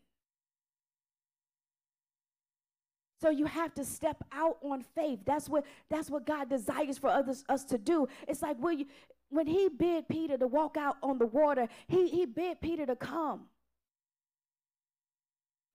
So 3.21 3.29
you 3.29 3.45
have 3.45 3.73
to 3.73 3.83
step 3.83 4.23
out 4.31 4.57
on 4.63 4.81
faith. 4.95 5.19
That's 5.25 5.49
what 5.49 5.65
that's 5.89 6.09
what 6.09 6.25
God 6.25 6.49
desires 6.49 6.97
for 6.97 7.09
others 7.09 7.43
us 7.49 7.65
to 7.65 7.77
do. 7.77 8.07
It's 8.27 8.41
like 8.41 8.57
will 8.61 8.71
you, 8.71 8.85
when 9.29 9.47
he 9.47 9.69
bid 9.69 10.07
Peter 10.07 10.37
to 10.37 10.47
walk 10.47 10.77
out 10.77 10.97
on 11.03 11.17
the 11.17 11.25
water, 11.25 11.67
he, 11.87 12.07
he 12.09 12.25
bid 12.25 12.61
Peter 12.61 12.85
to 12.85 12.95
come. 12.95 13.41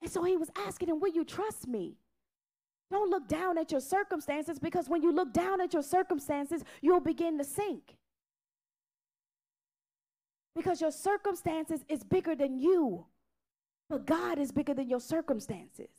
And 0.03 0.11
so 0.11 0.23
he 0.25 0.37
was 0.37 0.51
asking 0.57 0.89
him, 0.89 1.01
Will 1.01 1.13
you 1.13 1.25
trust 1.25 1.67
me? 1.67 1.97
Don't 2.91 3.11
look 3.11 3.27
down 3.27 3.57
at 3.59 3.73
your 3.73 3.81
circumstances 3.81 4.59
because 4.59 4.89
when 4.89 5.03
you 5.03 5.11
look 5.11 5.33
down 5.33 5.61
at 5.61 5.73
your 5.73 5.83
circumstances, 5.83 6.63
you'll 6.83 7.01
begin 7.01 7.39
to 7.39 7.45
sink. 7.45 7.97
Because 10.55 10.81
your 10.81 10.93
circumstances 10.93 11.85
is 11.89 12.05
bigger 12.05 12.37
than 12.37 12.59
you. 12.59 13.07
But 13.89 14.07
God 14.07 14.39
is 14.39 14.53
bigger 14.53 14.75
than 14.75 14.89
your 14.89 15.01
circumstances. 15.01 15.91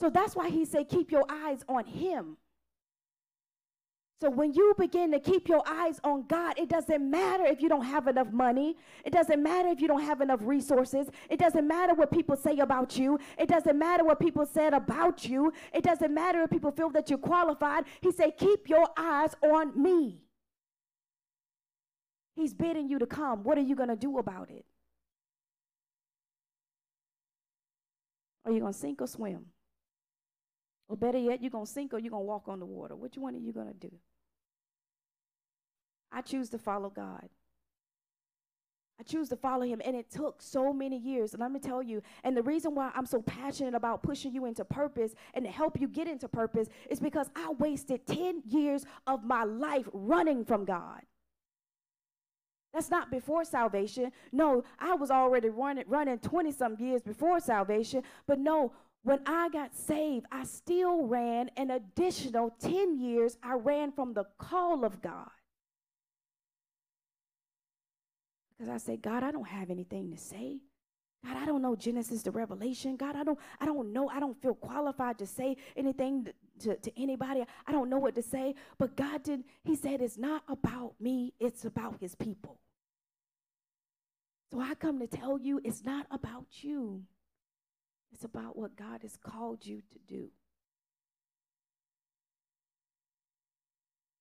So 0.00 0.10
that's 0.10 0.34
why 0.34 0.50
he 0.50 0.64
said, 0.64 0.88
keep 0.88 1.10
your 1.10 1.24
eyes 1.30 1.64
on 1.68 1.86
him. 1.86 2.36
So 4.20 4.28
when 4.28 4.52
you 4.52 4.74
begin 4.78 5.10
to 5.12 5.18
keep 5.18 5.48
your 5.48 5.62
eyes 5.66 5.98
on 6.04 6.26
God, 6.28 6.58
it 6.58 6.68
doesn't 6.68 7.10
matter 7.10 7.46
if 7.46 7.62
you 7.62 7.70
don't 7.70 7.86
have 7.86 8.06
enough 8.06 8.30
money. 8.30 8.76
It 9.02 9.14
doesn't 9.14 9.42
matter 9.42 9.70
if 9.70 9.80
you 9.80 9.88
don't 9.88 10.02
have 10.02 10.20
enough 10.20 10.40
resources. 10.42 11.08
It 11.30 11.38
doesn't 11.38 11.66
matter 11.66 11.94
what 11.94 12.10
people 12.10 12.36
say 12.36 12.58
about 12.58 12.98
you. 12.98 13.18
It 13.38 13.48
doesn't 13.48 13.78
matter 13.78 14.04
what 14.04 14.20
people 14.20 14.44
said 14.44 14.74
about 14.74 15.24
you. 15.24 15.54
It 15.72 15.82
doesn't 15.82 16.12
matter 16.12 16.42
if 16.42 16.50
people 16.50 16.70
feel 16.70 16.90
that 16.90 17.08
you're 17.08 17.18
qualified. 17.18 17.84
He 18.02 18.12
said, 18.12 18.36
keep 18.36 18.68
your 18.68 18.88
eyes 18.98 19.34
on 19.42 19.80
me. 19.80 20.20
He's 22.36 22.52
bidding 22.52 22.90
you 22.90 22.98
to 22.98 23.06
come. 23.06 23.42
What 23.42 23.56
are 23.56 23.62
you 23.62 23.74
going 23.74 23.88
to 23.88 23.96
do 23.96 24.18
about 24.18 24.50
it? 24.50 24.66
Are 28.44 28.52
you 28.52 28.60
going 28.60 28.72
to 28.72 28.78
sink 28.78 29.00
or 29.00 29.06
swim? 29.06 29.46
Or 30.88 30.96
better 30.96 31.18
yet, 31.18 31.40
you're 31.40 31.50
going 31.50 31.66
to 31.66 31.70
sink 31.70 31.94
or 31.94 31.98
you're 31.98 32.10
going 32.10 32.24
to 32.24 32.26
walk 32.26 32.48
on 32.48 32.60
the 32.60 32.66
water. 32.66 32.96
Which 32.96 33.16
one 33.16 33.34
are 33.34 33.38
you 33.38 33.52
going 33.52 33.68
to 33.68 33.88
do? 33.88 33.90
I 36.12 36.22
choose 36.22 36.48
to 36.50 36.58
follow 36.58 36.90
God. 36.90 37.28
I 39.00 39.02
choose 39.02 39.30
to 39.30 39.36
follow 39.36 39.64
him. 39.64 39.80
And 39.84 39.96
it 39.96 40.10
took 40.10 40.42
so 40.42 40.74
many 40.74 40.98
years. 40.98 41.32
And 41.32 41.40
let 41.40 41.50
me 41.50 41.58
tell 41.58 41.82
you, 41.82 42.02
and 42.22 42.36
the 42.36 42.42
reason 42.42 42.74
why 42.74 42.90
I'm 42.94 43.06
so 43.06 43.22
passionate 43.22 43.74
about 43.74 44.02
pushing 44.02 44.34
you 44.34 44.44
into 44.44 44.64
purpose 44.64 45.14
and 45.32 45.44
to 45.46 45.50
help 45.50 45.80
you 45.80 45.88
get 45.88 46.06
into 46.06 46.28
purpose 46.28 46.68
is 46.90 47.00
because 47.00 47.30
I 47.34 47.52
wasted 47.58 48.06
10 48.06 48.42
years 48.46 48.84
of 49.06 49.24
my 49.24 49.44
life 49.44 49.88
running 49.92 50.44
from 50.44 50.66
God. 50.66 51.00
That's 52.74 52.90
not 52.90 53.10
before 53.10 53.44
salvation. 53.44 54.12
No, 54.32 54.64
I 54.78 54.94
was 54.94 55.10
already 55.10 55.48
running 55.48 55.84
running 55.88 56.18
20 56.18 56.52
some 56.52 56.76
years 56.78 57.02
before 57.02 57.40
salvation. 57.40 58.02
But 58.26 58.38
no, 58.38 58.72
when 59.02 59.20
I 59.26 59.48
got 59.48 59.74
saved, 59.74 60.26
I 60.30 60.44
still 60.44 61.02
ran 61.06 61.50
an 61.56 61.70
additional 61.70 62.54
10 62.60 63.00
years. 63.00 63.38
I 63.42 63.54
ran 63.54 63.92
from 63.92 64.12
the 64.12 64.24
call 64.38 64.84
of 64.84 65.00
God. 65.00 65.30
Because 68.60 68.74
I 68.74 68.76
say, 68.76 68.98
God, 68.98 69.22
I 69.22 69.30
don't 69.30 69.48
have 69.48 69.70
anything 69.70 70.10
to 70.10 70.18
say. 70.18 70.58
God, 71.24 71.34
I 71.34 71.46
don't 71.46 71.62
know 71.62 71.74
Genesis 71.74 72.22
to 72.24 72.30
Revelation. 72.30 72.94
God, 72.94 73.16
I 73.16 73.24
don't, 73.24 73.38
I 73.58 73.64
don't 73.64 73.90
know. 73.90 74.10
I 74.10 74.20
don't 74.20 74.40
feel 74.42 74.54
qualified 74.54 75.16
to 75.20 75.26
say 75.26 75.56
anything 75.78 76.24
to, 76.24 76.34
to, 76.68 76.76
to 76.76 77.02
anybody. 77.02 77.42
I 77.66 77.72
don't 77.72 77.88
know 77.88 77.96
what 77.96 78.14
to 78.16 78.22
say. 78.22 78.54
But 78.76 78.96
God 78.96 79.22
did, 79.22 79.44
He 79.64 79.76
said, 79.76 80.02
it's 80.02 80.18
not 80.18 80.42
about 80.46 80.92
me, 81.00 81.32
it's 81.40 81.64
about 81.64 81.96
His 82.00 82.14
people. 82.14 82.60
So 84.52 84.60
I 84.60 84.74
come 84.74 84.98
to 84.98 85.06
tell 85.06 85.38
you 85.38 85.62
it's 85.64 85.82
not 85.82 86.04
about 86.10 86.44
you. 86.62 87.04
It's 88.12 88.24
about 88.24 88.58
what 88.58 88.76
God 88.76 89.00
has 89.00 89.16
called 89.16 89.64
you 89.64 89.80
to 89.90 89.98
do. 90.06 90.28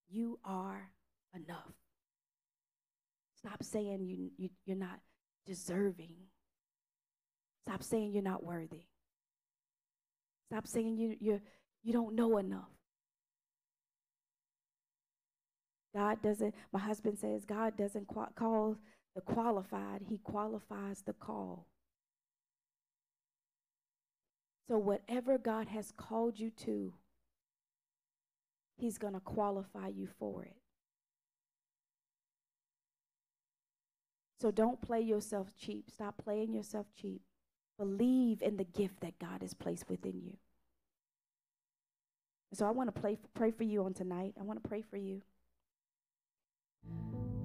You 0.10 0.40
are 0.46 0.92
enough. 1.36 1.79
Stop 3.40 3.64
saying 3.64 4.06
you, 4.06 4.32
you, 4.38 4.50
you're 4.66 4.78
not 4.78 5.00
deserving. 5.46 6.16
Stop 7.66 7.84
saying 7.84 8.12
you're 8.12 8.22
not 8.24 8.44
worthy. 8.44 8.84
Stop 10.52 10.68
saying 10.68 10.98
you, 10.98 11.16
you're, 11.20 11.42
you 11.84 11.94
don't 11.94 12.16
know 12.16 12.38
enough. 12.38 12.70
God 15.96 16.22
doesn't, 16.22 16.54
my 16.72 16.80
husband 16.80 17.18
says, 17.18 17.46
God 17.46 17.78
doesn't 17.78 18.08
call 18.08 18.76
the 19.16 19.22
qualified, 19.22 20.02
He 20.08 20.18
qualifies 20.18 21.02
the 21.06 21.14
call. 21.14 21.68
So, 24.68 24.78
whatever 24.78 25.38
God 25.38 25.68
has 25.70 25.92
called 25.98 26.40
you 26.40 26.52
to, 26.66 26.94
He's 28.78 28.98
going 28.98 29.14
to 29.14 29.20
qualify 29.20 29.88
you 29.88 30.08
for 30.20 30.44
it. 30.44 30.59
So 34.40 34.52
don't 34.52 34.82
play 34.82 35.02
yourself 35.02 35.52
cheap. 35.58 35.90
Stop 35.92 36.16
playing 36.24 36.54
yourself 36.54 36.88
cheap. 37.00 37.22
Believe 37.78 38.42
in 38.42 38.58
the 38.58 38.64
gift 38.64 39.02
that 39.02 39.20
God 39.20 39.42
has 39.42 39.54
placed 39.54 39.90
within 39.90 40.22
you. 40.22 40.38
So 42.54 42.66
I 42.66 42.72
want 42.72 42.94
to 42.94 43.00
pray, 43.00 43.18
pray 43.34 43.52
for 43.52 43.64
you 43.64 43.84
on 43.84 43.94
tonight. 43.94 44.34
I 44.40 44.44
want 44.44 44.62
to 44.62 44.68
pray 44.68 44.82
for 44.82 44.98
you. 44.98 45.22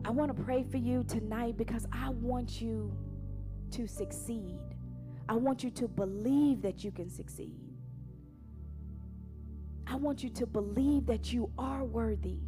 I 0.05 0.11
want 0.11 0.35
to 0.37 0.43
pray 0.43 0.63
for 0.63 0.77
you 0.77 1.05
tonight 1.05 1.57
because 1.57 1.87
I 1.93 2.11
want 2.11 2.61
you 2.61 2.97
to 3.73 3.87
succeed. 3.87 4.59
I 5.29 5.35
want 5.35 5.65
you 5.65 5.71
to 5.71 5.89
believe 5.89 6.63
that 6.63 6.85
you 6.85 6.93
can 6.93 7.11
succeed. 7.11 7.59
I 9.87 9.97
want 9.97 10.23
you 10.23 10.31
to 10.31 10.47
believe 10.47 11.07
that 11.07 11.33
you 11.33 11.51
are 11.59 11.85
worthy. 11.85 12.39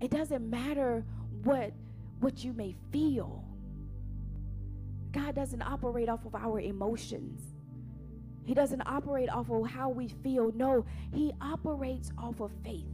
It 0.00 0.10
doesn't 0.10 0.48
matter 0.48 1.04
what 1.42 1.72
what 2.22 2.44
you 2.44 2.52
may 2.52 2.74
feel. 2.92 3.44
God 5.10 5.34
doesn't 5.34 5.60
operate 5.62 6.08
off 6.08 6.24
of 6.24 6.34
our 6.34 6.60
emotions. 6.60 7.40
He 8.44 8.54
doesn't 8.54 8.80
operate 8.82 9.28
off 9.28 9.50
of 9.50 9.66
how 9.66 9.88
we 9.90 10.08
feel. 10.08 10.52
No, 10.54 10.84
he 11.12 11.32
operates 11.40 12.10
off 12.16 12.40
of 12.40 12.50
faith 12.64 12.91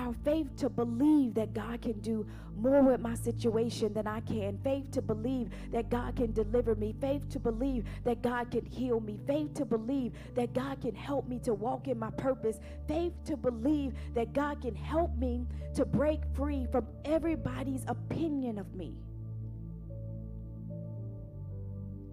our 0.00 0.14
faith 0.24 0.56
to 0.56 0.70
believe 0.70 1.34
that 1.34 1.52
God 1.52 1.82
can 1.82 2.00
do 2.00 2.26
more 2.56 2.82
with 2.82 3.00
my 3.00 3.14
situation 3.14 3.92
than 3.92 4.06
I 4.06 4.20
can, 4.20 4.58
faith 4.64 4.90
to 4.92 5.02
believe 5.02 5.50
that 5.72 5.90
God 5.90 6.16
can 6.16 6.32
deliver 6.32 6.74
me, 6.74 6.94
faith 7.00 7.28
to 7.30 7.38
believe 7.38 7.84
that 8.04 8.22
God 8.22 8.50
can 8.50 8.64
heal 8.64 9.00
me, 9.00 9.18
faith 9.26 9.54
to 9.54 9.64
believe 9.64 10.12
that 10.34 10.54
God 10.54 10.80
can 10.80 10.94
help 10.94 11.28
me 11.28 11.38
to 11.40 11.52
walk 11.54 11.86
in 11.88 11.98
my 11.98 12.10
purpose, 12.12 12.58
faith 12.88 13.12
to 13.26 13.36
believe 13.36 13.92
that 14.14 14.32
God 14.32 14.62
can 14.62 14.74
help 14.74 15.14
me 15.16 15.46
to 15.74 15.84
break 15.84 16.20
free 16.34 16.66
from 16.72 16.86
everybody's 17.04 17.84
opinion 17.86 18.58
of 18.58 18.74
me. 18.74 18.94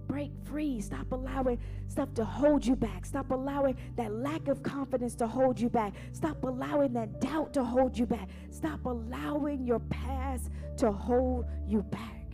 Break 0.07 0.31
free. 0.43 0.81
Stop 0.81 1.11
allowing 1.11 1.59
stuff 1.87 2.13
to 2.15 2.25
hold 2.25 2.65
you 2.65 2.75
back. 2.75 3.05
Stop 3.05 3.31
allowing 3.31 3.75
that 3.95 4.13
lack 4.13 4.47
of 4.47 4.63
confidence 4.63 5.15
to 5.15 5.27
hold 5.27 5.59
you 5.59 5.69
back. 5.69 5.93
Stop 6.11 6.43
allowing 6.43 6.93
that 6.93 7.19
doubt 7.21 7.53
to 7.53 7.63
hold 7.63 7.97
you 7.97 8.05
back. 8.05 8.29
Stop 8.49 8.85
allowing 8.85 9.65
your 9.65 9.79
past 9.79 10.49
to 10.77 10.91
hold 10.91 11.45
you 11.67 11.83
back. 11.83 12.25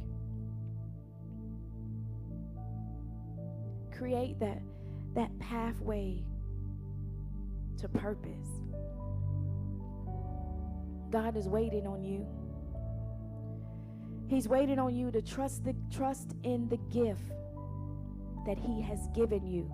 Create 3.97 4.39
that, 4.39 4.61
that 5.15 5.38
pathway 5.39 6.24
to 7.78 7.88
purpose. 7.88 8.49
God 11.09 11.38
is 11.38 11.47
waiting 11.47 11.86
on 11.86 12.03
you. 12.03 12.26
He's 14.28 14.47
waiting 14.47 14.80
on 14.80 14.95
you 14.95 15.11
to 15.11 15.21
trust 15.21 15.63
the 15.63 15.76
trust 15.91 16.34
in 16.43 16.67
the 16.69 16.78
gift 16.91 17.21
that 18.46 18.58
He 18.58 18.82
has 18.82 19.08
given 19.16 19.46
you. 19.46 19.72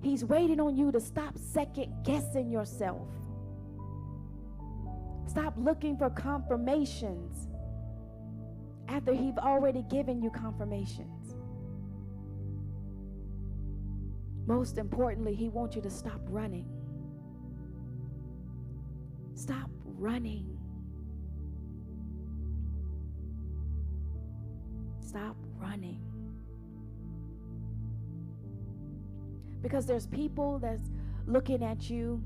He's 0.00 0.24
waiting 0.24 0.60
on 0.60 0.76
you 0.76 0.92
to 0.92 1.00
stop 1.00 1.36
second 1.36 1.92
guessing 2.04 2.50
yourself. 2.50 3.08
Stop 5.26 5.54
looking 5.56 5.96
for 5.96 6.08
confirmations 6.10 7.48
after 8.88 9.12
He's 9.12 9.36
already 9.38 9.84
given 9.90 10.22
you 10.22 10.30
confirmations. 10.30 11.34
Most 14.46 14.78
importantly, 14.78 15.34
He 15.34 15.48
wants 15.48 15.76
you 15.76 15.82
to 15.82 15.90
stop 15.90 16.20
running. 16.24 16.66
Stop 19.34 19.70
running. 19.84 20.58
Stop 25.00 25.36
running. 25.60 26.00
Because 29.62 29.86
there's 29.86 30.06
people 30.06 30.58
that's 30.58 30.90
looking 31.26 31.62
at 31.64 31.90
you. 31.90 32.22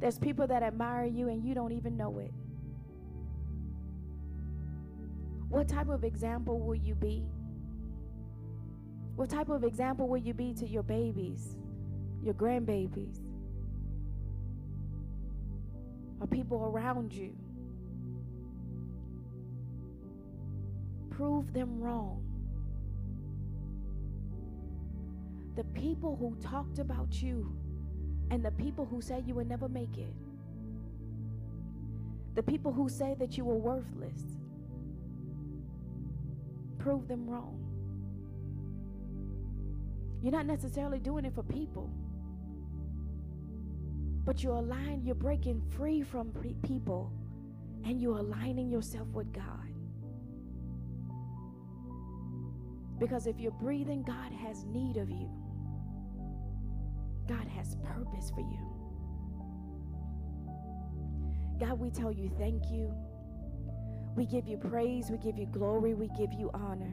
There's 0.00 0.18
people 0.18 0.46
that 0.48 0.62
admire 0.62 1.06
you 1.06 1.28
and 1.28 1.42
you 1.44 1.54
don't 1.54 1.72
even 1.72 1.96
know 1.96 2.18
it. 2.18 2.32
What 5.48 5.68
type 5.68 5.88
of 5.88 6.04
example 6.04 6.58
will 6.58 6.74
you 6.74 6.94
be? 6.94 7.24
What 9.14 9.30
type 9.30 9.48
of 9.48 9.64
example 9.64 10.08
will 10.08 10.18
you 10.18 10.34
be 10.34 10.52
to 10.54 10.66
your 10.66 10.82
babies, 10.82 11.56
your 12.22 12.34
grandbabies, 12.34 13.20
or 16.20 16.26
people 16.26 16.64
around 16.66 17.12
you? 17.12 17.34
Prove 21.16 21.54
them 21.54 21.80
wrong. 21.80 22.22
The 25.56 25.64
people 25.64 26.14
who 26.14 26.36
talked 26.46 26.78
about 26.78 27.22
you 27.22 27.56
and 28.30 28.44
the 28.44 28.50
people 28.50 28.84
who 28.84 29.00
said 29.00 29.24
you 29.26 29.34
would 29.34 29.48
never 29.48 29.66
make 29.66 29.96
it, 29.96 30.12
the 32.34 32.42
people 32.42 32.70
who 32.70 32.90
say 32.90 33.14
that 33.18 33.38
you 33.38 33.46
were 33.46 33.54
worthless, 33.54 34.20
prove 36.78 37.08
them 37.08 37.26
wrong. 37.26 37.62
You're 40.22 40.32
not 40.32 40.44
necessarily 40.44 40.98
doing 40.98 41.24
it 41.24 41.34
for 41.34 41.44
people, 41.44 41.90
but 44.26 44.42
you're 44.42 44.56
aligning, 44.56 45.00
you're 45.02 45.14
breaking 45.14 45.62
free 45.70 46.02
from 46.02 46.30
people, 46.62 47.10
and 47.86 48.02
you're 48.02 48.18
aligning 48.18 48.68
yourself 48.68 49.08
with 49.14 49.32
God. 49.32 49.75
Because 52.98 53.26
if 53.26 53.38
you're 53.38 53.52
breathing, 53.52 54.02
God 54.02 54.32
has 54.32 54.64
need 54.64 54.96
of 54.96 55.10
you. 55.10 55.30
God 57.28 57.46
has 57.48 57.76
purpose 57.84 58.30
for 58.30 58.40
you. 58.40 58.58
God, 61.58 61.78
we 61.78 61.90
tell 61.90 62.12
you 62.12 62.30
thank 62.38 62.70
you. 62.70 62.94
We 64.14 64.24
give 64.24 64.46
you 64.46 64.56
praise, 64.56 65.10
we 65.10 65.18
give 65.18 65.36
you 65.36 65.46
glory, 65.46 65.94
we 65.94 66.08
give 66.16 66.32
you 66.32 66.50
honor. 66.54 66.92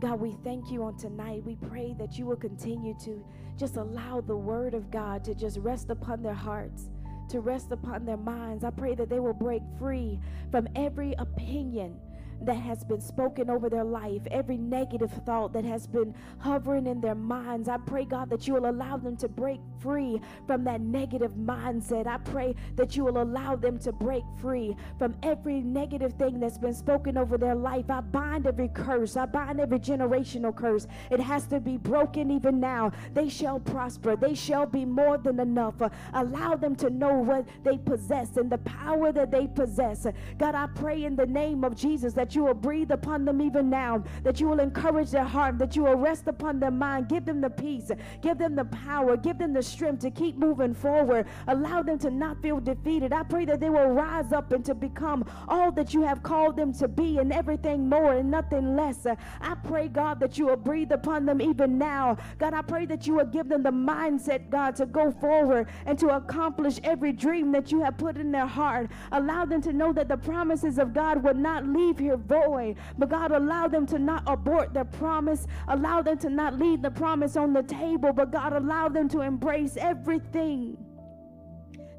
God, 0.00 0.20
we 0.20 0.36
thank 0.44 0.70
you 0.70 0.84
on 0.84 0.96
tonight. 0.96 1.42
We 1.44 1.56
pray 1.56 1.94
that 1.98 2.18
you 2.18 2.26
will 2.26 2.36
continue 2.36 2.94
to 3.04 3.24
just 3.56 3.76
allow 3.76 4.20
the 4.20 4.36
word 4.36 4.74
of 4.74 4.90
God 4.90 5.24
to 5.24 5.34
just 5.34 5.58
rest 5.58 5.90
upon 5.90 6.22
their 6.22 6.34
hearts, 6.34 6.90
to 7.30 7.40
rest 7.40 7.72
upon 7.72 8.04
their 8.04 8.16
minds. 8.16 8.64
I 8.64 8.70
pray 8.70 8.94
that 8.96 9.08
they 9.08 9.18
will 9.18 9.32
break 9.32 9.62
free 9.78 10.20
from 10.50 10.68
every 10.76 11.14
opinion 11.18 11.96
that 12.42 12.54
has 12.54 12.84
been 12.84 13.00
spoken 13.00 13.50
over 13.50 13.68
their 13.68 13.84
life, 13.84 14.22
every 14.30 14.56
negative 14.56 15.10
thought 15.24 15.52
that 15.52 15.64
has 15.64 15.86
been 15.86 16.14
hovering 16.38 16.86
in 16.86 17.00
their 17.00 17.14
minds. 17.14 17.68
I 17.68 17.78
pray, 17.78 18.04
God, 18.04 18.30
that 18.30 18.46
you 18.46 18.54
will 18.54 18.68
allow 18.68 18.96
them 18.96 19.16
to 19.18 19.28
break 19.28 19.60
free 19.80 20.20
from 20.46 20.64
that 20.64 20.80
negative 20.80 21.32
mindset. 21.32 22.06
I 22.06 22.18
pray 22.18 22.54
that 22.76 22.96
you 22.96 23.04
will 23.04 23.22
allow 23.22 23.56
them 23.56 23.78
to 23.80 23.92
break 23.92 24.24
free 24.40 24.76
from 24.98 25.14
every 25.22 25.60
negative 25.60 26.14
thing 26.14 26.40
that's 26.40 26.58
been 26.58 26.74
spoken 26.74 27.16
over 27.16 27.38
their 27.38 27.54
life. 27.54 27.90
I 27.90 28.00
bind 28.00 28.46
every 28.46 28.68
curse, 28.68 29.16
I 29.16 29.26
bind 29.26 29.60
every 29.60 29.78
generational 29.78 30.54
curse. 30.54 30.86
It 31.10 31.20
has 31.20 31.46
to 31.48 31.60
be 31.60 31.76
broken 31.76 32.30
even 32.30 32.60
now. 32.60 32.92
They 33.12 33.28
shall 33.28 33.60
prosper, 33.60 34.16
they 34.16 34.34
shall 34.34 34.66
be 34.66 34.84
more 34.84 35.18
than 35.18 35.40
enough. 35.40 35.74
Allow 36.12 36.56
them 36.56 36.76
to 36.76 36.90
know 36.90 37.14
what 37.14 37.46
they 37.62 37.78
possess 37.78 38.36
and 38.36 38.50
the 38.50 38.58
power 38.58 39.12
that 39.12 39.30
they 39.30 39.46
possess. 39.46 40.06
God, 40.38 40.54
I 40.54 40.66
pray 40.74 41.04
in 41.04 41.16
the 41.16 41.26
name 41.26 41.64
of 41.64 41.76
Jesus 41.76 42.14
that 42.14 42.23
you 42.32 42.44
will 42.44 42.54
breathe 42.54 42.92
upon 42.92 43.24
them 43.24 43.42
even 43.42 43.68
now, 43.68 44.04
that 44.22 44.38
you 44.38 44.46
will 44.46 44.60
encourage 44.60 45.10
their 45.10 45.24
heart, 45.24 45.58
that 45.58 45.74
you 45.74 45.82
will 45.82 45.96
rest 45.96 46.28
upon 46.28 46.60
their 46.60 46.70
mind, 46.70 47.08
give 47.08 47.24
them 47.24 47.40
the 47.40 47.50
peace, 47.50 47.90
give 48.22 48.38
them 48.38 48.54
the 48.54 48.64
power, 48.66 49.16
give 49.16 49.38
them 49.38 49.52
the 49.52 49.62
strength 49.62 50.00
to 50.02 50.10
keep 50.12 50.36
moving 50.36 50.74
forward, 50.74 51.26
allow 51.48 51.82
them 51.82 51.98
to 51.98 52.10
not 52.10 52.40
feel 52.40 52.60
defeated. 52.60 53.12
I 53.12 53.24
pray 53.24 53.44
that 53.46 53.58
they 53.58 53.70
will 53.70 53.88
rise 53.88 54.32
up 54.32 54.52
and 54.52 54.64
to 54.66 54.74
become 54.74 55.24
all 55.48 55.72
that 55.72 55.92
you 55.92 56.02
have 56.02 56.22
called 56.22 56.56
them 56.56 56.72
to 56.74 56.86
be 56.86 57.18
and 57.18 57.32
everything 57.32 57.88
more 57.88 58.12
and 58.12 58.30
nothing 58.30 58.76
less. 58.76 59.06
I 59.06 59.54
pray, 59.64 59.88
God, 59.88 60.20
that 60.20 60.38
you 60.38 60.46
will 60.46 60.56
breathe 60.56 60.92
upon 60.92 61.26
them 61.26 61.40
even 61.40 61.78
now. 61.78 62.16
God, 62.38 62.54
I 62.54 62.62
pray 62.62 62.86
that 62.86 63.06
you 63.06 63.14
will 63.14 63.26
give 63.26 63.48
them 63.48 63.62
the 63.62 63.72
mindset, 63.72 64.50
God, 64.50 64.76
to 64.76 64.86
go 64.86 65.10
forward 65.10 65.68
and 65.86 65.98
to 65.98 66.14
accomplish 66.14 66.78
every 66.84 67.12
dream 67.12 67.50
that 67.52 67.72
you 67.72 67.80
have 67.82 67.96
put 67.98 68.16
in 68.16 68.30
their 68.30 68.46
heart. 68.46 68.90
Allow 69.12 69.44
them 69.44 69.60
to 69.62 69.72
know 69.72 69.92
that 69.92 70.08
the 70.08 70.16
promises 70.16 70.78
of 70.78 70.94
God 70.94 71.22
will 71.22 71.34
not 71.34 71.66
leave 71.66 71.98
here 71.98 72.13
void. 72.16 72.76
But 72.98 73.10
God, 73.10 73.32
allow 73.32 73.68
them 73.68 73.86
to 73.86 73.98
not 73.98 74.22
abort 74.26 74.74
their 74.74 74.84
promise. 74.84 75.46
Allow 75.68 76.02
them 76.02 76.18
to 76.18 76.30
not 76.30 76.58
leave 76.58 76.82
the 76.82 76.90
promise 76.90 77.36
on 77.36 77.52
the 77.52 77.62
table. 77.62 78.12
But 78.12 78.30
God, 78.30 78.52
allow 78.52 78.88
them 78.88 79.08
to 79.10 79.20
embrace 79.20 79.76
everything 79.76 80.76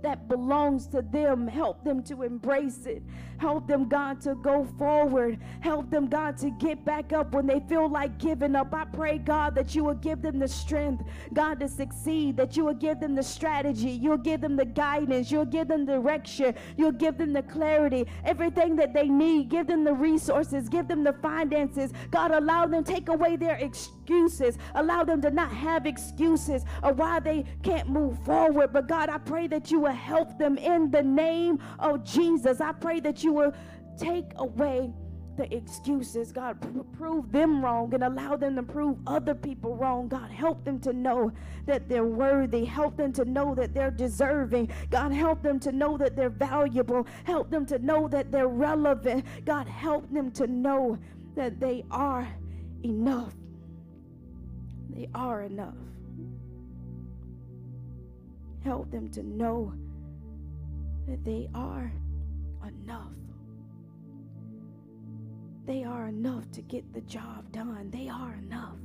that 0.05 0.27
belongs 0.27 0.85
to 0.85 1.01
them. 1.01 1.47
Help 1.47 1.83
them 1.83 2.03
to 2.03 2.21
embrace 2.21 2.85
it. 2.85 3.01
Help 3.39 3.67
them, 3.67 3.89
God, 3.89 4.21
to 4.21 4.35
go 4.35 4.63
forward. 4.77 5.39
Help 5.59 5.89
them, 5.89 6.07
God, 6.07 6.37
to 6.37 6.51
get 6.51 6.85
back 6.85 7.11
up 7.11 7.33
when 7.33 7.47
they 7.47 7.59
feel 7.61 7.89
like 7.89 8.19
giving 8.19 8.55
up. 8.55 8.71
I 8.73 8.85
pray, 8.85 9.17
God, 9.17 9.55
that 9.55 9.73
you 9.73 9.83
will 9.83 9.95
give 9.95 10.21
them 10.21 10.37
the 10.37 10.47
strength, 10.47 11.03
God, 11.33 11.59
to 11.59 11.67
succeed, 11.67 12.37
that 12.37 12.55
you 12.55 12.65
will 12.65 12.75
give 12.75 12.99
them 12.99 13.15
the 13.15 13.23
strategy, 13.23 13.89
you'll 13.89 14.17
give 14.17 14.41
them 14.41 14.55
the 14.55 14.65
guidance, 14.65 15.31
you'll 15.31 15.43
give 15.43 15.67
them 15.67 15.85
direction, 15.85 16.53
you'll 16.77 16.91
give 16.91 17.17
them 17.17 17.33
the 17.33 17.41
clarity, 17.41 18.05
everything 18.23 18.75
that 18.75 18.93
they 18.93 19.09
need. 19.09 19.49
Give 19.49 19.65
them 19.65 19.83
the 19.83 19.93
resources, 19.93 20.69
give 20.69 20.87
them 20.87 21.03
the 21.03 21.13
finances. 21.13 21.91
God, 22.11 22.31
allow 22.31 22.67
them, 22.67 22.83
take 22.83 23.09
away 23.09 23.37
their 23.37 23.55
excuses, 23.55 24.59
allow 24.75 25.03
them 25.03 25.21
to 25.23 25.31
not 25.31 25.51
have 25.51 25.87
excuses 25.87 26.63
of 26.83 26.99
why 26.99 27.19
they 27.19 27.43
can't 27.63 27.89
move 27.89 28.23
forward. 28.23 28.71
But 28.71 28.87
God, 28.87 29.09
I 29.09 29.17
pray 29.17 29.47
that 29.47 29.71
you 29.71 29.79
will 29.79 29.94
help 29.95 30.37
them 30.37 30.57
in 30.57 30.91
the 30.91 31.03
name 31.03 31.59
of 31.79 32.03
Jesus. 32.03 32.61
I 32.61 32.71
pray 32.71 32.99
that 33.01 33.23
you 33.23 33.33
will 33.33 33.53
take 33.97 34.31
away 34.35 34.93
the 35.37 35.53
excuses. 35.53 36.31
God, 36.31 36.57
prove 36.93 37.31
them 37.31 37.63
wrong 37.63 37.93
and 37.93 38.03
allow 38.03 38.35
them 38.35 38.55
to 38.55 38.63
prove 38.63 38.97
other 39.05 39.35
people 39.35 39.75
wrong. 39.75 40.07
God, 40.07 40.31
help 40.31 40.63
them 40.63 40.79
to 40.81 40.93
know 40.93 41.31
that 41.65 41.89
they're 41.89 42.05
worthy. 42.05 42.65
Help 42.65 42.97
them 42.97 43.11
to 43.13 43.25
know 43.25 43.53
that 43.55 43.73
they're 43.73 43.91
deserving. 43.91 44.69
God, 44.89 45.11
help 45.11 45.41
them 45.41 45.59
to 45.61 45.71
know 45.71 45.97
that 45.97 46.15
they're 46.15 46.29
valuable. 46.29 47.05
Help 47.25 47.49
them 47.49 47.65
to 47.67 47.79
know 47.79 48.07
that 48.07 48.31
they're 48.31 48.47
relevant. 48.47 49.25
God, 49.45 49.67
help 49.67 50.11
them 50.11 50.31
to 50.31 50.47
know 50.47 50.97
that 51.35 51.59
they 51.59 51.83
are 51.91 52.27
enough. 52.83 53.33
They 54.89 55.09
are 55.13 55.41
enough. 55.41 55.75
Help 58.63 58.89
them 58.89 59.09
to 59.09 59.21
know 59.21 59.73
that 61.07 61.23
they 61.23 61.49
are 61.53 61.91
enough. 62.67 63.13
They 65.65 65.83
are 65.83 66.07
enough 66.07 66.51
to 66.51 66.61
get 66.61 66.93
the 66.93 67.01
job 67.01 67.51
done. 67.51 67.89
They 67.91 68.07
are 68.07 68.35
enough. 68.35 68.77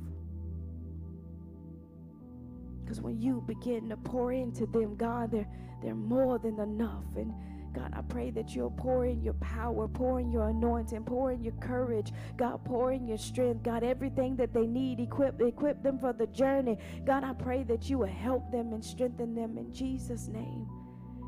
Because 2.83 3.01
when 3.01 3.21
you 3.21 3.43
begin 3.45 3.89
to 3.89 3.97
pour 3.97 4.33
into 4.33 4.65
them, 4.65 4.95
God, 4.95 5.31
they're, 5.31 5.47
they're 5.81 5.95
more 5.95 6.39
than 6.39 6.59
enough. 6.59 7.05
And 7.15 7.33
God, 7.73 7.93
I 7.95 8.01
pray 8.01 8.31
that 8.31 8.55
you'll 8.55 8.71
pour 8.71 9.05
in 9.05 9.21
your 9.21 9.35
power, 9.35 9.87
pour 9.87 10.19
in 10.19 10.31
your 10.31 10.49
anointing, 10.49 11.03
pour 11.03 11.31
in 11.31 11.43
your 11.43 11.53
courage. 11.53 12.11
God, 12.35 12.65
pour 12.65 12.91
in 12.91 13.07
your 13.07 13.19
strength. 13.19 13.63
God, 13.63 13.83
everything 13.83 14.35
that 14.37 14.53
they 14.53 14.65
need, 14.65 14.99
equip, 14.99 15.39
equip 15.39 15.83
them 15.83 15.99
for 15.99 16.13
the 16.13 16.27
journey. 16.27 16.77
God, 17.05 17.23
I 17.23 17.33
pray 17.33 17.63
that 17.63 17.89
you 17.89 17.99
will 17.99 18.07
help 18.07 18.51
them 18.51 18.73
and 18.73 18.83
strengthen 18.83 19.35
them 19.35 19.57
in 19.57 19.71
Jesus' 19.71 20.27
name. 20.27 20.67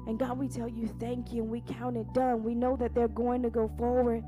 And 0.07 0.19
God, 0.19 0.37
we 0.37 0.47
tell 0.49 0.67
you 0.67 0.87
thank 0.99 1.31
you 1.31 1.43
and 1.43 1.51
we 1.51 1.61
count 1.61 1.95
it 1.97 2.11
done. 2.13 2.43
We 2.43 2.55
know 2.55 2.75
that 2.77 2.93
they're 2.93 3.07
going 3.07 3.41
to 3.43 3.49
go 3.49 3.71
forward. 3.77 4.23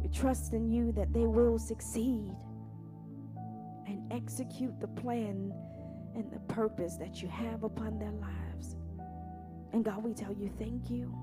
We 0.00 0.08
trust 0.08 0.54
in 0.54 0.70
you 0.70 0.92
that 0.92 1.12
they 1.12 1.26
will 1.26 1.58
succeed 1.58 2.32
and 3.86 4.10
execute 4.12 4.80
the 4.80 4.88
plan 4.88 5.52
and 6.14 6.32
the 6.32 6.40
purpose 6.52 6.96
that 6.96 7.20
you 7.22 7.28
have 7.28 7.64
upon 7.64 7.98
their 7.98 8.12
lives. 8.12 8.76
And 9.72 9.84
God, 9.84 10.02
we 10.02 10.14
tell 10.14 10.32
you 10.32 10.50
thank 10.58 10.90
you. 10.90 11.14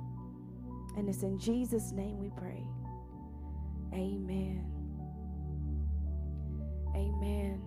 And 0.97 1.09
it's 1.09 1.23
in 1.23 1.39
Jesus' 1.39 1.91
name 1.91 2.19
we 2.19 2.29
pray. 2.37 2.63
Amen. 3.93 4.65
Amen. 6.95 7.61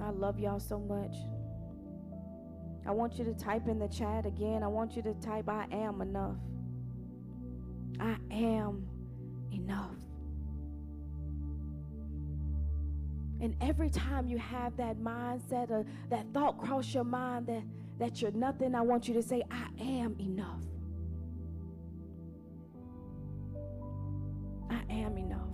I 0.00 0.10
love 0.10 0.38
y'all 0.38 0.60
so 0.60 0.78
much. 0.78 1.14
I 2.86 2.90
want 2.92 3.18
you 3.18 3.24
to 3.24 3.34
type 3.34 3.68
in 3.68 3.78
the 3.78 3.88
chat 3.88 4.26
again. 4.26 4.62
I 4.62 4.68
want 4.68 4.96
you 4.96 5.02
to 5.02 5.14
type, 5.14 5.48
I 5.48 5.66
am 5.70 6.00
enough. 6.00 6.36
I 8.00 8.16
am 8.30 8.86
enough. 9.52 9.96
And 13.40 13.54
every 13.60 13.90
time 13.90 14.26
you 14.26 14.38
have 14.38 14.76
that 14.78 14.98
mindset 14.98 15.70
or 15.70 15.84
that 16.10 16.26
thought 16.32 16.58
cross 16.58 16.92
your 16.92 17.04
mind 17.04 17.46
that, 17.46 17.62
that 17.98 18.20
you're 18.20 18.32
nothing, 18.32 18.74
I 18.74 18.80
want 18.80 19.06
you 19.06 19.14
to 19.14 19.22
say, 19.22 19.42
I 19.50 19.68
am 19.80 20.16
enough. 20.18 20.64
I 24.70 24.80
am 24.92 25.16
enough. 25.16 25.48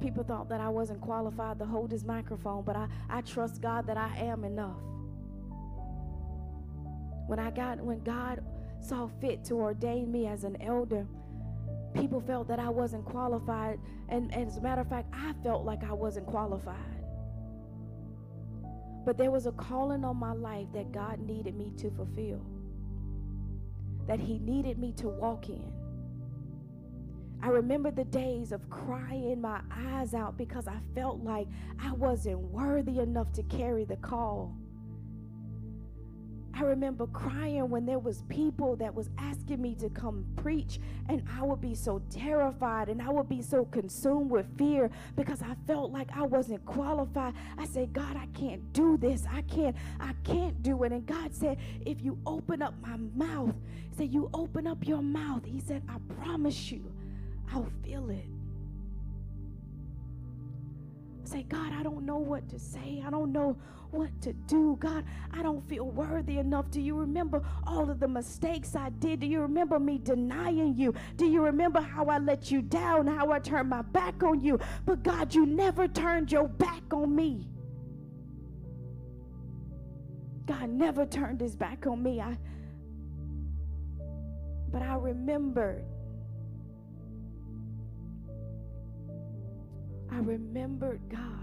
People 0.00 0.24
thought 0.24 0.48
that 0.48 0.60
I 0.60 0.68
wasn't 0.68 1.00
qualified 1.00 1.58
to 1.58 1.66
hold 1.66 1.90
this 1.90 2.04
microphone, 2.04 2.64
but 2.64 2.74
I, 2.74 2.88
I 3.08 3.20
trust 3.20 3.60
God 3.60 3.86
that 3.86 3.96
I 3.96 4.16
am 4.16 4.44
enough. 4.44 4.80
When 7.30 7.38
I 7.38 7.52
got 7.52 7.78
when 7.78 8.00
God 8.00 8.42
saw 8.80 9.08
fit 9.20 9.44
to 9.44 9.54
ordain 9.54 10.10
me 10.10 10.26
as 10.26 10.42
an 10.42 10.60
elder, 10.60 11.06
people 11.94 12.20
felt 12.20 12.48
that 12.48 12.58
I 12.58 12.68
wasn't 12.68 13.04
qualified. 13.04 13.78
And, 14.08 14.34
and 14.34 14.48
as 14.48 14.56
a 14.56 14.60
matter 14.60 14.80
of 14.80 14.88
fact, 14.88 15.14
I 15.14 15.32
felt 15.44 15.64
like 15.64 15.84
I 15.84 15.92
wasn't 15.92 16.26
qualified. 16.26 17.04
But 19.06 19.16
there 19.16 19.30
was 19.30 19.46
a 19.46 19.52
calling 19.52 20.04
on 20.04 20.16
my 20.16 20.32
life 20.32 20.66
that 20.74 20.90
God 20.90 21.20
needed 21.20 21.54
me 21.54 21.70
to 21.76 21.92
fulfill, 21.92 22.44
that 24.08 24.18
He 24.18 24.40
needed 24.40 24.80
me 24.80 24.92
to 24.94 25.06
walk 25.06 25.48
in. 25.48 25.72
I 27.44 27.50
remember 27.50 27.92
the 27.92 28.06
days 28.06 28.50
of 28.50 28.68
crying 28.70 29.40
my 29.40 29.60
eyes 29.72 30.14
out 30.14 30.36
because 30.36 30.66
I 30.66 30.80
felt 30.96 31.22
like 31.22 31.46
I 31.80 31.92
wasn't 31.92 32.40
worthy 32.40 32.98
enough 32.98 33.32
to 33.34 33.44
carry 33.44 33.84
the 33.84 33.98
call. 33.98 34.59
I 36.54 36.62
remember 36.62 37.06
crying 37.06 37.70
when 37.70 37.86
there 37.86 37.98
was 37.98 38.22
people 38.28 38.76
that 38.76 38.94
was 38.94 39.08
asking 39.18 39.62
me 39.62 39.74
to 39.76 39.88
come 39.88 40.26
preach 40.36 40.80
and 41.08 41.22
I 41.38 41.42
would 41.42 41.60
be 41.60 41.74
so 41.74 42.02
terrified 42.10 42.88
and 42.88 43.00
I 43.00 43.10
would 43.10 43.28
be 43.28 43.42
so 43.42 43.64
consumed 43.66 44.30
with 44.30 44.46
fear 44.58 44.90
because 45.16 45.42
I 45.42 45.54
felt 45.66 45.92
like 45.92 46.08
I 46.14 46.22
wasn't 46.22 46.64
qualified. 46.64 47.34
I 47.56 47.66
said, 47.66 47.92
"God, 47.92 48.16
I 48.16 48.26
can't 48.38 48.72
do 48.72 48.96
this. 48.96 49.26
I 49.30 49.42
can't 49.42 49.76
I 49.98 50.12
can't 50.24 50.62
do 50.62 50.82
it." 50.84 50.92
And 50.92 51.06
God 51.06 51.34
said, 51.34 51.58
"If 51.86 52.02
you 52.02 52.18
open 52.26 52.62
up 52.62 52.74
my 52.82 52.96
mouth, 53.14 53.54
say 53.96 54.04
you 54.04 54.28
open 54.34 54.66
up 54.66 54.86
your 54.86 55.02
mouth." 55.02 55.44
He 55.44 55.60
said, 55.60 55.82
"I 55.88 55.98
promise 56.22 56.72
you, 56.72 56.84
I'll 57.52 57.70
feel 57.82 58.10
it." 58.10 58.39
Say, 61.30 61.44
God, 61.44 61.72
I 61.72 61.82
don't 61.82 62.04
know 62.04 62.18
what 62.18 62.48
to 62.48 62.58
say. 62.58 63.02
I 63.06 63.10
don't 63.10 63.32
know 63.32 63.56
what 63.90 64.10
to 64.22 64.32
do. 64.32 64.76
God, 64.80 65.04
I 65.32 65.42
don't 65.42 65.66
feel 65.68 65.86
worthy 65.86 66.38
enough. 66.38 66.70
Do 66.70 66.80
you 66.80 66.96
remember 66.96 67.42
all 67.66 67.90
of 67.90 68.00
the 68.00 68.08
mistakes 68.08 68.74
I 68.74 68.90
did? 68.90 69.20
Do 69.20 69.26
you 69.26 69.40
remember 69.40 69.78
me 69.78 69.98
denying 69.98 70.74
you? 70.76 70.94
Do 71.16 71.26
you 71.26 71.42
remember 71.42 71.80
how 71.80 72.06
I 72.06 72.18
let 72.18 72.50
you 72.50 72.62
down, 72.62 73.06
how 73.06 73.30
I 73.30 73.38
turned 73.38 73.68
my 73.68 73.82
back 73.82 74.22
on 74.22 74.40
you? 74.40 74.58
But 74.84 75.02
God, 75.02 75.34
you 75.34 75.46
never 75.46 75.86
turned 75.88 76.32
your 76.32 76.48
back 76.48 76.82
on 76.92 77.14
me. 77.14 77.48
God 80.46 80.68
never 80.68 81.06
turned 81.06 81.40
his 81.40 81.54
back 81.54 81.86
on 81.86 82.02
me. 82.02 82.20
I 82.20 82.36
but 84.72 84.82
I 84.82 84.94
remembered 84.94 85.84
I 90.12 90.18
remembered 90.18 91.00
God. 91.08 91.40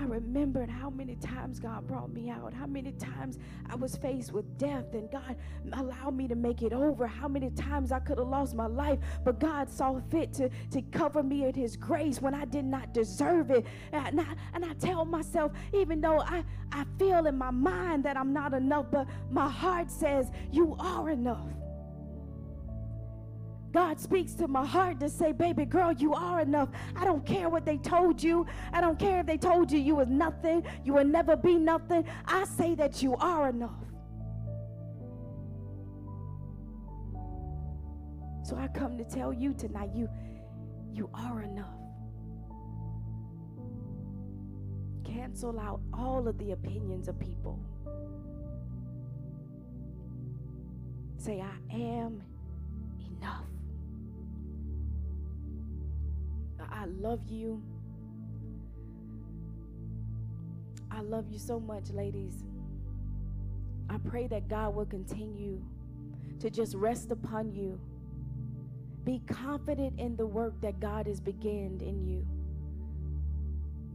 I 0.00 0.04
remembered 0.04 0.70
how 0.70 0.90
many 0.90 1.16
times 1.16 1.58
God 1.58 1.88
brought 1.88 2.12
me 2.12 2.30
out, 2.30 2.54
how 2.54 2.66
many 2.66 2.92
times 2.92 3.38
I 3.68 3.74
was 3.74 3.96
faced 3.96 4.32
with 4.32 4.56
death, 4.56 4.94
and 4.94 5.10
God 5.10 5.34
allowed 5.72 6.14
me 6.14 6.28
to 6.28 6.36
make 6.36 6.62
it 6.62 6.72
over, 6.72 7.08
how 7.08 7.26
many 7.26 7.50
times 7.50 7.90
I 7.90 7.98
could 7.98 8.18
have 8.18 8.28
lost 8.28 8.54
my 8.54 8.66
life, 8.66 9.00
but 9.24 9.40
God 9.40 9.68
saw 9.68 10.00
fit 10.08 10.32
to, 10.34 10.50
to 10.70 10.82
cover 10.92 11.24
me 11.24 11.46
in 11.46 11.54
His 11.54 11.76
grace 11.76 12.22
when 12.22 12.32
I 12.32 12.44
did 12.44 12.64
not 12.64 12.94
deserve 12.94 13.50
it. 13.50 13.66
And 13.90 14.20
I, 14.20 14.34
and 14.54 14.64
I 14.64 14.74
tell 14.74 15.04
myself, 15.04 15.50
even 15.74 16.00
though 16.00 16.20
I, 16.20 16.44
I 16.70 16.84
feel 16.96 17.26
in 17.26 17.36
my 17.36 17.50
mind 17.50 18.04
that 18.04 18.16
I'm 18.16 18.32
not 18.32 18.54
enough, 18.54 18.86
but 18.92 19.08
my 19.32 19.48
heart 19.48 19.90
says, 19.90 20.30
You 20.52 20.76
are 20.78 21.10
enough. 21.10 21.50
God 23.78 24.00
speaks 24.00 24.34
to 24.34 24.48
my 24.48 24.66
heart 24.66 24.98
to 24.98 25.08
say, 25.08 25.30
baby 25.30 25.64
girl, 25.64 25.92
you 25.92 26.12
are 26.12 26.40
enough. 26.40 26.68
I 26.96 27.04
don't 27.04 27.24
care 27.24 27.48
what 27.48 27.64
they 27.64 27.76
told 27.76 28.20
you. 28.20 28.44
I 28.72 28.80
don't 28.80 28.98
care 28.98 29.20
if 29.20 29.26
they 29.26 29.38
told 29.38 29.70
you 29.70 29.78
you 29.78 29.94
was 29.94 30.08
nothing, 30.08 30.64
you 30.82 30.94
will 30.94 31.04
never 31.04 31.36
be 31.36 31.54
nothing. 31.54 32.04
I 32.26 32.44
say 32.44 32.74
that 32.74 33.04
you 33.04 33.14
are 33.18 33.50
enough. 33.50 33.84
So 38.42 38.56
I 38.56 38.66
come 38.66 38.98
to 38.98 39.04
tell 39.04 39.32
you 39.32 39.54
tonight, 39.54 39.90
you 39.94 40.08
you 40.92 41.08
are 41.14 41.42
enough. 41.42 41.78
Cancel 45.04 45.60
out 45.60 45.80
all 45.94 46.26
of 46.26 46.36
the 46.38 46.50
opinions 46.50 47.06
of 47.06 47.16
people. 47.20 47.60
Say, 51.16 51.40
I 51.40 51.56
am 51.72 52.24
enough. 52.98 53.44
I 56.68 56.84
love 56.86 57.20
you. 57.28 57.62
I 60.90 61.00
love 61.00 61.26
you 61.30 61.38
so 61.38 61.60
much, 61.60 61.90
ladies. 61.90 62.44
I 63.90 63.98
pray 63.98 64.26
that 64.28 64.48
God 64.48 64.74
will 64.74 64.86
continue 64.86 65.62
to 66.40 66.50
just 66.50 66.74
rest 66.74 67.10
upon 67.10 67.52
you. 67.52 67.80
Be 69.04 69.22
confident 69.26 69.98
in 69.98 70.16
the 70.16 70.26
work 70.26 70.60
that 70.60 70.80
God 70.80 71.06
has 71.06 71.20
begun 71.20 71.80
in 71.80 72.04
you. 72.06 72.26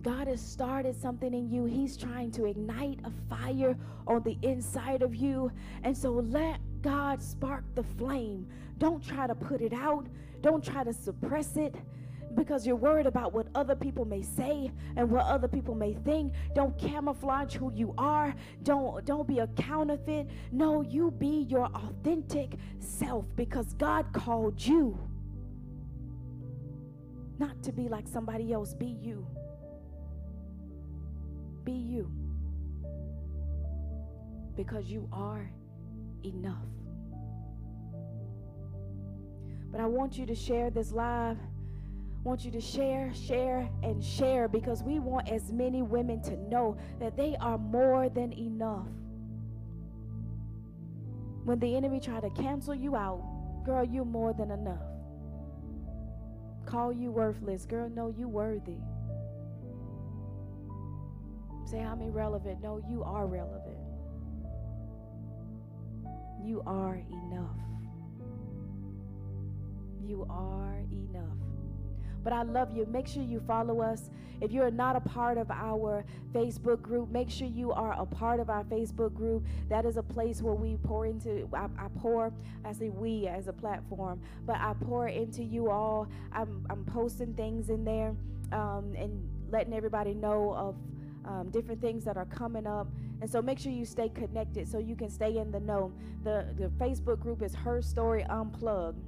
God 0.02 0.28
has 0.28 0.42
started 0.42 0.96
something 0.96 1.34
in 1.34 1.50
you. 1.50 1.66
He's 1.66 1.96
trying 1.96 2.32
to 2.32 2.46
ignite 2.46 3.00
a 3.06 3.12
fire 3.30 3.78
on 4.06 4.22
the 4.24 4.38
inside 4.42 5.02
of 5.02 5.16
you. 5.16 5.52
And 5.84 5.98
so 5.98 6.12
let 6.12 6.60
God 6.82 7.22
spark 7.22 7.64
the 7.76 7.84
flame. 7.84 8.48
Don't 8.78 9.04
try 9.04 9.28
to 9.28 9.36
put 9.36 9.62
it 9.62 9.72
out, 9.72 10.08
don't 10.42 10.64
try 10.64 10.84
to 10.84 10.92
suppress 10.92 11.56
it 11.56 11.76
because 12.36 12.66
you're 12.66 12.76
worried 12.76 13.06
about 13.06 13.34
what 13.34 13.48
other 13.56 13.76
people 13.76 14.06
may 14.06 14.22
say 14.22 14.72
and 14.96 15.10
what 15.10 15.26
other 15.26 15.48
people 15.48 15.76
may 15.76 15.94
think. 15.94 16.34
Don't 16.56 16.78
camouflage 16.78 17.56
who 17.56 17.72
you 17.74 17.94
are. 17.98 18.36
Don't 18.64 19.06
don't 19.06 19.28
be 19.28 19.40
a 19.40 19.48
counterfeit. 19.48 20.28
No, 20.52 20.82
you 20.82 21.12
be 21.12 21.46
your 21.50 21.66
authentic 21.66 22.54
self 22.80 23.26
because 23.36 23.74
God 23.74 24.06
called 24.14 24.66
you 24.66 24.98
not 27.40 27.62
to 27.64 27.72
be 27.72 27.88
like 27.88 28.08
somebody 28.08 28.54
else. 28.54 28.74
Be 28.74 28.98
you. 29.02 29.28
Be 31.64 31.72
you. 31.72 32.12
Because 34.56 34.86
you 34.86 35.10
are 35.12 35.50
enough. 36.24 36.68
But 39.72 39.82
I 39.82 39.88
want 39.88 40.18
you 40.18 40.26
to 40.28 40.36
share 40.36 40.70
this 40.70 40.92
live 40.92 41.38
want 42.24 42.46
you 42.46 42.52
to 42.52 42.62
share, 42.62 43.14
share, 43.14 43.70
and 43.84 44.04
share 44.04 44.48
because 44.48 44.82
we 44.82 45.00
want 45.00 45.30
as 45.30 45.52
many 45.52 45.82
women 45.82 46.22
to 46.22 46.38
know 46.50 46.78
that 47.00 47.18
they 47.18 47.36
are 47.40 47.58
more 47.58 48.10
than 48.10 48.32
enough. 48.34 48.88
When 51.44 51.60
the 51.60 51.76
enemy 51.76 52.00
try 52.00 52.22
to 52.22 52.30
cancel 52.30 52.74
you 52.74 52.96
out, 52.96 53.22
girl, 53.66 53.84
you're 53.84 54.06
more 54.06 54.34
than 54.34 54.52
enough. 54.52 54.80
Call 56.66 56.94
you 56.94 57.12
worthless, 57.12 57.66
girl, 57.66 57.90
no, 57.90 58.14
you 58.18 58.30
worthy. 58.30 58.78
Say 61.66 61.80
I'm 61.82 62.02
irrelevant. 62.02 62.62
No, 62.62 62.82
you 62.88 63.04
are 63.04 63.26
relevant. 63.26 63.78
You 66.44 66.62
are 66.66 67.02
enough. 67.10 67.58
You 70.06 70.26
are 70.30 70.78
enough. 70.92 71.43
But 72.24 72.34
I 72.34 72.44
love 72.44 72.76
you. 72.76 72.86
Make 72.86 73.08
sure 73.08 73.24
you 73.24 73.42
follow 73.48 73.82
us. 73.82 74.10
If 74.42 74.52
you're 74.52 74.72
not 74.72 74.96
a 74.96 75.00
part 75.00 75.38
of 75.38 75.50
our 75.52 76.06
Facebook 76.34 76.82
group, 76.82 77.10
make 77.10 77.30
sure 77.30 77.48
you 77.48 77.72
are 77.72 77.94
a 77.98 78.06
part 78.06 78.40
of 78.40 78.50
our 78.50 78.64
Facebook 78.66 79.14
group. 79.14 79.46
That 79.70 79.86
is 79.86 79.98
a 79.98 80.04
place 80.04 80.42
where 80.42 80.54
we 80.54 80.78
pour 80.84 81.06
into, 81.06 81.48
I, 81.54 81.66
I 81.78 81.88
pour, 82.00 82.34
I 82.66 82.74
say 82.74 82.90
we 82.90 83.28
as 83.28 83.48
a 83.48 83.54
platform, 83.54 84.22
but 84.46 84.58
I 84.58 84.74
pour 84.82 85.08
into 85.08 85.44
you 85.44 85.70
all. 85.70 86.08
I'm, 86.34 86.66
I'm 86.70 86.84
posting 86.86 87.34
things 87.36 87.70
in 87.70 87.86
there 87.86 88.16
um, 88.52 88.94
and 88.98 89.30
letting 89.50 89.74
everybody 89.74 90.14
know 90.14 90.54
of 90.54 90.76
um, 91.26 91.50
different 91.52 91.80
things 91.80 92.04
that 92.06 92.18
are 92.18 92.26
coming 92.26 92.68
up. 92.68 92.88
And 93.22 93.30
so 93.30 93.42
make 93.42 93.60
sure 93.60 93.72
you 93.72 93.86
stay 93.86 94.10
connected 94.10 94.68
so 94.68 94.80
you 94.80 94.96
can 94.96 95.10
stay 95.10 95.38
in 95.38 95.52
the 95.52 95.60
know. 95.60 95.94
The, 96.24 96.48
the 96.58 96.68
Facebook 96.84 97.22
group 97.22 97.42
is 97.42 97.56
Her 97.56 97.82
Story 97.82 98.24
Unplugged 98.24 99.00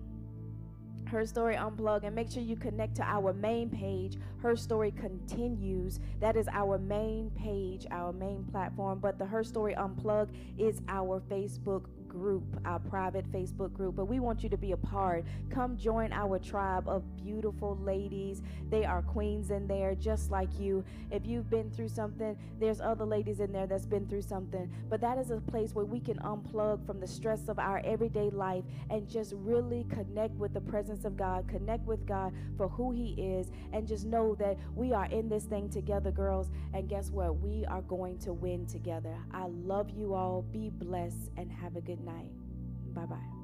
her 1.09 1.25
Story 1.25 1.55
Unplug, 1.55 2.03
and 2.03 2.15
make 2.15 2.31
sure 2.31 2.43
you 2.43 2.55
connect 2.55 2.95
to 2.95 3.03
our 3.03 3.33
main 3.33 3.69
page. 3.69 4.17
Her 4.37 4.55
Story 4.55 4.91
Continues. 4.91 5.99
That 6.19 6.35
is 6.35 6.47
our 6.49 6.77
main 6.77 7.31
page, 7.31 7.85
our 7.91 8.13
main 8.13 8.43
platform. 8.45 8.99
But 8.99 9.17
the 9.17 9.25
Her 9.25 9.43
Story 9.43 9.75
Unplug 9.75 10.29
is 10.57 10.81
our 10.87 11.21
Facebook 11.29 11.85
group, 12.15 12.43
our 12.65 12.79
private 12.79 13.29
Facebook 13.31 13.73
group, 13.73 13.95
but 13.95 14.05
we 14.05 14.19
want 14.19 14.41
you 14.43 14.49
to 14.49 14.57
be 14.57 14.71
a 14.71 14.77
part. 14.77 15.25
Come 15.49 15.77
join 15.77 16.13
our 16.13 16.39
tribe 16.39 16.87
of 16.87 17.03
beautiful 17.17 17.77
ladies. 17.83 18.41
They 18.69 18.85
are 18.85 19.01
queens 19.01 19.51
in 19.51 19.67
there, 19.67 19.95
just 19.95 20.31
like 20.31 20.59
you. 20.59 20.83
If 21.11 21.25
you've 21.25 21.49
been 21.49 21.69
through 21.71 21.89
something, 21.89 22.37
there's 22.59 22.79
other 22.79 23.05
ladies 23.05 23.39
in 23.39 23.51
there 23.51 23.67
that's 23.67 23.85
been 23.85 24.07
through 24.07 24.21
something. 24.21 24.71
But 24.89 25.01
that 25.01 25.17
is 25.17 25.31
a 25.31 25.37
place 25.37 25.75
where 25.75 25.85
we 25.85 25.99
can 25.99 26.17
unplug 26.19 26.85
from 26.85 26.99
the 26.99 27.07
stress 27.07 27.47
of 27.49 27.59
our 27.59 27.81
everyday 27.83 28.29
life 28.29 28.63
and 28.89 29.09
just 29.09 29.33
really 29.35 29.85
connect 29.89 30.35
with 30.35 30.53
the 30.53 30.61
presence 30.61 31.03
of 31.05 31.17
God, 31.17 31.47
connect 31.47 31.85
with 31.85 32.05
God 32.05 32.33
for 32.57 32.69
who 32.69 32.91
He 32.91 33.13
is, 33.17 33.51
and 33.73 33.87
just 33.87 34.05
know 34.05 34.35
that 34.35 34.57
we 34.73 34.93
are 34.93 35.05
in 35.07 35.27
this 35.27 35.43
thing 35.43 35.69
together, 35.69 36.11
girls. 36.11 36.49
And 36.73 36.87
guess 36.87 37.09
what? 37.11 37.39
We 37.39 37.65
are 37.65 37.81
going 37.81 38.17
to 38.19 38.33
win 38.33 38.65
together. 38.65 39.15
I 39.31 39.47
love 39.47 39.89
you 39.89 40.13
all. 40.13 40.43
Be 40.51 40.69
blessed 40.69 41.31
and 41.37 41.51
have 41.51 41.75
a 41.75 41.81
good 41.81 42.03
night. 42.05 42.31
Bye 42.95 43.05
bye. 43.05 43.34